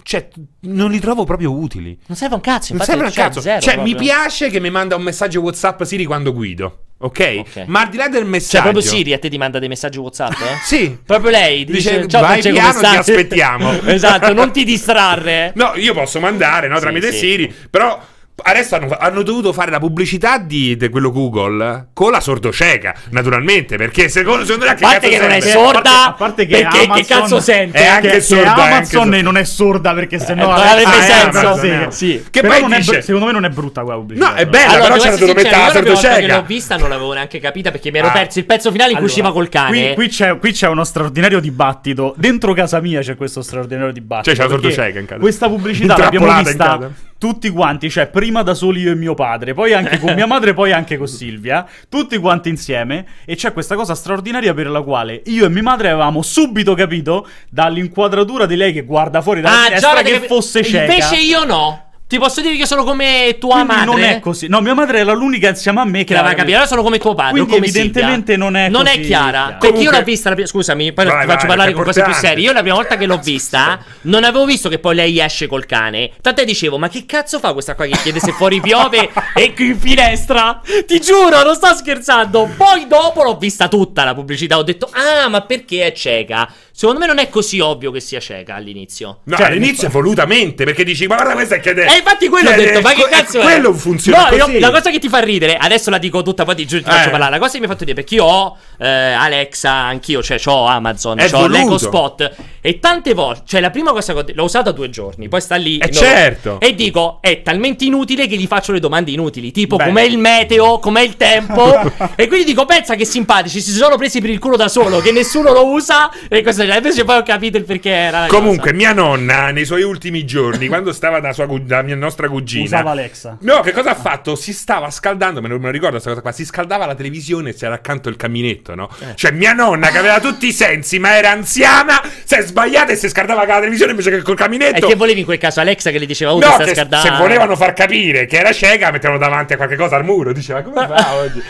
[0.03, 0.29] cioè
[0.61, 1.99] non li trovo proprio utili.
[2.07, 3.41] Non serve un cazzo, Non serve un cioè, cazzo.
[3.41, 3.95] zero cioè, proprio.
[3.97, 6.83] mi piace che mi manda un messaggio WhatsApp Siri quando guido.
[6.99, 7.37] Ok?
[7.41, 7.65] Ok.
[7.67, 8.63] Ma al di là del Cioè, messaggio.
[8.63, 10.33] proprio Siri a te ti manda dei messaggi WhatsApp?
[10.33, 10.57] Eh?
[10.65, 10.99] Sì.
[11.05, 13.81] Proprio lei dice, Dice, ciao vai piano, come ti stai?" aspettiamo.
[13.87, 15.53] esatto, non ti distrarre.
[15.57, 17.19] No, io posso mandare, no, Sì, tramite sì.
[17.19, 18.01] Siri, però
[18.43, 23.77] adesso hanno, hanno dovuto fare la pubblicità di, di quello Google con la sordocieca, naturalmente,
[23.77, 26.95] perché secondo, secondo me A parte che non è sorda, A parte che perché Amazon-
[26.97, 27.79] che cazzo sente?
[27.79, 29.23] È anche che, sorda, che è anche Amazon sorda.
[29.23, 31.39] non è sorda perché sennò non Alexa- avrebbe Ah, senso.
[31.39, 31.87] Amazon, Sì, eh.
[31.91, 32.25] sì.
[32.31, 34.29] Che Però poi non dice- br- secondo me non è brutta quella pubblicità.
[34.29, 36.35] No, è bella, Allora, però c'era dovuto mettere la io che sordocieca.
[36.37, 38.13] l'ho vista non l'avevo neanche capita perché mi ero Ah.
[38.13, 39.95] perso il pezzo finale in cui usciva col cane.
[39.95, 42.15] Qui, qui c'è, qui c'è uno straordinario dibattito.
[42.19, 44.35] Dentro casa mia c'è questo straordinario dibattito.
[44.35, 45.21] Cioè, c'è la sordocieca in casa.
[45.21, 46.91] Questa pubblicità l'abbiamo vista.
[47.19, 50.55] Tutti quanti, cioè prima da soli io e mio padre, poi anche con mia madre,
[50.55, 53.07] poi anche con Silvia, tutti quanti insieme.
[53.25, 57.27] E c'è questa cosa straordinaria per la quale io e mia madre avevamo subito capito
[57.49, 60.93] dall'inquadratura di lei che guarda fuori dalla Ah, finestra che capi- fosse cieca.
[60.93, 61.86] Invece io no.
[62.09, 63.85] Ti posso dire che sono come tua Quindi madre.
[63.87, 64.47] non è così.
[64.47, 66.53] No, mia madre era l'unica insieme a me che, l'aveva capito.
[66.55, 67.33] Allora sono come tuo padre.
[67.33, 68.45] Quindi come evidentemente Silvia.
[68.45, 69.31] non è Non così è chiara.
[69.31, 69.49] chiaro.
[69.59, 70.35] Perché io Comunque- l'ho vista.
[70.35, 72.45] la Scusami, poi Vai, ti vai, faccio parlare con cose più serie.
[72.45, 75.67] Io la prima volta che l'ho vista, non avevo visto che poi lei esce col
[75.67, 76.13] cane.
[76.23, 79.67] Tant'è dicevo, ma che cazzo fa questa qua che chiede se fuori piove e qui
[79.67, 80.61] in finestra?
[80.87, 82.51] Ti giuro, non sto scherzando.
[82.57, 84.57] Poi dopo l'ho vista tutta la pubblicità.
[84.59, 86.49] Ho detto, ah, ma perché è cieca?
[86.79, 89.21] Secondo me non è così ovvio che sia cieca all'inizio.
[89.25, 92.53] No, Cioè, all'inizio è volutamente, perché dici, ma guarda questa che E infatti quello ho
[92.53, 93.43] Chiede- detto, ma che cazzo è?
[93.45, 94.59] Quello funziona No, così.
[94.59, 97.09] la cosa che ti fa ridere, adesso la dico tutta, poi ti giuro ti faccio
[97.09, 97.11] Eh.
[97.11, 97.31] parlare.
[97.31, 100.67] La cosa che mi ha fatto dire, perché io ho eh, Alexa, anch'io, cioè ho
[100.67, 101.49] Amazon, È ho voluto.
[101.59, 102.35] l'Eco Spot.
[102.61, 105.41] E tante volte, cioè la prima cosa che ho detto, l'ho usata due giorni, poi
[105.41, 105.79] sta lì.
[105.79, 106.61] Eh, certo.
[106.61, 109.85] E dico, è talmente inutile che gli faccio le domande inutili, tipo Beh.
[109.87, 111.81] com'è il meteo, com'è il tempo.
[112.17, 115.11] e quindi dico, pensa che simpatici, si sono presi per il culo da solo, che
[115.11, 116.11] nessuno lo usa.
[116.29, 116.87] E questo speciale.
[116.87, 118.27] Invece poi ho capito il perché era.
[118.29, 118.75] Comunque, cosa.
[118.75, 122.91] mia nonna, nei suoi ultimi giorni, quando stava da, sua, da mia nostra cugina, Usava
[122.91, 123.37] Alexa.
[123.41, 124.35] No, che cosa ha fatto?
[124.37, 126.33] Si stava scaldando, me lo, me lo ricordo questa cosa qua.
[126.33, 128.89] Si scaldava la televisione e c'era accanto il caminetto, no?
[129.01, 129.15] Eh.
[129.15, 132.97] Cioè, mia nonna che aveva tutti i sensi, ma era anziana, si è sbagliata e
[132.97, 134.87] si scaldava con la televisione invece che col E caminetto.
[134.87, 137.07] che volevi in quel caso Alexa che le diceva, oh, No, sta scaldando.
[137.09, 140.33] se volevano far capire che era cieca, mettevano davanti a qualche cosa al muro.
[140.33, 141.43] Diceva, come fa oggi?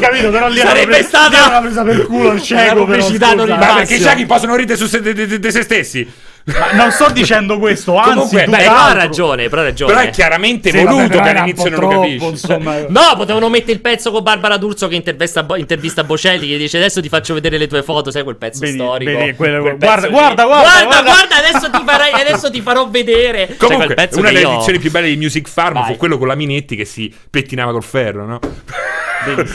[0.00, 0.30] Capito?
[0.30, 2.84] Però lì Sarebbe hanno pre- stata- hanno presa per culo il cieco.
[2.84, 6.10] Pubblicità non Ma perché i ciechi possono ridere su se, de, de- de se stessi?
[6.46, 9.92] Ma non sto dicendo questo, anzi, Comunque, Beh, ha ragione, però ha ragione.
[9.94, 12.26] Però è chiaramente Sì, voluto che all'inizio non lo troppo, capisci.
[12.26, 12.76] insomma.
[12.88, 16.76] No, potevano mettere il pezzo con Barbara D'Urso che intervista, Bo- intervista Bocelli che dice
[16.76, 19.10] adesso ti faccio vedere le tue foto, sai quel pezzo Vedi- storico.
[19.18, 21.10] vedi, quello- Quel guarda, pezzo guarda, guarda, guarda, guarda.
[21.10, 23.46] guarda, adesso, ti farai- adesso ti farò vedere.
[23.46, 25.84] Cioè, Comunque, quel pezzo una delle io- edizioni più belle di Music Farm Vai.
[25.92, 28.38] fu quello con la Minetti che si pettinava col ferro, no?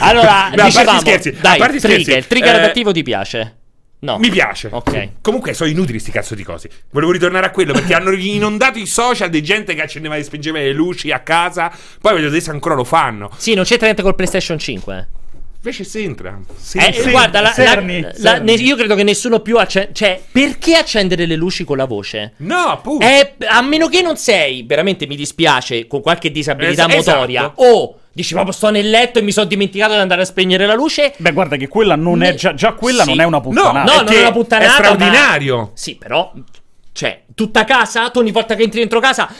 [0.00, 2.90] Allora, No, a parte dicevamo, scherzi, a dai, parte trigger, scherzi, il trigger eh, adattivo
[2.92, 3.54] ti piace?
[4.02, 4.18] No.
[4.18, 4.68] Mi piace.
[4.70, 5.08] Ok.
[5.20, 6.70] Comunque sono inutili sti cazzo di cose.
[6.90, 10.58] Volevo ritornare a quello perché hanno inondato i social di gente che accendeva e spengeva
[10.58, 11.68] le luci a casa.
[12.00, 13.30] Poi voglio vedere se ancora lo fanno.
[13.36, 15.08] Sì, non c'entra niente col PlayStation 5.
[15.62, 16.40] Invece si entra.
[16.56, 17.10] Sì, Eh, sì.
[17.10, 18.56] guarda, la- la- Serni, la- Serni.
[18.56, 19.90] ne- io credo che nessuno più accende.
[19.92, 22.32] Cioè, perché accendere le luci con la voce?
[22.38, 23.04] No, appunto.
[23.04, 27.10] Eh, a meno che non sei, veramente mi dispiace, con qualche disabilità Es- esatto.
[27.18, 27.52] motoria.
[27.56, 30.74] O dici, ma sto nel letto e mi sono dimenticato di andare a spegnere la
[30.74, 31.12] luce.
[31.16, 33.08] Beh, guarda che quella non è già, già quella Sì.
[33.10, 33.78] non è una No, puttanata.
[33.82, 34.70] no, non Perché è una puttanata.
[34.70, 35.56] è straordinario.
[35.56, 36.32] ma- Sì, però.
[36.92, 39.32] Cioè, tutta casa, tu ogni volta che entri dentro casa.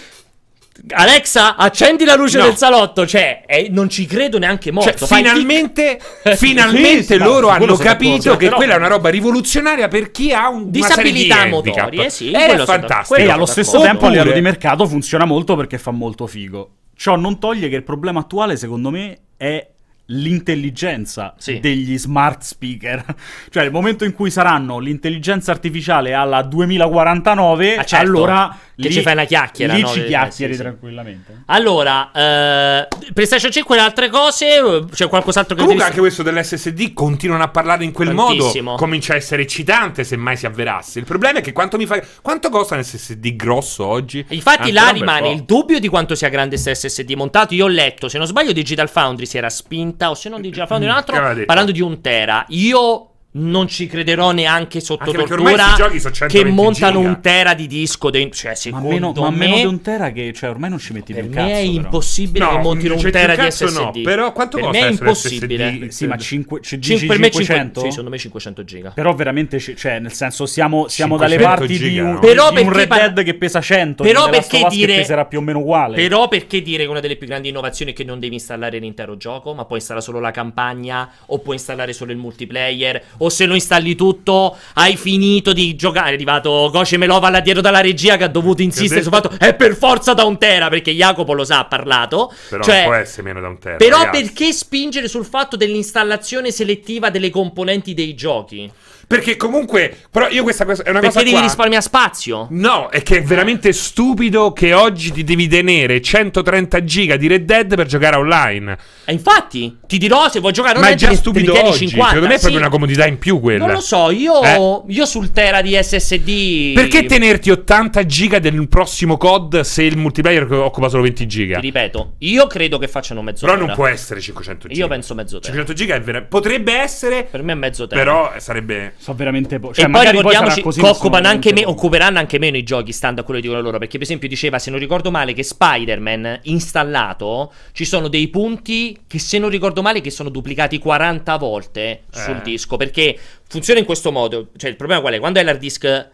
[0.92, 2.44] Alexa, accendi la luce No.
[2.44, 3.06] del salotto.
[3.06, 4.72] Cioè, eh, non ci credo neanche.
[4.80, 6.36] Cioè, finalmente, tic.
[6.38, 9.88] finalmente Sì, sì, loro no, hanno capito d'accordo, che però- quella è una roba rivoluzionaria
[9.88, 11.76] per chi ha un, di Disabilità handicap.
[11.76, 13.20] motorie, sì, è quello sono fantastico.
[13.20, 13.88] E allo stesso d'accordo.
[13.90, 16.70] tempo a livello di mercato funziona molto perché fa molto figo.
[17.00, 19.66] Ciò non toglie che il problema attuale, secondo me, è
[20.12, 21.60] l'intelligenza Sì.
[21.60, 23.04] degli smart speaker.
[23.50, 28.92] cioè, il momento in cui saranno l'intelligenza artificiale alla 2049, Ah, certo, allora che lì,
[28.92, 29.88] ci fai una chiacchiera, Lì no?
[29.88, 30.64] ci Eh, chiacchieri sì, sì.
[30.64, 31.42] tranquillamente.
[31.46, 34.46] Allora, eh, PlayStation 5 e altre cose.
[34.46, 38.70] eh, C'è qualcos'altro che Comunque anche questo dell'SSD continuano a parlare in quel Tantissimo.
[38.70, 38.76] modo.
[38.82, 40.98] Comincia a essere eccitante se mai si avverasse.
[40.98, 42.00] Il problema è che quanto mi fa.
[42.22, 44.24] Quanto costa un SSD grosso oggi?
[44.28, 47.54] Infatti, là rimane il dubbio di quanto sia grande questo SSD montato.
[47.54, 50.66] Io ho letto, se non sbaglio, Digital Foundry si era spinta, o se non Digital
[50.66, 51.46] Foundry, un altro, Che aveva detto?
[51.46, 52.44] parlando di un tera.
[52.48, 57.08] Io non ci crederò neanche sotto Anche tortura sono che 120 montano giga.
[57.08, 58.36] un tera di disco dentro.
[58.36, 60.92] Cioè, Ma, secondo meno, ma me, meno di un tera che cioè, ormai non ci
[60.92, 61.52] metti per più me cazzo.
[61.52, 63.76] è impossibile No, che montino un c'è tera di SSD.
[63.78, 65.70] no, però quanto per costa me è impossibile.
[65.70, 65.86] SSD?
[65.88, 67.80] Sì, ma 5, Cin- dici per me 500?
[67.82, 68.90] sì, secondo me 500 giga.
[68.90, 72.18] Però veramente, ci- cioè, nel senso, siamo, siamo dalle 500 parti di giga, un, no?
[72.18, 75.24] Però di un Red par- Dead che pesa 100, Però di perché dire- che peserà
[75.26, 75.94] più o meno uguale.
[75.94, 79.16] Però perché dire che una delle più grandi innovazioni è che non devi installare l'intero
[79.16, 83.46] gioco, ma puoi installare solo la campagna, o puoi installare solo il multiplayer, o se
[83.46, 86.10] lo installi tutto, hai finito di giocare.
[86.10, 89.54] È arrivato Goce Melova là dietro dalla regia che ha dovuto insistere sul fatto è
[89.54, 92.32] per forza da un tera, perché Jacopo lo sa, ha parlato.
[92.48, 93.76] Però Cioè, può essere meno da un tera.
[93.76, 94.22] però ragazzi.
[94.22, 98.70] perché spingere sul fatto dell'installazione selettiva delle componenti dei giochi?
[99.10, 99.92] Perché comunque.
[100.08, 100.84] Però io questa cosa.
[100.84, 101.24] È una Perché cosa.
[101.24, 102.46] devi qua- risparmiare spazio?
[102.50, 107.44] No, è che è veramente stupido che oggi ti devi tenere 130 giga di Red
[107.44, 108.78] Dead per giocare online.
[109.04, 111.88] E infatti, ti dirò se vuoi giocare Ma è online, già stupido oggi.
[111.88, 112.04] 50.
[112.06, 112.56] Secondo me è proprio Sì.
[112.56, 113.64] una comodità in più quella.
[113.64, 114.92] Non lo so, io, Eh?
[114.92, 116.74] io sul tera di SSD.
[116.74, 121.56] Perché tenerti 80 giga del prossimo COD se il multiplayer occupa solo 20 giga?
[121.56, 124.80] Ti ripeto, io credo che facciano mezzo Però non può essere 500 giga.
[124.80, 125.52] Io penso mezzo tera.
[125.52, 128.00] 500 giga è vera- potrebbe essere, Per me è mezzo tera.
[128.00, 131.64] però sarebbe So veramente po- e cioè, poi magari ricordiamoci così, che occupano anche me-
[131.64, 133.78] occuperanno anche meno i giochi stando a quello che dicono loro.
[133.78, 138.98] Perché, per esempio, diceva, se non ricordo male, che Spider-Man installato ci sono dei punti
[139.06, 142.42] che, se non ricordo male, che sono duplicati 40 volte sul Eh.
[142.42, 142.76] disco.
[142.76, 143.18] Perché
[143.48, 144.48] funziona in questo modo.
[144.54, 145.18] Cioè, il problema qual è?
[145.18, 146.08] Quando hai l'hard disk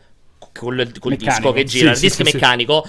[0.52, 1.16] col, col Meccanico.
[1.18, 2.32] disco che Sì, gira, il sì, disc sì, sì.
[2.34, 2.88] meccanico.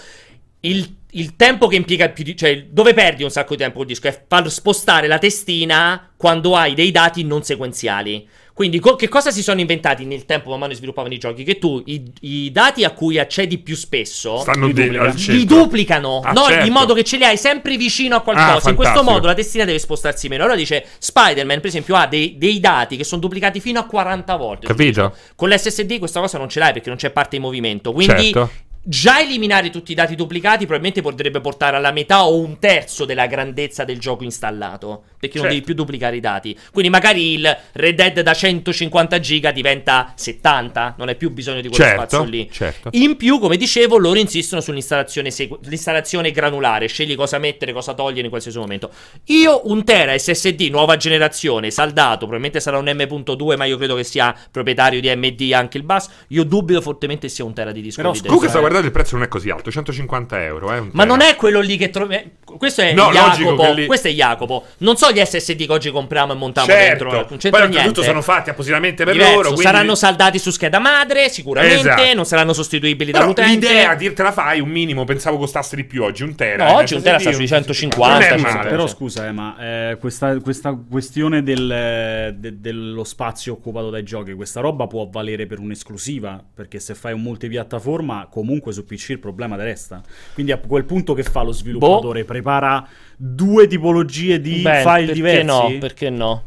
[0.60, 3.88] Il, il tempo che impiega più di, cioè dove perdi un sacco di tempo col
[3.88, 8.28] disco è far spostare la testina quando hai dei dati non sequenziali.
[8.54, 11.44] Quindi co- che cosa si sono inventati nel tempo man mano che sviluppavano i giochi?
[11.44, 15.14] Che tu i, i dati a cui accedi più spesso stanno li duplica.
[15.28, 16.46] li duplicano, Ah, no?
[16.46, 16.66] certo.
[16.66, 18.68] in modo che ce li hai sempre vicino a qualcosa.
[18.68, 20.42] Ah, in questo modo la testina deve spostarsi meno.
[20.44, 24.36] Allora dice Spider-Man, per esempio, ha dei, dei dati che sono duplicati fino a 40
[24.38, 24.66] volte.
[24.66, 25.16] Capito?
[25.36, 27.94] Con l'SSD questa cosa non ce l'hai perché non c'è parte in movimento.
[27.94, 28.50] Quindi Certo.
[28.90, 33.26] Già eliminare tutti i dati duplicati probabilmente potrebbe portare alla metà o un terzo della
[33.28, 35.04] grandezza del gioco installato.
[35.20, 35.54] Perché non Certo.
[35.56, 36.58] devi più duplicare i dati.
[36.72, 40.96] Quindi magari il Red Dead da 150 giga diventa 70.
[40.98, 42.50] Non hai più bisogno di quello Certo, spazio lì.
[42.50, 42.90] certo.
[42.94, 46.88] In più, come dicevo, loro insistono sull'installazione, segu- l'installazione granulare.
[46.88, 48.90] Scegli cosa mettere, cosa togliere in qualsiasi momento.
[49.26, 54.04] Io un tera SSD nuova generazione, saldato, probabilmente sarà un M.2, ma io credo che
[54.06, 56.08] sia proprietario di AMD anche il bus.
[56.30, 58.48] Io dubito fortemente sia un tera di disco Però di comunque
[58.78, 60.74] guardando il prezzo non è così alto, 150 euro.
[60.74, 62.36] Eh, Ma non è quello lì che trovi.
[62.58, 63.74] Questo è No, logico Jacopo.
[63.74, 64.66] lì- Questo è Jacopo.
[64.80, 66.88] Non so gli SSD che oggi compriamo e montiamo Certo.
[66.88, 67.10] dentro.
[67.10, 67.78] eh, Non Poi c'entra niente.
[67.78, 69.48] oltretutto sono fatti appositamente per Diverso, loro.
[69.50, 71.76] quindi- Saranno saldati su scheda madre, sicuramente.
[71.80, 72.14] Esatto.
[72.16, 73.68] Non saranno sostituibili Però dall'utente.
[73.68, 76.66] l'idea, dirtela fai, un minimo, pensavo costasse di più oggi, un tera.
[76.70, 78.70] No, oggi un tera sta sui un- 150, Non è cioè, male.
[78.70, 79.56] Però scusa, eh, ma
[79.92, 85.46] eh, questa, questa questione del- de- dello spazio occupato dai giochi, questa roba può valere
[85.46, 90.02] per un'esclusiva, perché se fai un multipiattaforma, comunque su PC il problema resta.
[90.34, 92.24] Quindi a quel punto che fa lo sviluppatore?
[92.26, 95.46] Prepara due tipologie di Beh, file perché diversi?
[95.46, 95.78] no?
[95.80, 96.44] Perché no?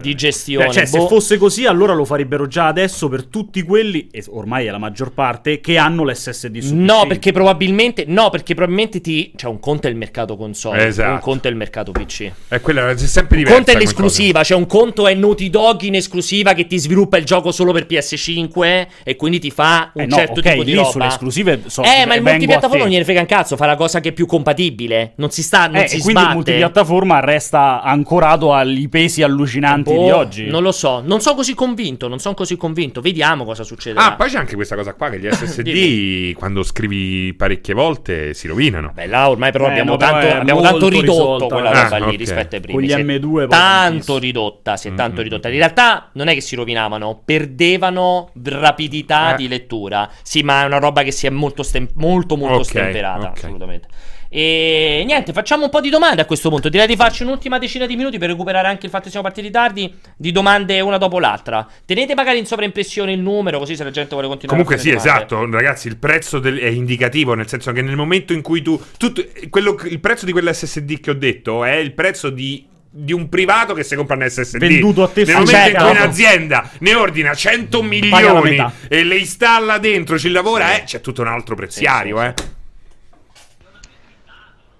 [0.00, 0.66] Di gestione.
[0.66, 1.08] Beh, cioè, se boh.
[1.08, 5.12] fosse così, allora lo farebbero già adesso per tutti quelli, e ormai è la maggior
[5.12, 8.04] parte, che hanno l'SSD su No, perché probabilmente.
[8.06, 9.32] No, perché probabilmente ti.
[9.34, 10.86] Cioè, un conto è il mercato console.
[10.86, 11.12] Esatto.
[11.12, 12.30] Un conto è il mercato PC.
[12.48, 13.54] È quella, è sempre Un diversa.
[13.62, 17.24] conto è l'esclusiva, cioè un conto è Naughty Dog in esclusiva che ti sviluppa il
[17.24, 20.70] gioco solo per PS5 e quindi ti fa un Eh no, certo ok, tipo di
[20.72, 20.90] lì roba.
[20.90, 23.66] sulle esclusive so- eh, ma il vengo a multipiattaforma non gliene frega un cazzo, fa
[23.66, 25.12] la cosa che è più compatibile.
[25.16, 26.34] Non si sta, non Eh, si e quindi il sbatte.
[26.34, 30.46] multipiattaforma resta ancorato agli pesi allucinanti di Boh, oggi.
[30.46, 33.00] Non lo so, non sono così convinto, non sono così convinto.
[33.00, 33.98] Vediamo cosa succede.
[33.98, 38.46] Ah, poi c'è anche questa cosa qua che gli SSD quando scrivi parecchie volte si
[38.46, 38.92] rovinano.
[38.94, 41.46] Beh, là ormai però Eh, abbiamo, no, però tanto, è abbiamo tanto ridotto risolta.
[41.54, 42.78] quella Ah, roba lì rispetto ai primi.
[42.78, 45.48] Con gli Si è M2 poi tanto ridotta, si è tanto ridotta.
[45.48, 49.36] In realtà non è che si rovinavano, perdevano rapidità Eh.
[49.36, 50.10] di lettura.
[50.22, 53.36] Sì, ma è una roba che si è molto, stem- molto, molto Ok, stemperata, ok.
[53.36, 53.88] assolutamente.
[54.36, 56.68] E niente, facciamo un po' di domande a questo punto.
[56.68, 59.48] Direi di farci un'ultima decina di minuti per recuperare anche il fatto che siamo partiti
[59.48, 59.94] tardi.
[60.16, 61.64] Di domande una dopo l'altra.
[61.86, 64.90] Tenete magari in sovraimpressione il numero, così se la gente vuole continuare Comunque a sì,
[64.96, 65.24] domande.
[65.24, 68.76] esatto, ragazzi, il prezzo del- è indicativo, nel senso che nel momento in cui tu...
[68.98, 72.66] tutto- quello- il prezzo di quell'SSD che ho detto è il prezzo di
[72.96, 75.84] di un privato che si compra un SSD Venduto a te nel momento in mercato.
[75.88, 80.84] cui un'azienda ne ordina 100 Paga la milioni e le installa dentro, ci lavora, eh,
[80.84, 82.34] c'è tutto un altro preziario, eh.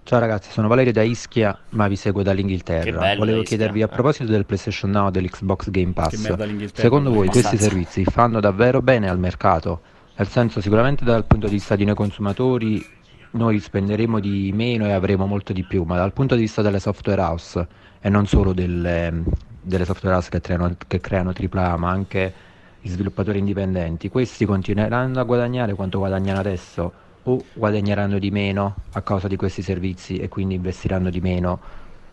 [0.07, 3.15] Ciao ragazzi, sono Valerio da Ischia, ma vi seguo dall'Inghilterra.
[3.17, 3.57] Volevo Ischia.
[3.57, 8.39] chiedervi a proposito del PlayStation Now e dell'Xbox Game Pass, secondo voi questi servizi fanno
[8.39, 9.81] davvero bene al mercato?
[10.17, 12.85] Nel senso, sicuramente dal punto di vista di noi consumatori
[13.31, 16.81] noi spenderemo di meno e avremo molto di più, ma dal punto di vista delle
[16.81, 17.67] software house
[17.99, 19.23] e non solo delle,
[19.63, 22.33] delle software house che creano, che creano AAA, ma anche
[22.79, 26.93] gli sviluppatori indipendenti, questi continueranno a guadagnare quanto guadagnano adesso
[27.25, 31.61] o guadagneranno di meno a causa di questi servizi e quindi investiranno di meno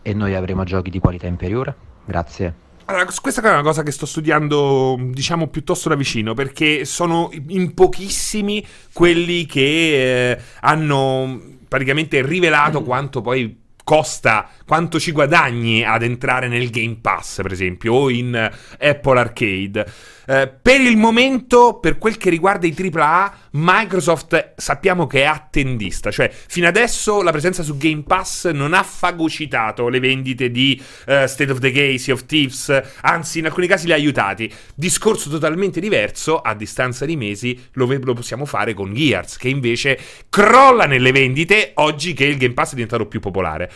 [0.02, 1.74] e noi avremo giochi di qualità inferiore?
[2.04, 2.70] Grazie.
[2.86, 7.74] Allora, questa è una cosa che sto studiando, diciamo, piuttosto da vicino, perché sono in
[7.74, 16.48] pochissimi quelli che eh, hanno praticamente rivelato quanto poi costa, quanto ci guadagni ad entrare
[16.48, 19.86] nel Game Pass, per esempio, o in Apple Arcade.
[20.26, 26.10] Eh, per il momento, per quel che riguarda i AAA, Microsoft sappiamo che è attendista,
[26.10, 31.26] cioè fino adesso la presenza su Game Pass non ha fagocitato le vendite di eh,
[31.26, 34.50] State of Decay, Sea of Thieves, anzi in alcuni casi li ha aiutati.
[34.74, 39.48] Discorso totalmente diverso, a distanza di mesi lo, ve- lo possiamo fare con Gears, che
[39.48, 39.98] invece
[40.30, 43.70] crolla nelle vendite oggi che il Game Pass è diventato più popolare.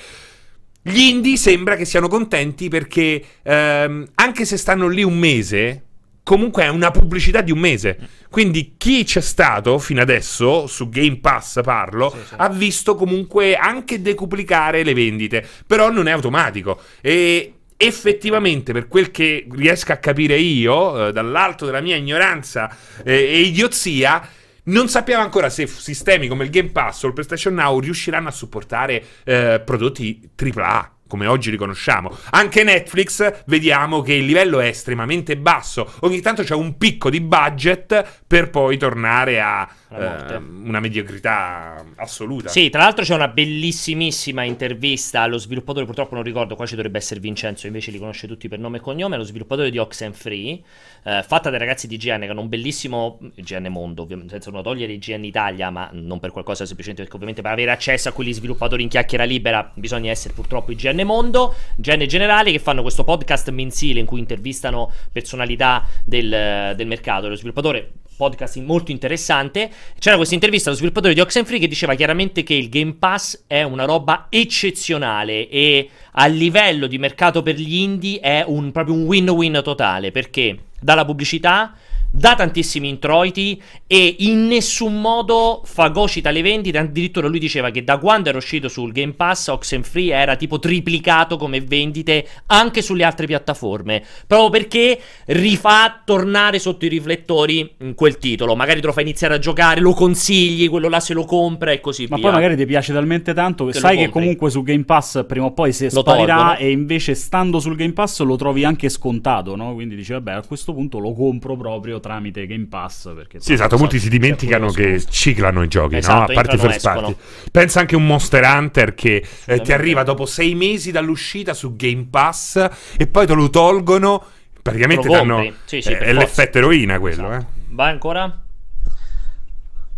[0.80, 5.82] Gli indie sembra che siano contenti perché ehm, anche se stanno lì un mese,
[6.26, 7.96] comunque è una pubblicità di un mese.
[8.30, 14.82] Quindi chi c'è stato fino adesso, su Game Pass parlo, ha visto comunque anche decuplicare
[14.82, 16.80] le vendite, però non è automatico.
[17.00, 22.74] E effettivamente, per quel che riesco a capire io, eh, dall'alto della mia ignoranza
[23.04, 24.28] eh, e idiozia,
[24.64, 28.32] non sappiamo ancora se sistemi come il Game Pass o il PlayStation Now riusciranno a
[28.32, 30.95] supportare eh, prodotti AAA.
[31.08, 32.10] Come oggi riconosciamo.
[32.30, 35.92] Anche Netflix vediamo che il livello è estremamente basso.
[36.00, 42.48] Ogni tanto c'è un picco di budget per poi tornare a eh, una mediocrità assoluta.
[42.48, 46.98] Sì, tra l'altro c'è una bellissimissima intervista allo sviluppatore, purtroppo non ricordo, qua ci dovrebbe
[46.98, 50.60] essere Vincenzo, invece li conosce tutti per nome e cognome, allo sviluppatore di Oxenfree,
[51.04, 54.62] eh, fatta dai ragazzi di IGN, che hanno un bellissimo IGN Mondo, ovviamente, senza non
[54.62, 58.32] togliere IGN Italia, ma non per qualcosa, semplicemente perché ovviamente per avere accesso a quegli
[58.32, 63.50] sviluppatori in chiacchiera libera bisogna essere purtroppo IGN Mondo, IGN Generali, che fanno questo podcast
[63.50, 67.28] mensile in cui intervistano personalità del, del mercato.
[67.28, 69.70] Lo sviluppatore podcast molto interessante.
[69.98, 73.62] C'era questa intervista allo sviluppatore di Oxenfree che diceva chiaramente che il Game Pass è
[73.62, 79.04] una roba eccezionale e a livello di mercato per gli indie è un, proprio un
[79.04, 81.74] win-win totale perché dalla pubblicità
[82.10, 86.78] dà tantissimi introiti e in nessun modo fagocita le vendite.
[86.78, 91.36] Addirittura lui diceva che da quando era uscito sul Game Pass Oxenfree era tipo triplicato
[91.36, 94.02] come vendite anche sulle altre piattaforme.
[94.26, 98.56] Proprio perché rifà tornare sotto i riflettori in quel titolo.
[98.56, 101.80] Magari te lo fa iniziare a giocare, lo consigli, quello là se lo compra e
[101.80, 102.24] così Ma via.
[102.24, 105.46] poi magari ti piace talmente tanto che Te sai che comunque su Game Pass prima
[105.46, 106.56] o poi se Lo sparirà tolgono.
[106.58, 109.74] e invece stando sul Game Pass lo trovi anche scontato, no?
[109.74, 113.76] Quindi dici vabbè a questo punto lo compro proprio tramite Game Pass perché Sì, esatto,
[113.76, 116.38] molti si dimenticano che ciclano i giochi, Esatto, no?
[116.38, 117.16] A parte i first party.
[117.50, 121.74] Pensa anche a un Monster Hunter che eh, ti arriva dopo sei mesi dall'uscita su
[121.74, 124.24] Game Pass e poi te lo tolgono.
[124.62, 125.52] Praticamente danno.
[125.64, 127.44] Sì, sì, eh, è l'effetto eroina quello, eh.
[127.70, 128.42] Vai ancora?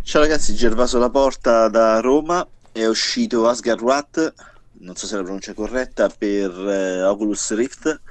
[0.01, 2.45] Ciao ragazzi, Gervaso La Porta da Roma.
[2.71, 4.33] È uscito Asgard Wrath,
[4.79, 8.01] non so se la pronuncia è corretta, per eh, Oculus Rift.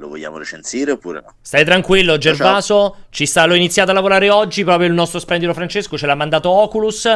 [0.00, 1.34] Lo vogliamo recensire oppure no?
[1.40, 2.96] Stai tranquillo, Ciao, Gervaso.
[3.10, 4.62] Ci sta, l'ho iniziato a lavorare oggi.
[4.62, 7.06] Proprio il nostro splendido Francesco ce l'ha mandato Oculus.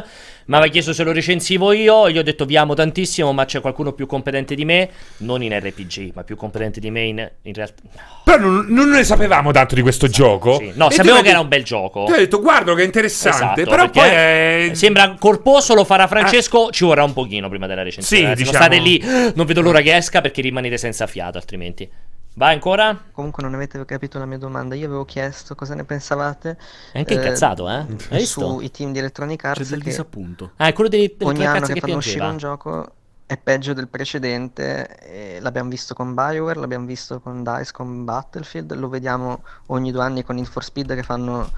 [0.47, 2.11] Mi aveva chiesto se lo recensivo io.
[2.11, 4.91] Gli ho detto: Vi amo tantissimo, ma c'è qualcuno più competente di me.
[5.19, 7.83] Non in RPG, ma più competente di me in, in realtà.
[8.25, 10.61] Però non, non ne sapevamo tanto di questo gioco.
[10.75, 12.05] No, E sapevo che era un bel gioco.
[12.07, 13.63] Tu hai detto, guarda che è interessante.
[13.63, 14.71] Esatto, però poi è.
[14.73, 16.71] Sembra corposo, lo farà Francesco.
[16.73, 18.23] Ci vorrà un pochino prima della recensione.
[18.23, 18.43] Sì, ragazzi.
[18.43, 21.89] diciamo- state lì, "Ah, non vedo l'ora che esca perché rimanete senza fiato, altrimenti.
[22.35, 22.99] Vai ancora?
[23.13, 24.75] Comunque non avete capito la mia domanda.
[24.75, 26.57] Io avevo chiesto cosa ne pensavate.
[26.93, 27.87] È anche incazzato, eh?
[28.11, 28.49] Hai visto?
[28.49, 29.63] Sui team di Electronic Arts.
[29.63, 30.53] C'è del che disappunto.
[30.57, 32.93] Ah, è quello tre anno cazzo che che fanno uscire un gioco
[33.27, 34.99] è peggio del precedente.
[35.01, 40.03] e l'abbiamo visto con Bioware, l'abbiamo visto con DICE, con Battlefield, lo vediamo ogni due
[40.03, 41.51] anni con Need for Speed che fanno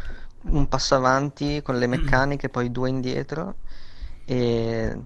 [0.42, 3.56] un passo avanti con le meccaniche, poi due indietro.
[4.24, 4.96] E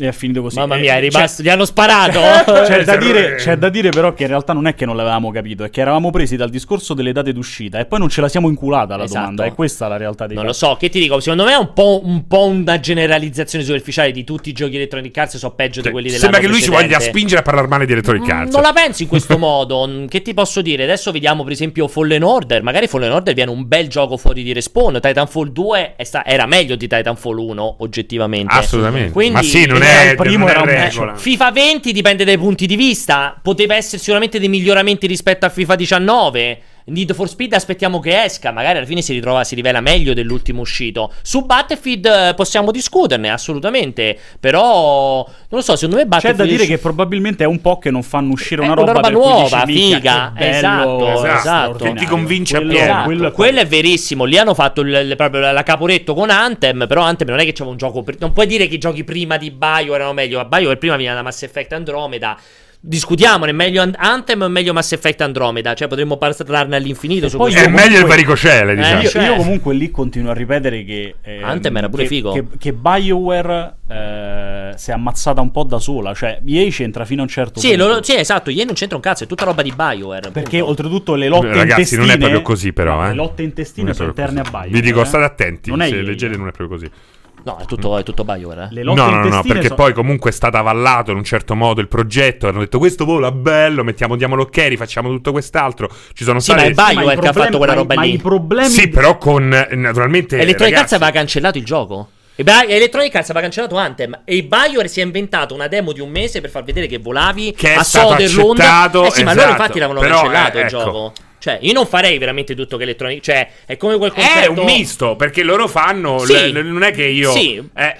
[0.00, 0.58] E è finito così.
[0.58, 1.42] Mamma Eh, mia, è c'è- rimasto.
[1.42, 2.18] Gli hanno sparato.
[2.70, 5.30] C'è da, dire, c'è da dire però che in realtà non è che non l'avevamo
[5.30, 8.28] capito, è che eravamo presi dal discorso delle date d'uscita e poi non ce la
[8.28, 9.20] siamo inculata la Esatto.
[9.20, 10.64] domanda, è questa la realtà dei Non lo fatti.
[10.72, 14.24] so, che ti dico, secondo me è un po', un po' una generalizzazione superficiale di
[14.24, 16.82] tutti i giochi Electronic Arts sono peggio di quelli dell'anno Sembra che lui ci voglia
[16.96, 17.10] precedente.
[17.10, 18.52] spingere a parlare male di Electronic Mm, Arts.
[18.52, 19.86] Non la penso in questo modo.
[19.86, 20.84] Mm, Che ti posso dire?
[20.84, 22.62] Adesso vediamo, per esempio, Fallen Order.
[22.62, 24.98] Magari Fallen Order viene un bel gioco fuori di respawn.
[25.00, 28.54] Titanfall 2 è sta- era meglio di Titanfall 1, oggettivamente.
[28.54, 29.12] Assolutamente.
[29.12, 31.16] Quindi, Ma sì, non Era il primo, era un regola.
[31.16, 33.38] FIFA 20 dipende dai punti di vista.
[33.40, 36.60] Poteva essere sicuramente dei miglioramenti rispetto a FIFA 19.
[36.90, 38.50] Need for Speed aspettiamo che esca.
[38.52, 41.12] Magari alla fine si ritrova, si rivela meglio dell'ultimo uscito.
[41.22, 44.18] Su Battlefield eh, possiamo discuterne, assolutamente.
[44.38, 46.38] Però, non lo so, secondo me C'è Battlefield.
[46.38, 49.00] da dire che probabilmente è un po' che non fanno uscire una È roba, una
[49.00, 51.38] roba per cui nuova, dici, "Minchia, figa, che bello, esatto, esatto.
[51.40, 51.92] straordinario".
[51.94, 52.90] Che ti convince Quello- appieno.
[52.90, 54.24] Esatto, quello- quello è verissimo.
[54.24, 56.84] Lì hanno fatto il, il- proprio la, caporetto con Anthem.
[56.88, 58.04] Però Anthem non è che c'era un gioco.
[58.18, 60.44] non puoi dire che i giochi prima di Bio erano meglio.
[60.44, 62.36] Bio prima veniva da Mass Effect Andromeda.
[62.82, 65.74] Discutiamone, è meglio An- Anthem o è meglio Mass Effect Andromeda?
[65.74, 67.28] Cioè, potremmo parlarne all'infinito.
[67.28, 67.68] su poi questo.
[67.68, 69.00] È meglio il varicocele, diciamo.
[69.00, 69.24] Eh, io, cioè.
[69.26, 72.32] io comunque lì continuo a ripetere che ehm, Anthem era pure che, figo.
[72.32, 77.20] che, che BioWare eh, si è ammazzata un po' da sola, cioè EA c'entra fino
[77.20, 77.86] a un certo Sì, punto.
[77.86, 78.48] lo- sì, esatto.
[78.48, 80.30] Ieri non c'entra un cazzo, è tutta roba di BioWare.
[80.30, 80.68] Perché punto.
[80.68, 82.94] oltretutto le lotte Ragazzi, intestine non è proprio così, però.
[82.94, 83.08] no, eh.
[83.08, 84.50] Le lotte intestine sono interne a così.
[84.52, 84.70] BioWare.
[84.70, 85.04] Vi dico, eh.
[85.04, 85.68] state attenti.
[85.68, 86.02] Non è se EA.
[86.02, 86.90] leggete, non è proprio così.
[87.44, 88.64] No, è tutto, è tutto BioWare.
[88.64, 88.74] eh.
[88.74, 91.54] Le No, lotte no, no, perché so- poi comunque è stato avallato in un certo
[91.54, 92.48] modo il progetto.
[92.48, 95.90] Hanno detto questo vola bello, mettiamo, diamo l'ok, facciamo tutto quest'altro.
[96.12, 96.70] Ci sono Sì, ma state.
[96.70, 98.12] è BioWare ma che ha fatto quella ma roba ma lì.
[98.14, 100.38] i problemi Sì, però con eh, naturalmente.
[100.38, 102.08] Electronic Arts aveva cancellato il gioco.
[102.36, 104.20] E Electronic Arts aveva cancellato Anthem.
[104.24, 107.52] E BioWare si è inventato una demo di un mese per far vedere che volavi
[107.52, 108.58] Che è a stato Soderlund.
[108.60, 109.60] accettato, Eh sì, ma loro esatto.
[109.62, 110.78] infatti l'avevano Però, cancellato eh, il ecco.
[110.78, 111.12] gioco.
[111.40, 113.22] Cioè, io non farei veramente tutto che Electronic.
[113.22, 114.60] Cioè, è come quel È concetto.
[114.60, 116.18] un misto, perché loro fanno.
[116.20, 116.52] Sì.
[116.52, 117.32] l- l- non è che io.
[117.32, 117.62] Sì.
[117.74, 117.96] eh,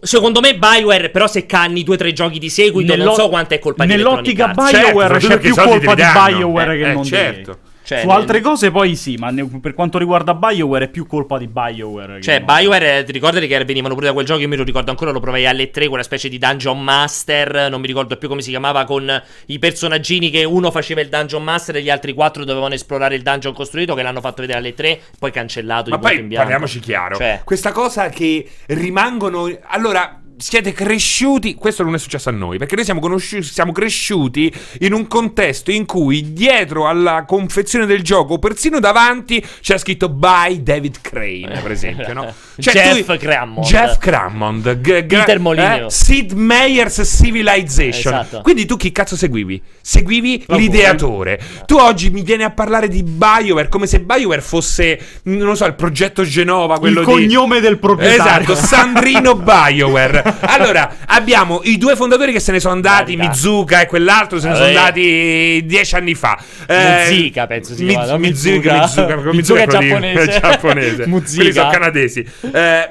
[0.00, 3.28] Secondo me, BioWare, però, se canni due o tre giochi di seguito, non Nello- so
[3.28, 4.70] quanto è colpa di Nell'ottica Electronic Arts.
[4.80, 6.02] Certo, BioWare soprattutto c'è più colpa di.
[6.36, 7.50] BioWare Eh, che eh, non certo.
[7.52, 7.58] di
[7.88, 11.38] Cioè, Su altre cose poi sì, ma ne- per quanto riguarda BioWare è più colpa
[11.38, 12.20] di BioWare.
[12.20, 12.42] Cioè.
[12.42, 14.40] BioWare, ti ricordi che venivano pure da quel gioco?
[14.40, 17.70] Io mi lo ricordo ancora, lo provai alle 3, quella specie di Dungeon Master.
[17.70, 21.42] Non mi ricordo più come si chiamava, con i personaggini che uno faceva il Dungeon
[21.42, 23.94] Master e gli altri quattro dovevano esplorare il dungeon costruito.
[23.94, 27.16] Che l'hanno fatto vedere alle 3, poi cancellato Ma poi parliamoci chiaro.
[27.16, 29.48] Cioè, Questa cosa che rimangono.
[29.68, 30.17] Allora.
[30.38, 34.92] Siete cresciuti, questo non è successo a noi, perché noi siamo, conosciuti, siamo cresciuti in
[34.92, 41.00] un contesto in cui dietro alla confezione del gioco, persino davanti, c'era scritto by David
[41.00, 42.32] Crane, per esempio, no?
[42.56, 43.66] Jeff tu- Crammond.
[43.66, 45.92] Jeff Crammond, g- gra- Peter Molyneux.
[45.92, 48.14] eh, Sid Meier's Civilization.
[48.14, 48.40] Esatto.
[48.42, 49.60] Quindi tu chi cazzo seguivi?
[49.80, 50.58] Seguivi Lavoro.
[50.66, 51.40] l'ideatore.
[51.66, 55.64] Tu oggi mi vieni a parlare di BioWare come se BioWare fosse, non lo so,
[55.66, 58.52] il progetto Genova, quello Il di cognome del proprietario.
[58.52, 60.27] Esatto, Sandrino BioWare.
[60.40, 64.54] Allora, abbiamo i due fondatori che se ne sono andati, Mizuka e quell'altro se ne
[64.54, 64.74] sono Eh.
[64.76, 66.38] andati dieci anni fa.
[66.68, 68.16] Muzica, penso si chiama?
[68.16, 68.80] Mizuka, Mizuka.
[68.80, 70.20] Mizuka, Mizuka Mizuka è giapponese.
[70.22, 71.06] è giapponese.
[71.08, 71.36] Muzica.
[71.42, 72.26] Quelli sono canadesi.
[72.52, 72.88] Eh,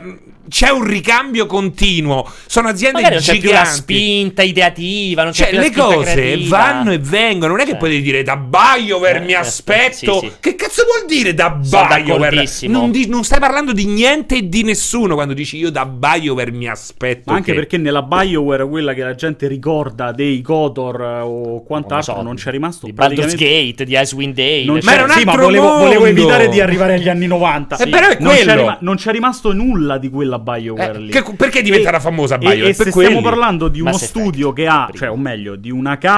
[0.50, 2.30] c'è un ricambio continuo.
[2.46, 3.78] Sono aziende Magari non c'è più la giganti.
[3.80, 6.58] spinta ideativa, non c'è Cioè, più la le cose creativa.
[6.58, 7.52] vanno e vengono.
[7.54, 10.20] Non è che puoi dire da BioWare Eh, mi eh, aspetto.
[10.20, 10.32] sì, sì.
[10.40, 12.46] Che cazzo vuol dire da BioWare?
[12.68, 16.52] Non, di- non stai parlando di niente e di nessuno quando dici io da BioWare
[16.52, 17.32] mi aspetto.
[17.32, 21.64] Ma anche che- perché nella BioWare, quella che la gente ricorda dei Kotor eh, o
[21.64, 22.86] quant'altro, Non so, non c'è rimasto.
[22.86, 24.64] Di Baldur's praticamente- Gate, di Icewind Dale.
[24.66, 27.78] Non cioè- c'è, sì, ma volevo, volevo evitare di arrivare agli anni 90.
[27.78, 28.60] Eh, però è non, c'è quello.
[28.60, 31.12] rima- non c'è rimasto nulla di quella BioWare Eh, lì.
[31.12, 32.60] che- perché è diventata famosa E, BioWare?
[32.70, 33.10] e Per se quelli.
[33.10, 36.16] stiamo parlando di uno Mass Effect, studio che ha, cioè, o meglio, di una casa.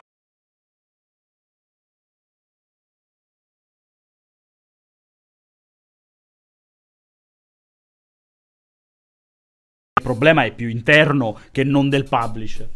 [9.99, 12.69] Il problema è più interno che non del publisher.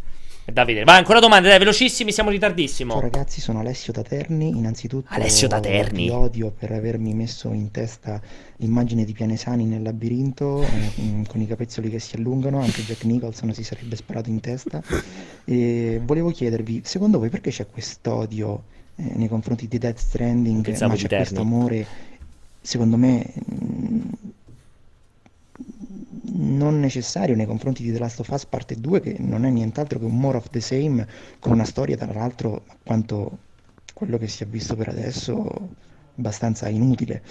[0.46, 2.92] Davide, vai ancora domande, dai, velocissimi, siamo ritardissimo.
[2.92, 4.50] Ciao ragazzi, sono Alessio da Terni.
[4.50, 6.04] Innanzitutto Alessio da Terni.
[6.04, 8.22] vi odio per avermi messo in testa
[8.58, 13.06] l'immagine di Pianesani nel labirinto eh, mm, con i capezzoli che si allungano, anche Jack
[13.06, 14.84] Nicholson si sarebbe sparato in testa.
[15.46, 18.64] E volevo chiedervi, secondo voi perché c'è quest'odio
[18.98, 21.88] eh, nei confronti di Death Stranding, Pensavo ma c'è questo amore,
[22.60, 24.02] secondo me, mm,
[26.36, 30.00] non necessario nei confronti di The Last of Us parte 2 che non è nient'altro
[30.00, 31.08] che un more of the same
[31.40, 33.38] con una storia tra l'altro quanto
[33.94, 35.70] quello che si è visto per adesso
[36.16, 37.22] abbastanza inutile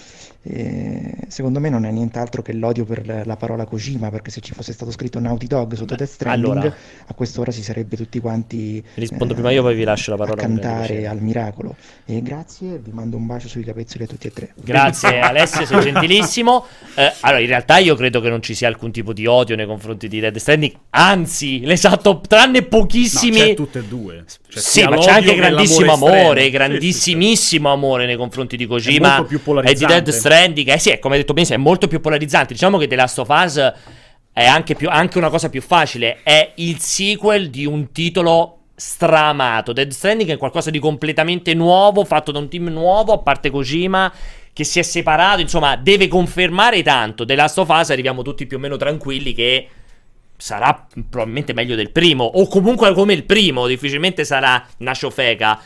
[0.44, 4.40] E secondo me non è nient'altro che l'odio per la- la parola Kojima perché se
[4.40, 6.74] ci fosse stato scritto Naughty Dog sotto Death Stranding allora.
[7.06, 10.26] a quest'ora si sarebbe tutti quanti Rispondo eh, prima io, poi vi lascio la a
[10.26, 10.42] parola.
[10.42, 14.52] cantare al miracolo e grazie vi mando un bacio sui capezzoli a tutti e tre
[14.56, 16.64] Grazie Alessio, sei gentilissimo.
[16.96, 19.66] Eh, allora, in realtà io credo che non ci sia alcun tipo di odio nei
[19.66, 23.38] confronti di Dead Stranding, anzi, l'esatto, tranne pochissimi...
[23.38, 24.24] No, c'è tutte e due.
[24.48, 26.50] Cioè, sì, ma c'è anche che grandissimo amore, estremo.
[26.50, 29.84] grandissimissimo amore nei confronti di Kojima molto più e di.
[29.84, 30.68] Dead Stranding.
[30.68, 32.52] Eh sì, è, come hai detto benissimo, è molto più polarizzante.
[32.54, 33.72] Diciamo che The Last of Us
[34.32, 39.72] è anche, più, anche una cosa più facile, è il sequel di un titolo stramato.
[39.72, 44.12] Dead Stranding è qualcosa di completamente nuovo, fatto da un team nuovo, a parte Kojima
[44.54, 47.24] che si è separato, insomma, deve confermare tanto.
[47.24, 49.68] The Last of Us arriviamo tutti più o meno tranquilli che
[50.36, 55.58] sarà probabilmente meglio del primo o comunque come il primo, difficilmente sarà una ciofeca.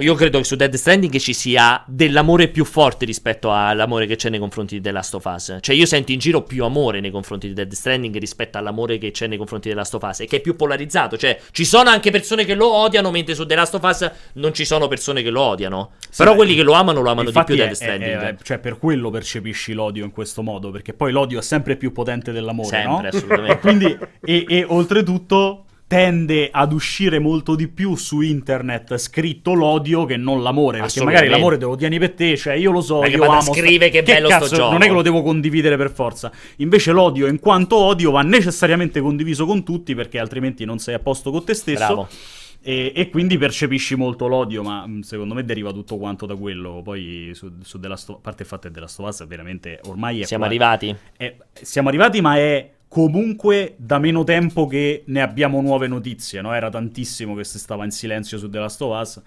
[0.00, 4.28] Io credo che su Dead Stranding ci sia dell'amore più forte rispetto all'amore che c'è
[4.30, 5.58] nei confronti di The Last of Us.
[5.60, 9.10] Cioè, io sento in giro più amore nei confronti di Dead Stranding rispetto all'amore che
[9.10, 10.20] c'è nei confronti di The Last of Us.
[10.20, 11.16] E che è più polarizzato.
[11.16, 14.52] Cioè, ci sono anche persone che lo odiano, mentre su The Last of Us non
[14.54, 15.90] ci sono persone che lo odiano.
[16.16, 18.10] Però beh, quelli che lo amano lo amano di più è- Dead è- Stranding.
[18.20, 21.92] è- cioè, per quello percepisci l'odio in questo modo, perché poi l'odio è sempre più
[21.92, 23.08] potente dell'amore, Sempre, no?
[23.08, 23.58] assolutamente.
[23.58, 30.16] Quindi, e, e oltretutto tende ad uscire molto di più su internet scritto l'odio che
[30.16, 33.16] non l'amore, perché magari l'amore te lo tieni per te, cioè io lo so, Perché
[33.16, 33.40] io amo...
[33.40, 34.70] sta- scrive che bello sto cazzo, gioco.
[34.70, 36.30] Non è che lo devo condividere per forza.
[36.58, 41.00] Invece l'odio, in quanto odio, va necessariamente condiviso con tutti, perché altrimenti non sei a
[41.00, 41.78] posto con te stesso.
[41.84, 42.08] Bravo.
[42.62, 46.82] E, e quindi percepisci molto l'odio, ma mh, secondo me deriva tutto quanto da quello.
[46.84, 50.24] Poi su, su The Last of- a parte che of Us è veramente ormai è
[50.24, 50.94] Siamo qua- arrivati?
[51.16, 56.40] è- siamo arrivati, ma è comunque da meno tempo che ne abbiamo nuove notizie.
[56.40, 56.52] No?
[56.52, 59.22] Era tantissimo che si stava in silenzio su The Last of Us.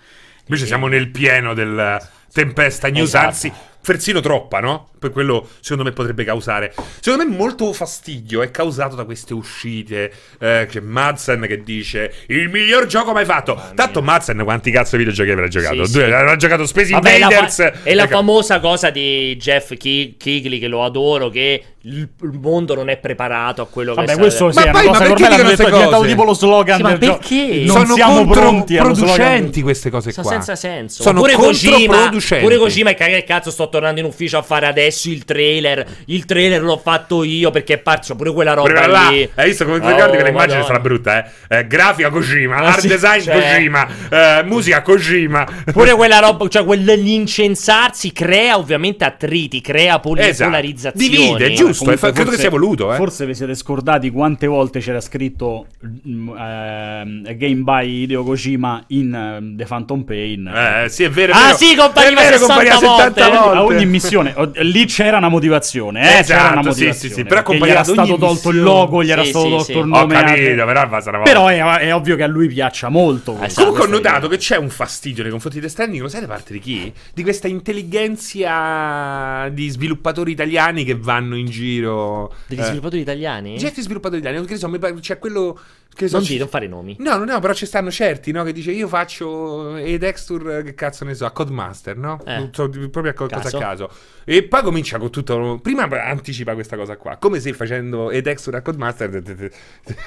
[0.48, 1.98] Invece E- siamo nel pieno del
[2.34, 3.26] Tempesta News, Esatto.
[3.28, 3.52] anzi,
[3.84, 4.88] persino troppa, no?
[4.98, 6.74] Per quello, secondo me, potrebbe causare.
[7.02, 10.12] Secondo me, molto fastidio è causato da queste uscite.
[10.40, 13.62] Eh, c'è Madsen che dice: Il miglior gioco mai fatto.
[13.76, 15.84] Tanto, Madsen, quanti cazzo di videogiochi avrà giocato?
[15.86, 16.12] Sì, Due, sì.
[16.12, 17.60] avrà giocato Space Vabbè, la fa- Invaders.
[17.84, 18.12] è la Ecco.
[18.14, 22.08] famosa cosa di Jeff Ki- Kigley che lo adoro, che il,
[22.40, 24.62] mondo non è preparato a quello Vabbè, che questo serve.
[24.80, 27.64] sì, è una cosa che ormai detto, è diventato tipo lo slogan Sì, ma perché?
[27.66, 29.16] Non Sono siamo pronti allo slogan.
[29.18, 30.36] controproducenti queste cose Sono qua.
[30.36, 31.02] senza senso.
[31.04, 34.68] Sono pure Kojima, pure Kojima, che cagare il cazzo, sto tornando in ufficio a fare
[34.68, 35.86] adesso il trailer.
[36.06, 39.28] Il trailer l'ho fatto io perché è parso pure quella roba Pure là, lì.
[39.36, 40.66] hai visto come ti Oh, ricordi che l'immagine Madonna.
[40.66, 41.58] sarà brutta, eh?
[41.60, 45.48] Eh, grafica Kojima, Ah, art sì, design cioè- Kojima, eh, musica Kojima.
[45.72, 50.50] Pure quella roba, cioè quell'incensarsi crea ovviamente attriti, crea poli- Esatto.
[50.50, 51.08] polarizzazioni.
[51.10, 52.96] Divide, è giusto, Comunque, e fa- credo che sia voluto, eh.
[52.98, 55.68] Forse vi siete scordati quante volte c'era scritto
[56.08, 60.48] mm, ehm, Game by Hideo Kojima in ehm, The Phantom Pain.
[60.48, 61.32] Eh, sì, è vero.
[61.32, 61.58] è Ah, vero.
[61.58, 63.44] sì, compariva È vero, 60 compariva 70 volte.
[63.58, 63.63] volte.
[63.64, 66.20] A ogni missione, lì c'era una motivazione, eh?
[66.20, 66.94] Esatto, c'era una sì, motivazione.
[66.94, 69.52] sì, sì, però perché gli era stato tolto il logo, gli era Sì, stato sì,
[69.52, 69.78] tolto sì.
[69.78, 70.14] il nome.
[70.14, 71.22] capito, però.
[71.24, 73.34] Però è, è ovvio che a lui piaccia molto.
[73.34, 73.62] questo.
[73.62, 76.54] Comunque ho notato che c'è un fastidio nei confronti di Stranding, lo sai da parte
[76.54, 76.94] di chi?
[77.14, 82.34] Di questa intelligenza di sviluppatori italiani che vanno in giro.
[82.48, 83.60] Degli eh, sviluppatori italiani?
[83.60, 84.70] Certi sviluppatori italiani, che ne so,
[85.00, 85.60] c'è quello
[85.96, 86.96] che so, Non ci- non fare nomi.
[87.00, 88.44] No, no, no, però ci stanno certi, no?
[88.44, 92.20] Che dice io faccio e Dexter, che cazzo ne so, a Codemaster, no?
[92.26, 92.38] Eh.
[92.38, 93.58] Non so, proprio a co- cosa Caso.
[93.58, 93.90] a caso.
[94.26, 95.60] E poi comincia con tutto.
[95.62, 97.18] Prima anticipa questa cosa qua.
[97.18, 99.52] Come se facendo e Dexter a Codemaster te- te- te-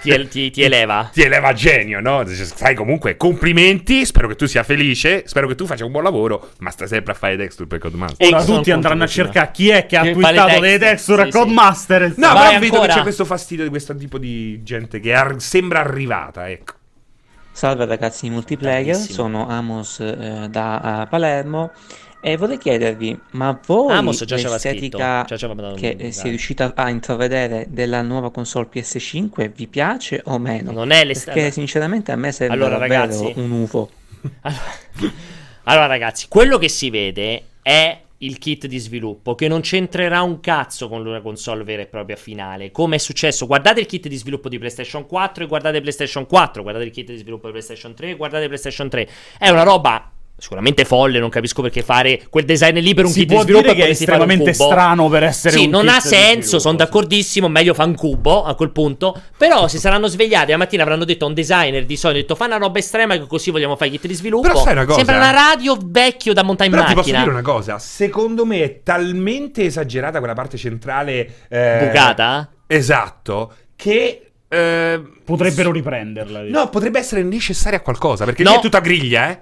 [0.03, 1.11] Ti, ti- ti eleva.
[1.13, 2.25] ti eleva genio, no?
[2.27, 4.05] Fai comunque complimenti.
[4.07, 5.23] Spero che tu sia felice.
[5.27, 6.51] Spero che tu faccia un buon lavoro.
[6.61, 8.27] Ma stai sempre a fare Dexter per Codemaster.
[8.27, 11.29] Ora sono tutti andranno a cercare chi è che ha fa le texture a.
[11.29, 12.15] Codemaster.
[12.17, 15.41] No, Vai però vedo che c'è questo fastidio di questo tipo di gente che ar-
[15.41, 16.75] sembra arrivata, ecco.
[17.53, 19.15] Salve ragazzi di multiplayer, Bravissimo.
[19.15, 21.71] sono Amos eh, da eh, Palermo
[22.21, 26.13] e vorrei chiedervi, ma voi Amos già l'estetica già un- che dai.
[26.13, 30.71] si è riuscita a intravedere della nuova console PS5 vi piace o meno?
[30.73, 33.33] Non è l'estetica- Perché sinceramente a me sembra Allora, ragazzi.
[33.37, 33.91] un UFO.
[34.43, 34.63] Allora,
[35.65, 40.41] allora, ragazzi, quello che si vede è il kit di sviluppo che non c'entrerà un
[40.41, 42.71] cazzo con una console vera e propria finale.
[42.71, 43.47] Come è successo?
[43.47, 47.11] Guardate il kit di sviluppo di PlayStation 4 e guardate PlayStation 4, guardate il kit
[47.11, 49.09] di sviluppo di PlayStation 3 e guardate PlayStation 3.
[49.39, 53.21] È una roba sicuramente folle, non capisco perché fare quel design lì per un Si
[53.21, 55.95] kit può di sviluppo dire che è estremamente strano per essere Sì, un non kit
[55.95, 59.19] ha senso, sono d'accordissimo, meglio fa un cubo a quel punto.
[59.37, 62.45] Però si saranno svegliati la mattina avranno detto a un designer di solito, detto fa
[62.45, 64.47] una roba estrema che così vogliamo fare i kit di sviluppo.
[64.49, 64.97] Però sai una cosa?
[64.97, 67.25] Sembra una radio vecchio da montare in Però ti posso macchina.
[67.33, 72.51] dire una cosa, secondo me è talmente esagerata quella parte centrale eh, Bucata?
[72.67, 76.43] Esatto, che eh, Potrebbero riprenderla.
[76.43, 76.59] dico.
[76.59, 78.51] No, potrebbe essere necessaria a qualcosa, perché No.
[78.51, 79.39] lì è tutta griglia, eh.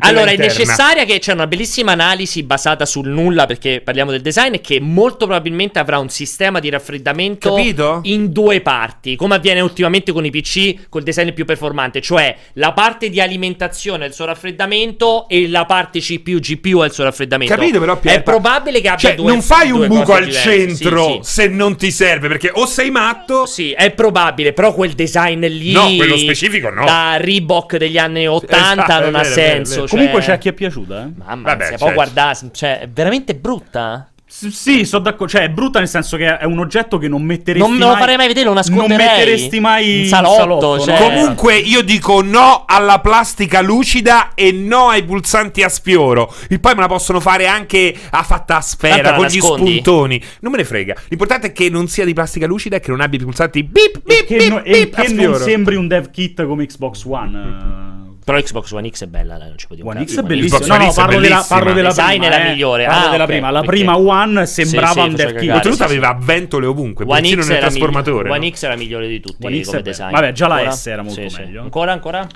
[0.00, 0.52] Allora, è interna.
[0.52, 5.26] necessaria che c'è una bellissima analisi basata sul nulla, perché parliamo del design, che molto
[5.26, 8.00] probabilmente avrà un sistema di raffreddamento Capito?
[8.04, 12.72] in due parti, come avviene ultimamente con i PC, col design più performante, cioè la
[12.72, 17.54] parte di alimentazione al suo raffreddamento e la parte CPU GPU al suo raffreddamento.
[17.54, 20.50] Capito però Pier, È probabile che abbia cioè, due non fai un buco al diverse.
[20.50, 21.32] centro Sì, sì.
[21.32, 25.72] se non ti serve, perché o sei matto Sì, è probabile, però quel design lì
[25.72, 26.84] No, quello specifico no.
[26.84, 29.96] da Reebok degli anni 80 Esatto, non è ha vero, è vero, è senso.
[29.96, 30.08] vero.
[30.10, 31.08] cioè- Comunque c'è a chi è piaciuta, eh.
[31.16, 31.84] Mamma Vabbè, mia, certo.
[31.84, 34.08] può guardare, cioè, è veramente brutta.
[34.26, 35.28] S- Sì, sono d'accordo.
[35.34, 37.94] Cioè, è brutta nel senso che è un oggetto che non metteresti Non me lo
[37.94, 39.06] farei mai vedere, lo Non nasconderei.
[39.06, 40.96] metteresti mai In salotto, cioè.
[40.96, 46.34] Comunque io dico no alla plastica lucida e no ai pulsanti a sfioro.
[46.48, 50.20] Il poi me la possono fare anche a fatta a sfera con gli spuntoni.
[50.40, 50.94] Non me ne frega.
[51.08, 53.96] L'importante è che non sia di plastica lucida e che non abbia i pulsanti bip
[53.98, 56.66] E bip che, bip, no- e bip a che non sembri un dev kit come
[56.66, 58.02] Xbox One.
[58.24, 60.20] Però Xbox One X è bella, non ci può dire One X cazzo.
[60.20, 60.58] è bellissimo.
[60.58, 61.58] Xbox No, no, X è parlo della, bellissima.
[61.58, 62.24] parlo della Design prima.
[62.24, 62.48] è la eh.
[62.50, 62.84] migliore.
[62.86, 63.50] Parlo Ah, della ok, prima.
[63.50, 65.38] La perché- prima One sembrava Sì, sì, un faceva dev cagare.
[65.40, 65.50] kit.
[65.54, 65.96] Oltretutto sì, sì.
[65.98, 68.30] aveva ventole ovunque, One X, nel trasformatore.
[68.30, 68.50] One?
[68.50, 70.10] X era migliore di tutti One X come è design.
[70.12, 70.70] vabbè, già la Ancora?
[70.74, 71.60] S era molto meglio.
[71.62, 72.26] Ancora, ancora?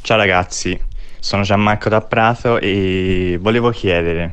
[0.00, 0.80] Ciao ragazzi,
[1.20, 4.32] sono Gianmarco da Prato e volevo chiedere,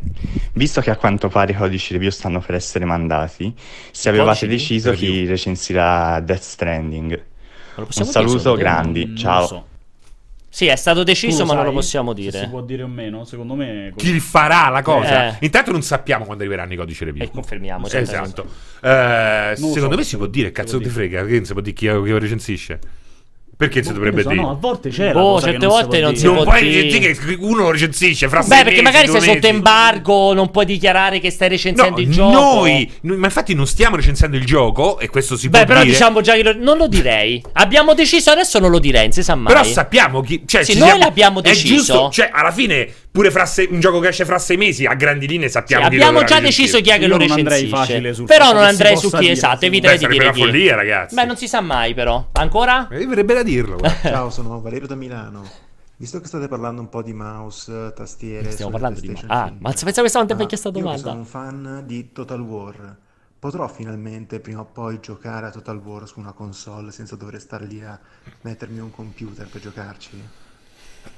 [0.53, 3.53] visto che a quanto pare i codici review stanno per essere mandati,
[3.91, 7.23] se avevate deciso chi recensirà Death Stranding.
[7.75, 9.65] Un saluto, grandi, Non ciao.
[10.53, 12.39] Sì, è stato deciso, ma non lo possiamo Se dire.
[12.41, 13.91] si può dire o meno, secondo me.
[13.95, 15.29] Chi farà la cosa?
[15.29, 15.37] Eh.
[15.45, 17.23] Intanto non sappiamo quando arriveranno i codici review.
[17.23, 18.11] E confermiamo, certo.
[18.11, 18.45] Esatto.
[18.83, 21.53] Eh, Non lo secondo so, me si può dire, cazzo ti frega, che non si
[21.53, 22.79] può dire chi, chi lo recensisce.
[23.55, 24.41] Perché si Boh, dovrebbe so, dire?
[24.41, 26.21] No, a volte c'è la Boh, cosa certe che non si volte può non si
[26.21, 26.33] dire.
[26.33, 26.99] non può puoi dire.
[26.99, 29.47] dire che uno lo recensisce fra Beh, sei perché mesi, magari sei sotto mesi.
[29.47, 32.31] embargo, non puoi dichiarare che stai recensendo No, il gioco.
[32.31, 35.79] noi, noi- ma infatti non stiamo recensendo il gioco e questo si Beh, può però
[35.81, 35.91] dire.
[35.91, 37.41] diciamo già che lo- non lo direi.
[37.53, 39.53] Abbiamo deciso, adesso non lo direi, non si sa mai.
[39.53, 40.43] Però sappiamo chi.
[40.45, 41.75] Cioè, Sì, ci noi siamo- l'abbiamo È deciso.
[41.75, 44.95] giusto, cioè, alla fine, pure fra sei- un gioco che esce fra sei mesi, a
[44.95, 47.69] grandi linee Sì, sappiamo chi abbiamo già deciso chi è che Io lo non andrei
[47.69, 48.23] recensisce.
[48.25, 49.65] Però non andrei su chi, dire, esatto, sì.
[49.67, 50.41] eviterei Beh, di dire una chi.
[50.41, 51.13] follia, ragazzi.
[51.15, 52.27] Beh, non si sa mai, però.
[52.31, 52.87] Ancora?
[52.89, 53.77] Eh, verrebbe da dirlo.
[54.01, 55.47] Ciao, sono Valerio da Milano.
[55.95, 59.57] Visto che state parlando un po' di mouse, tastiere, Stiamo parlando di PlayStation Ah, 5,
[59.61, 61.01] ma pensavo che stavamo ma per questa Io che domanda.
[61.03, 62.97] sono un fan di Total War.
[63.37, 67.67] Potrò finalmente prima o poi giocare a Total War su una console senza dover stare
[67.67, 67.97] lì a
[68.41, 70.23] mettermi un computer per giocarci?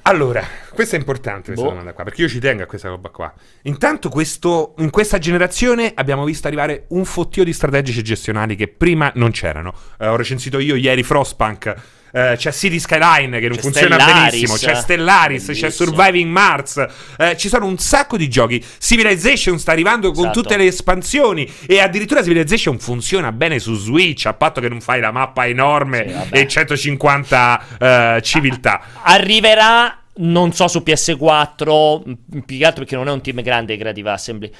[0.07, 1.69] Allora, questa è importante questa Boh.
[1.69, 3.33] domanda qua, perché io ci tengo a questa roba qua.
[3.63, 9.11] Intanto questo, in questa generazione abbiamo visto arrivare un fottio di strategici gestionali che prima
[9.15, 9.73] non c'erano.
[9.97, 11.75] Eh, ho recensito io ieri Frostpunk.
[12.15, 14.31] Eh, c'è City Skyline che non C'è funziona Stellaris.
[14.31, 14.57] benissimo.
[14.57, 15.71] C'è Stellaris, c'è Bellissimo.
[15.71, 16.85] Surviving Mars.
[17.17, 18.63] eh, ci sono un sacco di giochi.
[18.79, 20.41] Civilization sta arrivando con Esatto.
[20.41, 21.51] tutte le espansioni.
[21.67, 24.25] E addirittura Civilization funziona bene su Switch.
[24.27, 28.81] A patto che non fai la mappa enorme e 150 eh, civiltà.
[29.03, 33.75] Arriverà, non so su PS4, m- più che altro perché non è un team grande
[33.77, 34.51] Creative Assembly.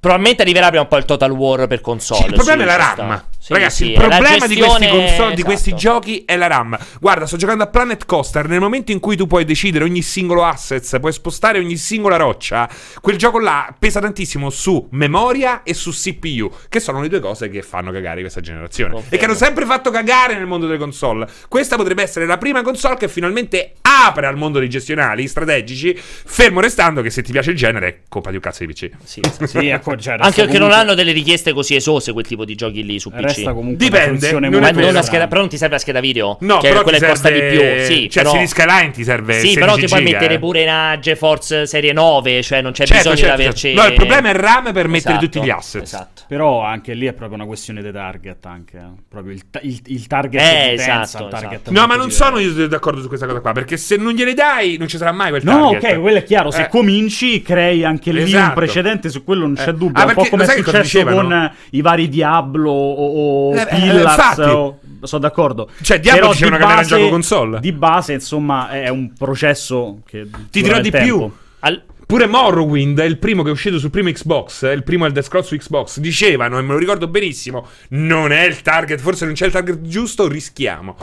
[0.00, 2.22] Probabilmente arriverà prima o poi il Total War per console.
[2.22, 2.76] Sì, il problema sì, è la.
[2.76, 3.24] RAM.
[3.38, 5.82] Sì, Ragazzi, il problema di questi, console, di questi esatto.
[5.82, 6.78] giochi è la RAM.
[7.00, 8.48] Guarda, sto giocando a Planet Coaster.
[8.48, 12.68] Nel momento in cui tu puoi decidere ogni singolo asset, puoi spostare ogni singola roccia,
[13.00, 17.48] quel gioco là pesa tantissimo su memoria e su CPU, che sono le due cose
[17.48, 19.04] che fanno cagare questa generazione.
[19.08, 21.26] E che hanno sempre fatto cagare nel mondo delle console.
[21.48, 26.60] Questa potrebbe essere la prima console che finalmente apre al mondo dei gestionali strategici, fermo
[26.60, 28.90] restando che se ti piace il genere, è colpa di un cazzo di PC.
[29.02, 32.54] Sì, Sì, ecco, cioè, Anche perché non hanno delle richieste così esose quel tipo di
[32.54, 33.20] giochi lì su PC.
[33.20, 36.36] Resta comunque Dipende, non Ma non scheda, però non ti serve la scheda video.
[36.40, 37.84] No, che però è quella che costa di serve- più.
[37.94, 38.34] Sì, cioè, però...
[38.34, 40.38] City Skyline ti serve Sì, però ti 16 puoi giga, mettere eh.
[40.38, 43.66] pure una GeForce serie 9, cioè non c'è Certo, bisogno certo, di averci.
[43.68, 43.80] certo.
[43.82, 45.82] No, il problema è il RAM per mettere Esatto, tutti gli asset.
[45.82, 46.22] Esatto.
[46.28, 49.02] Però anche lì è proprio una questione di target anche, eh.
[49.08, 53.00] proprio il, ta- il- il target Eh, esatto, target No, ma non sono io d'accordo
[53.00, 55.70] su questa cosa qua, perché se non gliele dai non ci sarà mai quel No,
[55.72, 55.92] target.
[55.94, 56.50] ok, quello è chiaro.
[56.50, 56.68] Se Eh.
[56.68, 58.54] cominci, crei anche lì un Esatto.
[58.54, 59.72] precedente, su quello non c'è Eh.
[59.86, 60.00] Dubbio.
[60.02, 61.16] Ah, un po' perché come è successo dicevano?
[61.22, 64.16] con eh, i vari Diablo o, o Eh, eh, Pillars.
[64.16, 64.40] infatti.
[64.42, 65.70] o- sono d'accordo.
[65.80, 67.60] Cioè, Diablo Però dicevano di che non era base- gioco console.
[67.60, 70.26] Di base, insomma, è un processo che.
[70.50, 71.04] Ti dirò di tempo.
[71.06, 71.32] più.
[71.60, 75.06] Al- Pure Morrowind è il primo che è uscito sul primo Xbox, è il primo
[75.06, 76.00] Elder Scrolls su Xbox.
[76.00, 79.80] Dicevano, e me lo ricordo benissimo, non è il target, forse non c'è il target
[79.82, 80.96] giusto, rischiamo.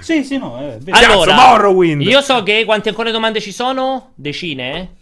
[0.00, 0.96] Sì, sì, no, è vero.
[0.98, 2.02] Allora, Cazzo, Morrowind!
[2.02, 4.10] io so che quante ancora domande ci sono?
[4.16, 4.94] Decine?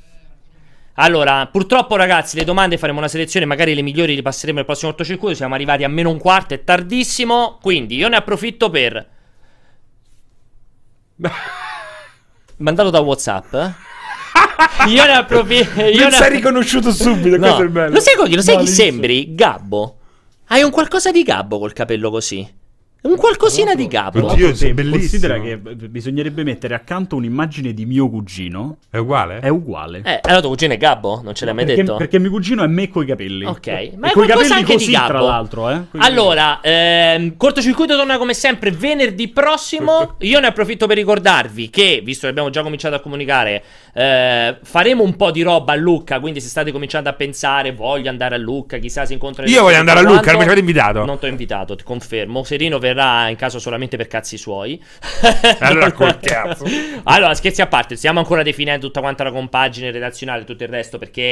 [0.94, 4.90] Allora, purtroppo ragazzi, le domande faremo una selezione, magari le migliori le passeremo nel prossimo
[4.90, 9.06] cortocircuito, siamo arrivati a meno un quarto, è tardissimo, quindi io ne approfitto per...
[12.58, 13.54] Mandato da Whatsapp.
[13.54, 13.72] eh?
[14.88, 15.80] Io ne approfitto...
[15.82, 17.40] Io Non ne sei riconosciuto subito, No.
[17.40, 17.94] questo è il bello.
[17.94, 19.34] Lo sai, lo sai chi sembri?
[19.34, 19.96] Gabbo.
[20.48, 22.48] Hai un qualcosa di Gabbo col capello così.
[23.02, 24.26] Un qualcosina di Gabbo.
[24.30, 24.90] Oddio, bellissimo.
[24.90, 28.76] Considera che bisognerebbe mettere accanto un'immagine di mio cugino.
[28.88, 29.40] È uguale?
[29.40, 30.02] È uguale.
[30.04, 31.20] Eh, allora tuo cugino è Gabbo?
[31.20, 31.96] Non ce l'hai mai perché, detto?
[31.96, 33.44] perché mio cugino è me coi capelli.
[33.44, 35.08] Ok, E ma è coi qualcosa capelli anche così, di Gabbo.
[35.08, 35.80] tra l'altro, eh.
[35.90, 40.14] Coi Allora, ehm, cortocircuito torna come sempre venerdì prossimo.
[40.22, 43.64] Io ne approfitto per ricordarvi che, visto che abbiamo già cominciato a comunicare,
[43.94, 46.20] eh, faremo un po' di roba a Lucca.
[46.20, 49.44] Quindi, se state cominciando a pensare, voglio andare a Lucca, chissà si incontra.
[49.46, 51.04] Io voglio andare a Lucca, non mi avete invitato.
[51.04, 52.44] Non ti ho invitato, ti confermo.
[52.44, 52.91] Serino verrà
[53.28, 54.82] in caso solamente per cazzi suoi.
[55.60, 56.64] Allora, col cazzo.
[57.04, 60.68] Allora, scherzi a parte, stiamo ancora definendo tutta quanta la compagine redazionale e tutto il
[60.68, 61.22] resto perché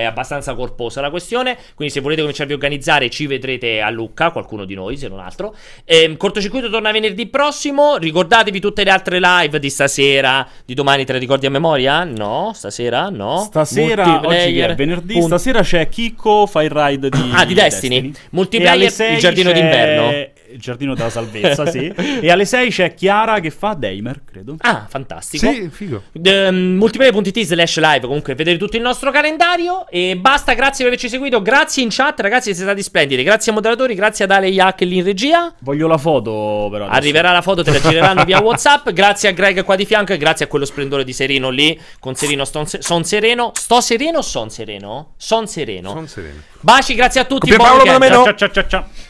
[0.00, 1.56] è abbastanza corposa la questione.
[1.74, 5.20] Quindi, se volete cominciarvi a organizzare, ci vedrete a Lucca, qualcuno di noi, se non
[5.20, 5.54] altro.
[5.84, 7.96] Ehm, cortocircuito torna venerdì prossimo.
[7.96, 12.04] Ricordatevi tutte le altre live di stasera, di domani, te le ricordi a memoria?
[12.04, 13.08] No, stasera?
[13.08, 13.38] No.
[13.38, 15.26] Stasera, oggi Multiplayer, è venerdì, punto.
[15.28, 18.12] stasera c'è Chicco fa il ride di Ah, di Destiny.
[18.30, 20.26] Multiplayer, alle sei il giardino c'è- d'inverno.
[20.50, 21.92] Il giardino della salvezza, sì.
[22.20, 24.56] E alle 6 c'è Chiara che fa Daimer, credo.
[24.60, 25.50] Ah, fantastico.
[25.50, 26.02] Sì, figo.
[26.12, 31.08] Um, multiplayer.it slash live comunque vedere tutto il nostro calendario e basta grazie per averci
[31.08, 34.80] seguito grazie in chat ragazzi siete stati splendidi grazie ai moderatori grazie ad Ale Yak
[34.82, 36.84] lì in regia Voglio la foto però.
[36.84, 36.98] adesso.
[36.98, 40.16] arriverà la foto te la gireranno via whatsapp grazie a Greg qua di fianco e
[40.16, 44.22] grazie a quello splendore di Sereno lì con Sereno son, son sereno sto sereno o
[44.22, 45.12] son sereno?
[45.16, 46.40] son sereno Son sereno.
[46.60, 48.12] baci grazie a tutti buon Paolo weekend.
[48.24, 49.07] Ciao ciao ciao ciao.